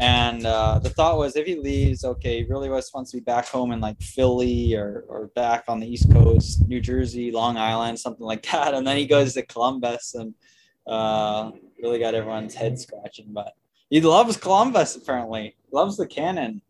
and 0.00 0.44
uh, 0.46 0.80
the 0.80 0.90
thought 0.90 1.16
was, 1.16 1.36
if 1.36 1.46
he 1.46 1.54
leaves, 1.54 2.04
okay, 2.04 2.38
he 2.42 2.44
really 2.50 2.68
was 2.70 2.90
wants 2.92 3.12
to 3.12 3.18
be 3.18 3.22
back 3.22 3.46
home 3.46 3.70
in 3.70 3.80
like 3.80 4.00
Philly 4.02 4.74
or 4.74 5.04
or 5.08 5.28
back 5.36 5.62
on 5.68 5.78
the 5.78 5.86
East 5.86 6.10
Coast, 6.10 6.66
New 6.66 6.80
Jersey, 6.80 7.30
Long 7.30 7.56
Island, 7.56 8.00
something 8.00 8.26
like 8.26 8.42
that, 8.50 8.74
and 8.74 8.84
then 8.84 8.96
he 8.96 9.06
goes 9.06 9.34
to 9.34 9.42
Columbus 9.46 10.16
and 10.16 10.34
uh, 10.88 11.50
really 11.82 11.98
got 11.98 12.14
everyone's 12.14 12.54
head 12.54 12.78
scratching, 12.78 13.26
but. 13.32 13.52
He 13.90 14.02
loves 14.02 14.36
Columbus, 14.36 14.96
apparently. 14.96 15.56
Loves 15.72 15.96
the 15.96 16.06
cannon. 16.06 16.60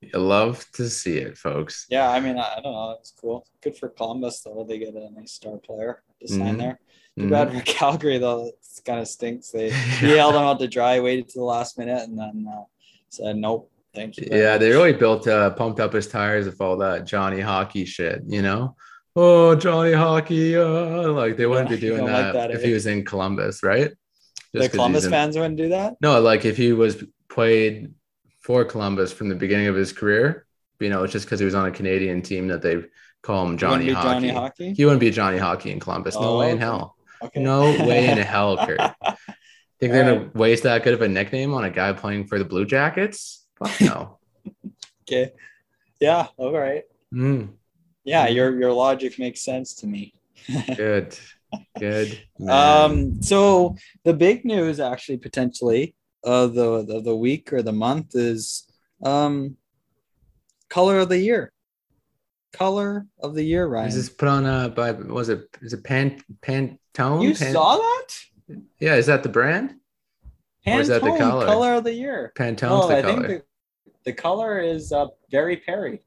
you 0.00 0.18
love 0.18 0.64
to 0.72 0.88
see 0.88 1.18
it, 1.18 1.36
folks. 1.36 1.86
Yeah, 1.90 2.10
I 2.10 2.18
mean, 2.18 2.38
I, 2.38 2.54
I 2.56 2.60
don't 2.62 2.72
know. 2.72 2.96
It's 2.98 3.12
cool. 3.12 3.46
Good 3.60 3.76
for 3.76 3.88
Columbus, 3.90 4.40
though. 4.40 4.64
They 4.66 4.78
get 4.78 4.94
a 4.94 5.10
nice 5.10 5.32
star 5.32 5.58
player 5.58 6.02
to 6.20 6.28
sign 6.28 6.54
Mhm. 6.56 6.58
there. 6.58 6.80
Too 7.18 7.26
Mhm. 7.26 7.30
bad 7.30 7.52
for 7.52 7.60
Calgary, 7.66 8.16
though. 8.18 8.46
It 8.46 8.54
kind 8.86 9.00
of 9.00 9.06
stinks. 9.06 9.50
They 9.50 9.70
he 10.00 10.16
held 10.16 10.34
him 10.34 10.40
out 10.42 10.58
to 10.60 10.66
dry, 10.66 10.98
waited 10.98 11.28
to 11.28 11.38
the 11.38 11.44
last 11.44 11.78
minute, 11.78 12.08
and 12.08 12.18
then 12.18 12.46
uh, 12.50 12.62
said, 13.10 13.36
nope, 13.36 13.70
thank 13.94 14.16
you. 14.16 14.26
Yeah, 14.30 14.52
much." 14.52 14.60
they 14.60 14.70
really 14.70 14.92
built, 14.94 15.28
uh, 15.28 15.50
pumped 15.50 15.78
up 15.78 15.92
his 15.92 16.08
tires 16.08 16.46
with 16.46 16.58
all 16.60 16.78
that 16.78 17.04
Johnny 17.06 17.40
Hockey 17.40 17.84
shit, 17.84 18.22
you 18.26 18.40
know? 18.42 18.74
Oh, 19.14 19.54
Johnny 19.54 19.92
Hockey. 19.92 20.56
Uh, 20.56 21.08
like 21.12 21.36
they 21.36 21.46
wouldn't 21.46 21.70
Yeah, 21.70 21.76
be 21.76 21.80
doing 21.88 21.98
don't 21.98 22.12
like 22.12 22.32
that, 22.32 22.32
that, 22.32 22.50
if 22.52 22.62
eh? 22.62 22.66
he 22.68 22.72
was 22.72 22.86
in 22.86 23.04
Columbus, 23.04 23.62
right? 23.62 23.90
The 24.52 24.68
Columbus 24.68 25.04
in- 25.04 25.10
fans 25.10 25.36
wouldn't 25.36 25.56
do 25.56 25.68
that? 25.70 25.96
No, 26.00 26.20
like 26.20 26.44
if 26.44 26.56
he 26.56 26.72
was 26.72 27.04
played 27.28 27.94
for 28.40 28.64
Columbus 28.64 29.12
from 29.12 29.28
the 29.28 29.34
beginning 29.34 29.66
of 29.68 29.74
his 29.74 29.92
career, 29.92 30.46
you 30.80 30.90
know, 30.90 31.04
it's 31.04 31.12
just 31.12 31.26
because 31.26 31.38
he 31.40 31.44
was 31.46 31.54
on 31.54 31.66
a 31.66 31.70
Canadian 31.70 32.22
team 32.22 32.48
that 32.48 32.60
they 32.62 32.82
call 33.22 33.46
him 33.46 33.56
Johnny 33.56 33.90
Hockey. 33.92 34.08
Johnny 34.08 34.28
Hockey? 34.30 34.74
He 34.74 34.84
wouldn't 34.84 35.00
be 35.00 35.10
Johnny 35.10 35.38
Hockey 35.38 35.70
in 35.70 35.78
Columbus. 35.80 36.16
No 36.16 36.34
Oh, 36.34 36.38
way 36.38 36.50
in 36.50 36.58
hell. 36.58 36.96
Okay. 37.22 37.40
No 37.40 37.60
way 37.86 38.08
in 38.10 38.18
hell, 38.34 38.56
Kurt. 38.66 38.80
Think 39.78 39.92
they're 39.92 40.04
gonna 40.04 40.30
waste 40.34 40.64
that 40.64 40.82
good 40.84 40.94
of 40.94 41.02
a 41.02 41.08
nickname 41.08 41.54
on 41.54 41.64
a 41.64 41.70
guy 41.70 41.92
playing 41.92 42.26
for 42.26 42.38
the 42.38 42.44
Blue 42.44 42.64
Jackets? 42.64 43.46
Fuck 43.58 43.80
no. 43.80 44.18
Okay. 45.08 45.32
Yeah, 46.00 46.28
all 46.36 46.52
right. 46.52 46.84
Mm, 47.12 47.50
Yeah, 48.04 48.28
your 48.28 48.58
your 48.58 48.72
logic 48.72 49.18
makes 49.18 49.42
sense 49.42 49.74
to 49.76 49.86
me. 49.86 50.14
good. 50.76 51.16
Good. 51.78 52.20
Um, 52.48 53.22
so 53.22 53.76
the 54.04 54.14
big 54.14 54.44
news 54.44 54.80
actually 54.80 55.18
potentially 55.18 55.94
of 56.24 56.54
the, 56.54 56.84
the 56.84 57.00
the 57.00 57.16
week 57.16 57.52
or 57.52 57.62
the 57.62 57.72
month 57.72 58.14
is 58.14 58.66
um 59.04 59.56
color 60.68 60.98
of 61.00 61.08
the 61.08 61.18
year. 61.18 61.52
Color 62.52 63.06
of 63.20 63.34
the 63.34 63.42
year, 63.44 63.66
Ryan. 63.66 63.88
Is 63.88 63.94
this 63.96 64.08
put 64.08 64.28
on 64.28 64.46
uh 64.46 64.68
by 64.68 64.92
was 64.92 65.28
it 65.28 65.46
is 65.60 65.72
it 65.72 65.84
Pan 65.84 66.20
Pantone? 66.42 67.22
you 67.22 67.34
Pan- 67.34 67.52
saw 67.52 67.76
that? 67.76 68.08
Yeah, 68.80 68.96
is 68.96 69.06
that 69.06 69.22
the 69.22 69.28
brand? 69.28 69.74
Or 70.66 70.80
is 70.80 70.88
that 70.88 71.02
the 71.02 71.08
Pantone 71.10 71.46
color? 71.46 71.74
of 71.74 71.84
the 71.84 71.92
year. 71.94 72.32
Pantone's 72.36 72.60
No, 72.62 72.88
the 72.88 72.96
I 72.98 73.02
color. 73.02 73.28
think 73.28 73.28
the, 73.28 73.42
the 74.04 74.12
color 74.12 74.58
is 74.60 74.92
uh 74.92 75.06
very 75.30 75.56
Peri. 75.56 76.00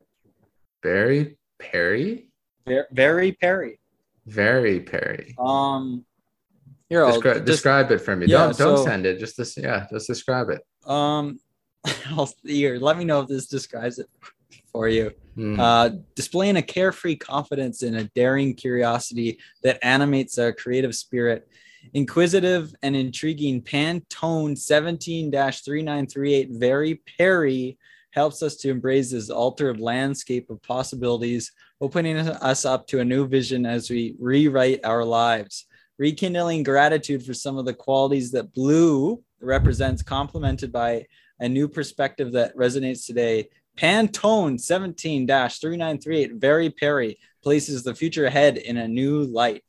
Barry 0.84 1.38
Peri? 1.60 2.28
Ver- 2.68 2.88
Very 2.92 3.32
Peri. 3.34 3.80
Very 4.26 4.80
Peri. 4.80 5.36
Um 5.38 6.06
here 6.90 7.02
Descri- 7.02 7.34
just- 7.34 7.46
describe 7.46 7.92
it 7.92 8.00
for 8.00 8.16
me. 8.16 8.28
Yeah, 8.28 8.46
don't 8.48 8.58
don't 8.58 8.78
so- 8.78 8.86
send 8.86 9.06
it. 9.06 9.20
Just 9.20 9.38
this 9.38 9.58
yeah, 9.58 9.86
just 9.92 10.08
describe 10.08 10.50
it. 10.50 10.62
um 10.90 11.40
I'll 12.12 12.26
see 12.26 12.56
here, 12.56 12.80
let 12.80 12.98
me 12.98 13.06
know 13.06 13.22
if 13.22 13.28
this 13.28 13.46
describes 13.48 14.00
it 14.00 14.08
for 14.72 14.88
you. 14.88 15.12
Hmm. 15.36 15.60
uh, 15.60 15.90
displaying 16.16 16.56
a 16.58 16.62
carefree 16.62 17.18
confidence 17.18 17.84
and 17.84 17.98
a 17.98 18.06
daring 18.16 18.54
curiosity 18.56 19.38
that 19.64 19.78
animates 19.84 20.38
our 20.38 20.54
creative 20.54 20.96
spirit. 20.96 21.48
Inquisitive 21.94 22.74
and 22.82 22.96
intriguing 22.96 23.62
Pantone 23.62 24.58
17 24.58 25.32
3938 25.32 26.50
Very 26.52 26.96
Peri 27.18 27.78
helps 28.16 28.42
us 28.42 28.56
to 28.56 28.70
embrace 28.70 29.12
this 29.12 29.30
altered 29.30 29.80
landscape 29.80 30.50
of 30.50 30.64
possibilities, 30.64 31.52
opening 31.82 32.18
us 32.18 32.64
up 32.64 32.88
to 32.88 33.02
a 33.02 33.06
new 33.06 33.28
vision 33.28 33.66
as 33.66 33.90
we 33.90 34.16
rewrite 34.18 34.80
our 34.86 35.04
lives. 35.04 35.66
Rekindling 35.98 36.64
gratitude 36.64 37.26
for 37.26 37.34
some 37.34 37.58
of 37.58 37.66
the 37.66 37.74
qualities 37.74 38.32
that 38.32 38.54
blue 38.54 39.22
represents, 39.42 40.02
complemented 40.02 40.72
by 40.72 41.06
a 41.42 41.50
new 41.50 41.68
perspective 41.68 42.32
that 42.32 42.56
resonates 42.56 43.06
today. 43.06 43.50
Pantone 43.78 44.58
17 44.58 45.28
3938, 45.28 46.36
Very 46.36 46.70
Peri, 46.70 47.20
places 47.44 47.84
the 47.84 47.94
future 47.94 48.26
ahead 48.26 48.56
in 48.58 48.78
a 48.78 48.88
new 48.88 49.24
light. 49.24 49.64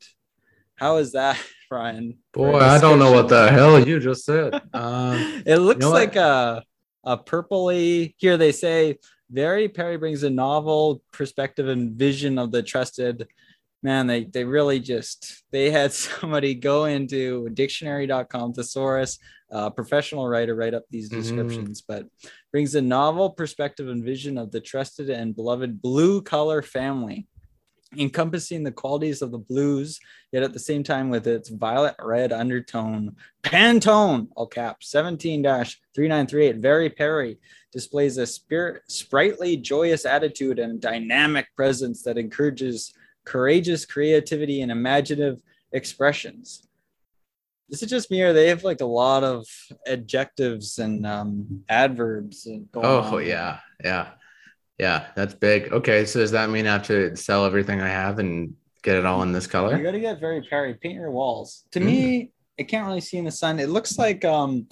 How 0.75 0.97
is 0.97 1.11
that 1.11 1.37
Ryan. 1.69 2.17
for 2.33 2.53
Boy, 2.53 2.59
I 2.59 2.79
don't 2.79 2.97
know 2.97 3.11
what 3.11 3.27
the 3.27 3.51
hell 3.51 3.85
you 3.85 3.99
just 3.99 4.23
said. 4.23 4.53
Um, 4.73 5.43
it 5.45 5.57
looks 5.57 5.81
know 5.81 5.91
what? 5.91 5.95
like 5.95 6.15
a 6.15 6.63
a 7.07 7.17
purpley. 7.17 8.13
Here 8.17 8.37
they 8.37 8.51
say 8.51 8.99
very 9.31 9.67
Peri 9.69 9.97
brings 9.97 10.23
a 10.23 10.29
novel 10.29 11.01
perspective 11.11 11.67
and 11.69 11.93
vision 11.93 12.37
of 12.37 12.51
the 12.51 12.61
trusted. 12.61 13.27
Man, 13.81 14.07
they 14.07 14.25
they 14.25 14.43
really 14.43 14.79
just 14.79 15.43
they 15.51 15.71
had 15.71 15.91
somebody 16.05 16.53
go 16.53 16.85
into 16.85 17.47
dictionary.com 17.49 18.53
thesaurus, 18.53 19.19
uh, 19.51 19.69
professional 19.69 20.27
writer 20.27 20.55
write 20.55 20.73
up 20.73 20.83
these 20.89 21.09
Mhm. 21.09 21.19
descriptions, 21.21 21.81
but 21.81 22.07
brings 22.51 22.75
a 22.75 22.81
novel 22.81 23.29
perspective 23.29 23.87
and 23.87 24.03
vision 24.03 24.37
of 24.37 24.51
the 24.51 24.59
trusted 24.61 25.09
and 25.09 25.35
beloved 25.35 25.81
blue 25.81 26.21
color 26.21 26.61
family, 26.61 27.25
encompassing 27.97 28.63
the 28.63 28.71
qualities 28.71 29.21
of 29.21 29.31
the 29.31 29.37
blues 29.37 29.99
yet 30.31 30.43
at 30.43 30.53
the 30.53 30.59
same 30.59 30.83
time 30.83 31.09
with 31.09 31.27
its 31.27 31.49
violet 31.49 31.95
red 32.01 32.33
undertone. 32.33 33.15
Pantone, 33.43 34.27
all 34.35 34.47
caps, 34.47 34.89
17 34.91 35.43
3938. 35.43 36.57
Very 36.57 36.89
Peri 36.89 37.37
displays 37.71 38.17
a 38.17 38.25
spirit, 38.25 38.81
sprightly, 38.87 39.55
joyous 39.55 40.05
attitude 40.05 40.59
and 40.59 40.81
dynamic 40.81 41.47
presence 41.55 42.03
that 42.03 42.17
encourages 42.17 42.93
courageous 43.25 43.85
creativity 43.85 44.61
and 44.61 44.71
imaginative 44.71 45.41
expressions. 45.71 46.67
This 47.69 47.83
is 47.83 47.89
just 47.89 48.09
me, 48.09 48.21
or 48.21 48.31
they 48.31 48.47
have 48.47 48.63
like 48.63 48.79
a 48.79 48.85
lot 48.85 49.23
of 49.23 49.45
adjectives 49.85 50.79
and 50.79 51.05
um, 51.05 51.63
adverbs. 51.67 52.45
and 52.45 52.71
going 52.71 52.85
oh 52.85 53.17
on. 53.17 53.25
yeah, 53.25 53.59
yeah, 53.83 54.11
yeah. 54.77 55.07
That's 55.15 55.33
big. 55.33 55.71
Okay, 55.73 56.05
so 56.05 56.19
does 56.19 56.31
that 56.31 56.49
mean 56.49 56.67
I 56.67 56.73
have 56.73 56.83
to 56.87 57.15
sell 57.15 57.45
everything 57.45 57.81
I 57.81 57.87
have 57.89 58.19
and 58.19 58.53
get 58.83 58.95
it 58.95 59.05
all 59.05 59.21
in 59.23 59.31
this 59.31 59.47
color? 59.47 59.75
You 59.77 59.83
got 59.83 59.91
to 59.91 59.99
get 59.99 60.19
very 60.19 60.41
Peri. 60.41 60.73
Paint 60.75 60.95
your 60.95 61.11
walls. 61.11 61.65
To 61.71 61.79
Mm. 61.79 61.85
me, 61.85 62.31
it 62.57 62.65
can't 62.65 62.85
really 62.87 63.01
see 63.01 63.17
in 63.17 63.25
the 63.25 63.31
sun. 63.31 63.59
It 63.59 63.69
looks 63.69 63.97
like 63.97 64.23
um, 64.25 64.67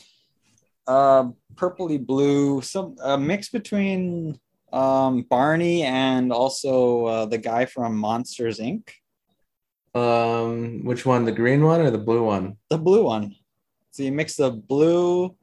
uh, 0.87 1.25
purpley 1.55 2.03
blue, 2.03 2.61
some 2.61 2.95
a 3.03 3.17
mix 3.17 3.49
between 3.49 4.39
um, 4.73 5.21
Barney 5.23 5.83
and 5.83 6.31
also 6.33 7.05
uh, 7.05 7.25
the 7.25 7.37
guy 7.37 7.65
from 7.65 7.95
Monsters 7.97 8.59
Inc. 8.59 8.89
Um, 9.93 10.83
which 10.83 11.05
one? 11.05 11.23
The 11.25 11.31
green 11.31 11.63
one 11.63 11.79
or 11.81 11.89
the 11.89 11.97
blue 11.97 12.23
one? 12.25 12.57
The 12.69 12.77
blue 12.77 13.03
one. 13.05 13.35
So 13.91 14.03
you 14.03 14.11
mix 14.11 14.35
the 14.35 14.51
blue, 14.51 15.35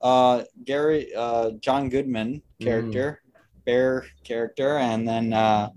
uh, 0.00 0.44
Gary, 0.64 1.12
uh, 1.16 1.50
John 1.58 1.88
Goodman 1.88 2.42
character, 2.60 3.21
bear 3.64 4.06
character, 4.24 4.78
and 4.78 5.06
then 5.06 5.32
uh, 5.32 5.70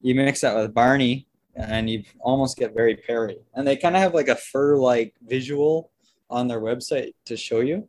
you 0.00 0.14
mix 0.14 0.40
that 0.40 0.56
with 0.56 0.74
Barney, 0.74 1.26
and 1.54 1.88
you 1.88 2.04
almost 2.20 2.56
get 2.56 2.74
very 2.74 2.96
Peri. 2.96 3.38
And 3.54 3.66
they 3.66 3.76
kind 3.76 3.96
of 3.96 4.02
have 4.02 4.14
like 4.14 4.28
a 4.28 4.36
fur-like 4.36 5.14
visual 5.22 5.90
on 6.30 6.48
their 6.48 6.60
website 6.60 7.14
to 7.26 7.36
show 7.36 7.60
you. 7.60 7.88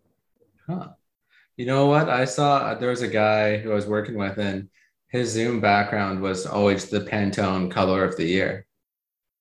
Huh. 0.67 0.89
You 1.57 1.65
know 1.65 1.86
what? 1.86 2.09
I 2.09 2.26
saw 2.26 2.74
there 2.76 2.89
was 2.89 3.03
a 3.03 3.07
guy 3.07 3.57
who 3.57 3.71
I 3.71 3.76
was 3.76 3.86
working 3.86 4.17
with, 4.17 4.38
and 4.38 4.69
his 5.07 5.32
Zoom 5.32 5.61
background 5.61 6.21
was 6.21 6.45
always 6.45 6.89
the 6.89 7.01
Pantone 7.01 7.69
color 7.69 8.03
of 8.03 8.17
the 8.17 8.26
year. 8.26 8.65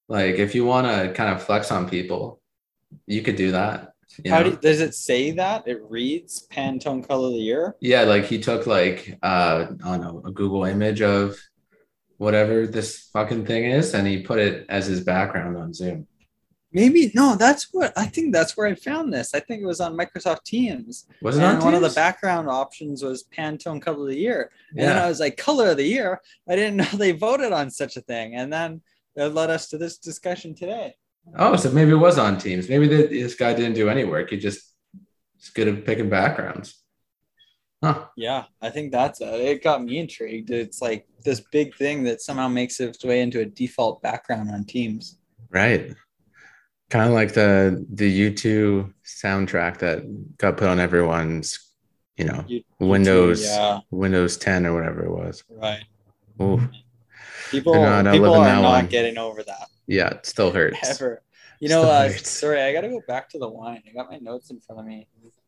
Like, 0.09 0.35
if 0.35 0.55
you 0.55 0.67
want 0.67 0.87
to 0.87 1.13
kind 1.15 1.35
of 1.35 1.43
flex 1.43 1.71
on 1.71 1.89
people, 1.89 2.41
you 3.07 3.23
could 3.23 3.37
do 3.37 3.53
that. 3.53 3.92
You 4.23 4.31
How 4.31 4.43
do, 4.43 4.57
does 4.57 4.81
it 4.81 4.95
say 4.95 5.31
that? 5.33 5.67
It 5.67 5.81
reads 5.89 6.47
Pantone 6.51 7.07
Color 7.07 7.29
of 7.29 7.35
the 7.35 7.41
Year. 7.41 7.77
Yeah, 7.81 8.03
like 8.03 8.25
he 8.25 8.39
took 8.39 8.67
like 8.67 9.19
uh 9.23 9.67
I 9.85 9.97
don't 9.97 10.01
know, 10.01 10.23
a 10.25 10.31
Google 10.31 10.65
image 10.65 11.03
of 11.03 11.37
whatever 12.19 12.67
this 12.67 13.09
fucking 13.13 13.47
thing 13.47 13.65
is, 13.65 13.95
and 13.95 14.07
he 14.07 14.23
put 14.23 14.39
it 14.39 14.67
as 14.69 14.87
his 14.87 15.01
background 15.01 15.57
on 15.57 15.75
Zoom. 15.75 16.07
Maybe 16.75 17.11
no, 17.15 17.37
that's 17.37 17.69
what 17.73 17.93
I 17.97 18.07
think. 18.07 18.33
That's 18.33 18.57
where 18.57 18.67
I 18.67 18.75
found 18.75 19.13
this. 19.13 19.35
I 19.35 19.41
think 19.41 19.63
it 19.63 19.67
was 19.67 19.81
on 19.81 19.97
Microsoft 19.97 20.45
Teams. 20.45 21.07
Was 21.21 21.37
it 21.37 21.43
and 21.43 21.59
on 21.59 21.65
one 21.65 21.75
of 21.75 21.83
the 21.83 21.91
background 21.91 22.49
options 22.49 23.03
was 23.03 23.25
Pantone 23.25 23.83
Color 23.83 24.05
of 24.05 24.09
the 24.09 24.19
Year. 24.19 24.51
And 24.71 24.81
then 24.81 24.97
I 24.97 25.07
was 25.07 25.21
like, 25.21 25.37
Color 25.37 25.71
of 25.71 25.77
the 25.77 25.85
Year. 25.85 26.23
I 26.49 26.57
didn't 26.57 26.77
know 26.79 26.99
they 26.99 27.13
voted 27.13 27.53
on 27.53 27.71
such 27.71 27.99
a 27.99 28.01
thing. 28.01 28.37
And 28.37 28.51
then 28.51 28.81
that 29.17 29.35
led 29.35 29.51
us 29.51 29.69
to 29.69 29.79
this 29.79 29.99
discussion 29.99 30.55
today. 30.55 30.95
Oh, 31.37 31.57
so 31.57 31.71
maybe 31.71 31.93
it 31.93 31.97
was 31.97 32.19
on 32.19 32.39
Teams. 32.39 32.69
Maybe 32.69 32.89
the, 32.89 33.07
this 33.07 33.35
guy 33.35 33.55
didn't 33.55 33.75
do 33.75 33.89
any 33.89 34.05
work. 34.05 34.31
He 34.31 34.37
just 34.37 34.61
is 35.41 35.49
good 35.51 35.69
at 35.69 35.85
picking 35.87 36.11
backgrounds. 36.11 36.79
Huh. 37.83 38.07
Yeah, 38.17 38.45
I 38.61 38.71
think 38.71 38.93
that's 38.93 39.21
it. 39.21 39.29
It 39.29 39.63
got 39.65 39.83
me 39.83 39.99
intrigued. 39.99 40.51
It's 40.51 40.81
like 40.81 41.07
this 41.25 41.41
big 41.51 41.75
thing 41.77 42.05
that 42.05 42.21
somehow 42.21 42.49
makes 42.49 42.79
its 42.81 43.05
way 43.05 43.21
into 43.23 43.41
a 43.41 43.45
default 43.45 44.03
background 44.03 44.51
on 44.51 44.65
Teams. 44.65 45.19
Right. 45.51 45.93
Kind 46.91 47.09
of 47.09 47.15
like 47.15 47.33
the 47.33 47.85
the 47.93 48.31
U2 48.31 48.93
soundtrack 49.05 49.79
that 49.79 50.37
got 50.39 50.59
put 50.59 50.69
on 50.69 50.79
everyone's, 50.79 51.59
you 52.17 52.25
know, 52.27 52.45
You- 52.47 52.63
Windows 52.79 53.45
yeah. 53.45 53.81
Windows 53.91 54.37
10 54.37 54.67
or 54.67 54.75
whatever 54.75 55.05
it 55.05 55.11
was. 55.11 55.43
Right. 55.49 55.85
Ooh. 56.41 56.61
People, 57.53 57.75
not 57.75 58.11
people 58.13 58.35
are 58.35 58.61
not 58.61 58.63
one. 58.63 58.87
getting 58.87 59.19
over 59.19 59.43
that. 59.43 59.69
Yeah, 59.87 60.09
it 60.09 60.27
still 60.27 60.51
hurts. 60.59 61.01
ever. 61.01 61.23
You 61.61 61.69
know, 61.69 61.83
uh, 61.83 62.09
sorry, 62.11 62.61
I 62.61 62.73
got 62.73 62.81
to 62.81 62.89
go 62.89 63.01
back 63.07 63.29
to 63.31 63.39
the 63.39 63.49
wine. 63.49 63.83
I 63.89 63.93
got 63.93 64.11
my 64.11 64.19
notes 64.19 64.51
in 64.51 64.59
front 64.59 64.81
of 64.81 64.87
me. 64.87 65.07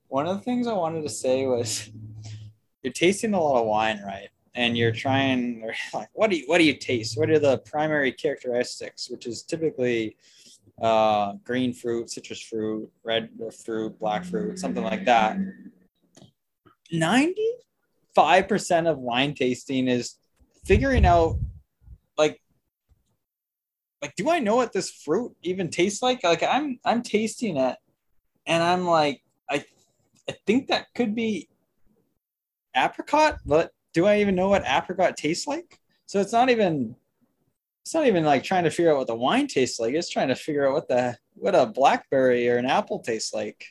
One 0.09 0.26
of 0.28 0.36
the 0.36 0.42
things 0.42 0.68
I 0.68 0.72
wanted 0.74 1.02
to 1.02 1.09
say 1.09 1.46
was, 1.46 1.90
you're 2.82 2.92
tasting 2.92 3.34
a 3.34 3.40
lot 3.40 3.61
of 3.61 3.66
wine, 3.66 4.00
right? 4.07 4.28
And 4.55 4.78
you're 4.78 4.92
trying, 4.92 5.62
or 5.64 5.74
like, 5.92 6.11
what 6.12 6.30
do 6.30 6.36
you, 6.36 6.44
what 6.46 6.59
do 6.59 6.64
you 6.64 6.74
taste? 6.74 7.18
What 7.18 7.30
are 7.30 7.40
the 7.40 7.59
primary 7.59 8.12
characteristics? 8.12 9.11
Which 9.11 9.26
is 9.26 9.42
typically 9.42 10.16
uh, 10.80 11.32
green 11.42 11.72
fruit, 11.72 12.11
citrus 12.11 12.40
fruit, 12.40 12.90
red 13.02 13.30
fruit, 13.64 13.98
black 13.98 14.24
fruit, 14.24 14.59
something 14.59 14.84
like 14.84 15.05
that. 15.07 15.38
Ninety-five 16.92 18.46
percent 18.46 18.86
of 18.86 18.98
wine 18.98 19.34
tasting 19.34 19.88
is 19.88 20.16
figuring 20.64 21.05
out, 21.07 21.38
like 24.05 24.14
do 24.16 24.28
i 24.28 24.38
know 24.38 24.55
what 24.55 24.72
this 24.72 24.90
fruit 24.90 25.34
even 25.42 25.70
tastes 25.70 26.02
like? 26.02 26.22
Like 26.22 26.42
i'm 26.42 26.78
i'm 26.84 27.02
tasting 27.02 27.57
it 27.57 27.76
and 28.46 28.62
i'm 28.62 28.84
like 28.84 29.22
i 29.48 29.64
i 30.28 30.34
think 30.46 30.68
that 30.68 30.88
could 30.94 31.14
be 31.14 31.48
apricot 32.76 33.38
but 33.46 33.70
do 33.94 34.05
i 34.05 34.18
even 34.18 34.34
know 34.34 34.50
what 34.50 34.64
apricot 34.66 35.16
tastes 35.16 35.46
like? 35.46 35.80
So 36.05 36.20
it's 36.20 36.32
not 36.32 36.50
even 36.50 36.94
it's 37.82 37.94
not 37.94 38.07
even 38.07 38.24
like 38.24 38.42
trying 38.42 38.64
to 38.64 38.70
figure 38.70 38.92
out 38.92 38.98
what 38.98 39.07
the 39.07 39.14
wine 39.14 39.46
tastes 39.46 39.78
like. 39.78 39.94
It's 39.94 40.11
trying 40.11 40.28
to 40.28 40.34
figure 40.34 40.66
out 40.66 40.74
what 40.74 40.88
the 40.88 41.16
what 41.34 41.55
a 41.55 41.66
blackberry 41.66 42.48
or 42.48 42.57
an 42.57 42.66
apple 42.66 42.98
tastes 42.98 43.32
like. 43.32 43.64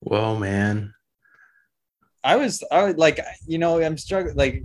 Whoa, 0.00 0.36
man. 0.38 0.94
I 2.24 2.36
was 2.36 2.64
I 2.72 2.84
would 2.84 2.98
like 2.98 3.20
you 3.46 3.58
know 3.58 3.80
I'm 3.80 3.96
struggling 3.96 4.36
like 4.36 4.64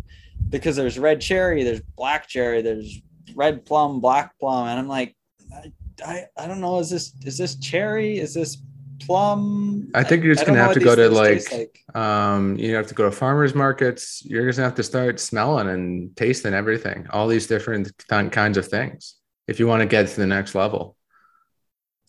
because 0.49 0.75
there's 0.75 0.97
red 0.97 1.21
cherry, 1.21 1.63
there's 1.63 1.81
black 1.95 2.27
cherry, 2.27 2.61
there's 2.61 3.01
red 3.35 3.65
plum, 3.65 3.99
black 4.01 4.37
plum, 4.39 4.67
and 4.67 4.79
I'm 4.79 4.87
like 4.87 5.15
I 5.53 5.71
I, 6.05 6.25
I 6.37 6.47
don't 6.47 6.61
know 6.61 6.79
is 6.79 6.89
this 6.89 7.13
is 7.25 7.37
this 7.37 7.55
cherry 7.55 8.17
is 8.19 8.33
this 8.33 8.57
plum? 9.01 9.89
I 9.93 10.03
think 10.03 10.23
you're 10.23 10.33
just 10.33 10.45
I 10.45 10.47
gonna 10.47 10.59
know 10.59 10.65
have 10.65 10.73
to 10.73 10.79
go 10.79 10.95
to 10.95 11.09
things 11.09 11.51
like, 11.51 11.79
um, 11.95 12.57
you 12.57 12.75
have 12.75 12.87
to 12.87 12.93
go 12.93 13.03
to 13.05 13.11
farmers 13.11 13.53
markets. 13.53 14.23
You're 14.25 14.45
just 14.47 14.57
gonna 14.57 14.67
have 14.69 14.75
to 14.75 14.83
start 14.83 15.19
smelling 15.19 15.69
and 15.69 16.15
tasting 16.15 16.53
everything, 16.53 17.07
all 17.11 17.27
these 17.27 17.47
different 17.47 17.91
th- 18.09 18.31
kinds 18.31 18.57
of 18.57 18.67
things. 18.67 19.15
If 19.47 19.59
you 19.59 19.67
want 19.67 19.81
to 19.81 19.85
get 19.85 20.07
to 20.07 20.15
the 20.15 20.25
next 20.27 20.55
level, 20.55 20.95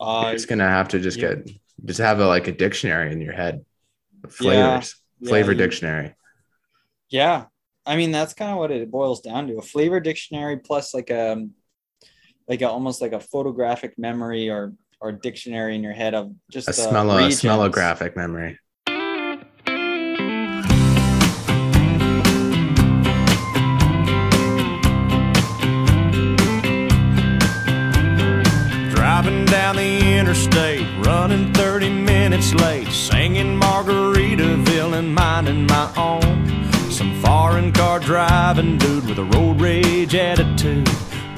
uh, 0.00 0.22
you're 0.26 0.32
just 0.34 0.48
gonna 0.48 0.68
have 0.68 0.88
to 0.88 1.00
just 1.00 1.18
yeah. 1.18 1.34
get 1.34 1.50
just 1.84 2.00
have 2.00 2.20
a 2.20 2.26
like 2.26 2.46
a 2.48 2.52
dictionary 2.52 3.12
in 3.12 3.20
your 3.20 3.34
head, 3.34 3.64
of 4.24 4.30
Yeah. 4.40 4.78
flavors, 4.78 4.94
Yeah, 5.20 5.28
flavor 5.28 5.52
you- 5.52 5.58
dictionary. 5.58 6.14
yeah. 7.08 7.46
I 7.86 7.96
mean 7.96 8.10
that's 8.10 8.34
kind 8.34 8.50
of 8.50 8.58
what 8.58 8.70
it 8.72 8.90
boils 8.90 9.20
down 9.20 9.46
to 9.46 9.58
a 9.58 9.62
flavor 9.62 10.00
dictionary 10.00 10.56
plus 10.58 10.92
like 10.92 11.10
a 11.10 11.46
like 12.48 12.62
a, 12.62 12.68
almost 12.68 13.00
like 13.00 13.12
a 13.12 13.20
photographic 13.20 13.98
memory 13.98 14.50
or 14.50 14.72
or 15.00 15.12
dictionary 15.12 15.74
in 15.76 15.82
your 15.82 15.92
head 15.92 16.14
of 16.14 16.32
just 16.50 16.68
A 16.68 16.72
the 16.72 16.74
smell, 16.74 17.10
a 17.10 17.18
regions. 17.18 17.42
smellographic 17.42 18.16
memory. 18.16 18.58
Driving 28.94 29.44
down 29.46 29.76
the 29.76 30.18
interstate, 30.18 30.86
running 31.04 31.52
30 31.54 31.90
minutes 31.90 32.54
late, 32.54 32.88
singing 32.88 33.58
Margaritaville 33.58 34.98
and 34.98 35.14
minding 35.14 35.66
my 35.66 35.92
own 35.96 36.35
foreign 37.56 37.72
car 37.72 37.98
driving 37.98 38.76
dude 38.76 39.06
with 39.06 39.18
a 39.18 39.24
road 39.24 39.58
rage 39.58 40.14
attitude 40.14 40.86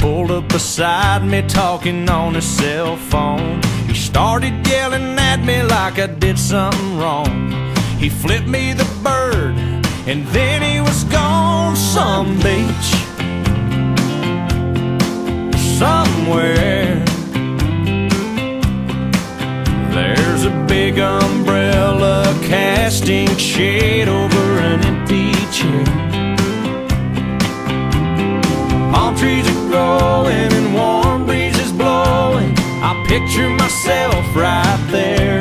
pulled 0.00 0.32
up 0.32 0.48
beside 0.48 1.24
me 1.24 1.40
talking 1.42 2.10
on 2.10 2.34
his 2.34 2.44
cell 2.44 2.96
phone. 2.96 3.62
He 3.86 3.94
started 3.94 4.66
yelling 4.66 5.16
at 5.16 5.36
me 5.44 5.62
like 5.62 6.00
I 6.00 6.08
did 6.08 6.36
something 6.36 6.98
wrong. 6.98 7.52
He 7.98 8.08
flipped 8.08 8.48
me 8.48 8.72
the 8.72 8.88
bird 9.04 9.54
and 10.08 10.26
then 10.28 10.60
he 10.60 10.80
was 10.80 11.04
gone 11.04 11.76
some 11.76 12.34
beach 12.38 12.88
somewhere. 15.78 16.98
There's 19.94 20.44
a 20.46 20.64
big 20.66 20.98
umbrella 20.98 22.24
casting 22.42 23.28
shade 23.36 24.08
over 24.08 24.58
an 24.58 24.84
empty 24.84 25.32
chair. 25.52 26.07
Palm 28.99 29.14
trees 29.14 29.46
are 29.46 29.68
growing 29.70 30.53
and 30.59 30.74
warm 30.74 31.24
breezes 31.24 31.70
blowing. 31.70 32.53
I 32.82 32.92
picture 33.07 33.49
myself 33.49 34.24
right 34.34 34.82
there 34.90 35.40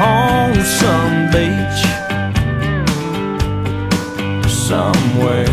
on 0.00 0.52
some 0.80 1.30
beach 1.30 1.82
somewhere. 4.50 5.46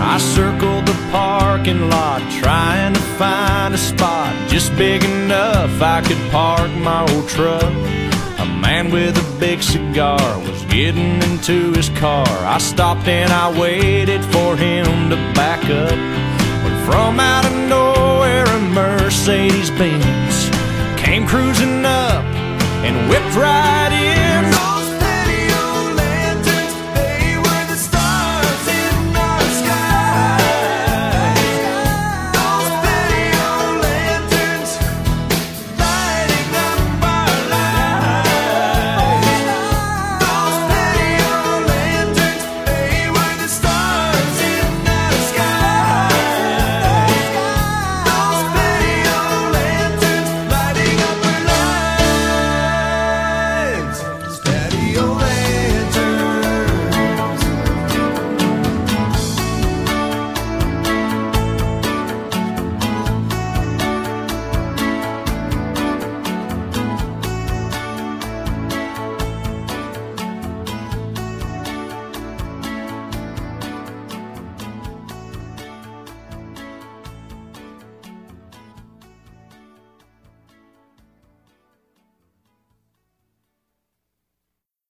I 0.00 0.16
circled 0.36 0.86
the 0.86 0.96
parking 1.10 1.88
lot 1.88 2.22
trying 2.40 2.94
to 2.94 3.00
find 3.18 3.74
a 3.74 3.78
spot 3.78 4.32
just 4.48 4.76
big 4.76 5.02
enough 5.02 5.82
I 5.82 6.02
could 6.02 6.22
park 6.30 6.70
my 6.88 7.00
old 7.12 7.28
truck. 7.28 7.72
Man 8.62 8.92
with 8.92 9.18
a 9.18 9.40
big 9.40 9.60
cigar 9.60 10.38
was 10.38 10.64
getting 10.66 11.20
into 11.24 11.72
his 11.72 11.88
car. 11.98 12.28
I 12.28 12.58
stopped 12.58 13.08
and 13.08 13.32
I 13.32 13.50
waited 13.60 14.24
for 14.26 14.56
him 14.56 15.10
to 15.10 15.16
back 15.34 15.64
up. 15.64 15.98
When 16.62 16.74
from 16.86 17.18
out 17.18 17.44
of 17.44 17.54
nowhere 17.68 18.44
a 18.44 18.60
Mercedes 18.60 19.70
Benz 19.70 20.48
came 20.96 21.26
cruising 21.26 21.84
up 21.84 22.24
and 22.86 23.10
whipped 23.10 23.34
right 23.34 23.90
in 23.90 24.41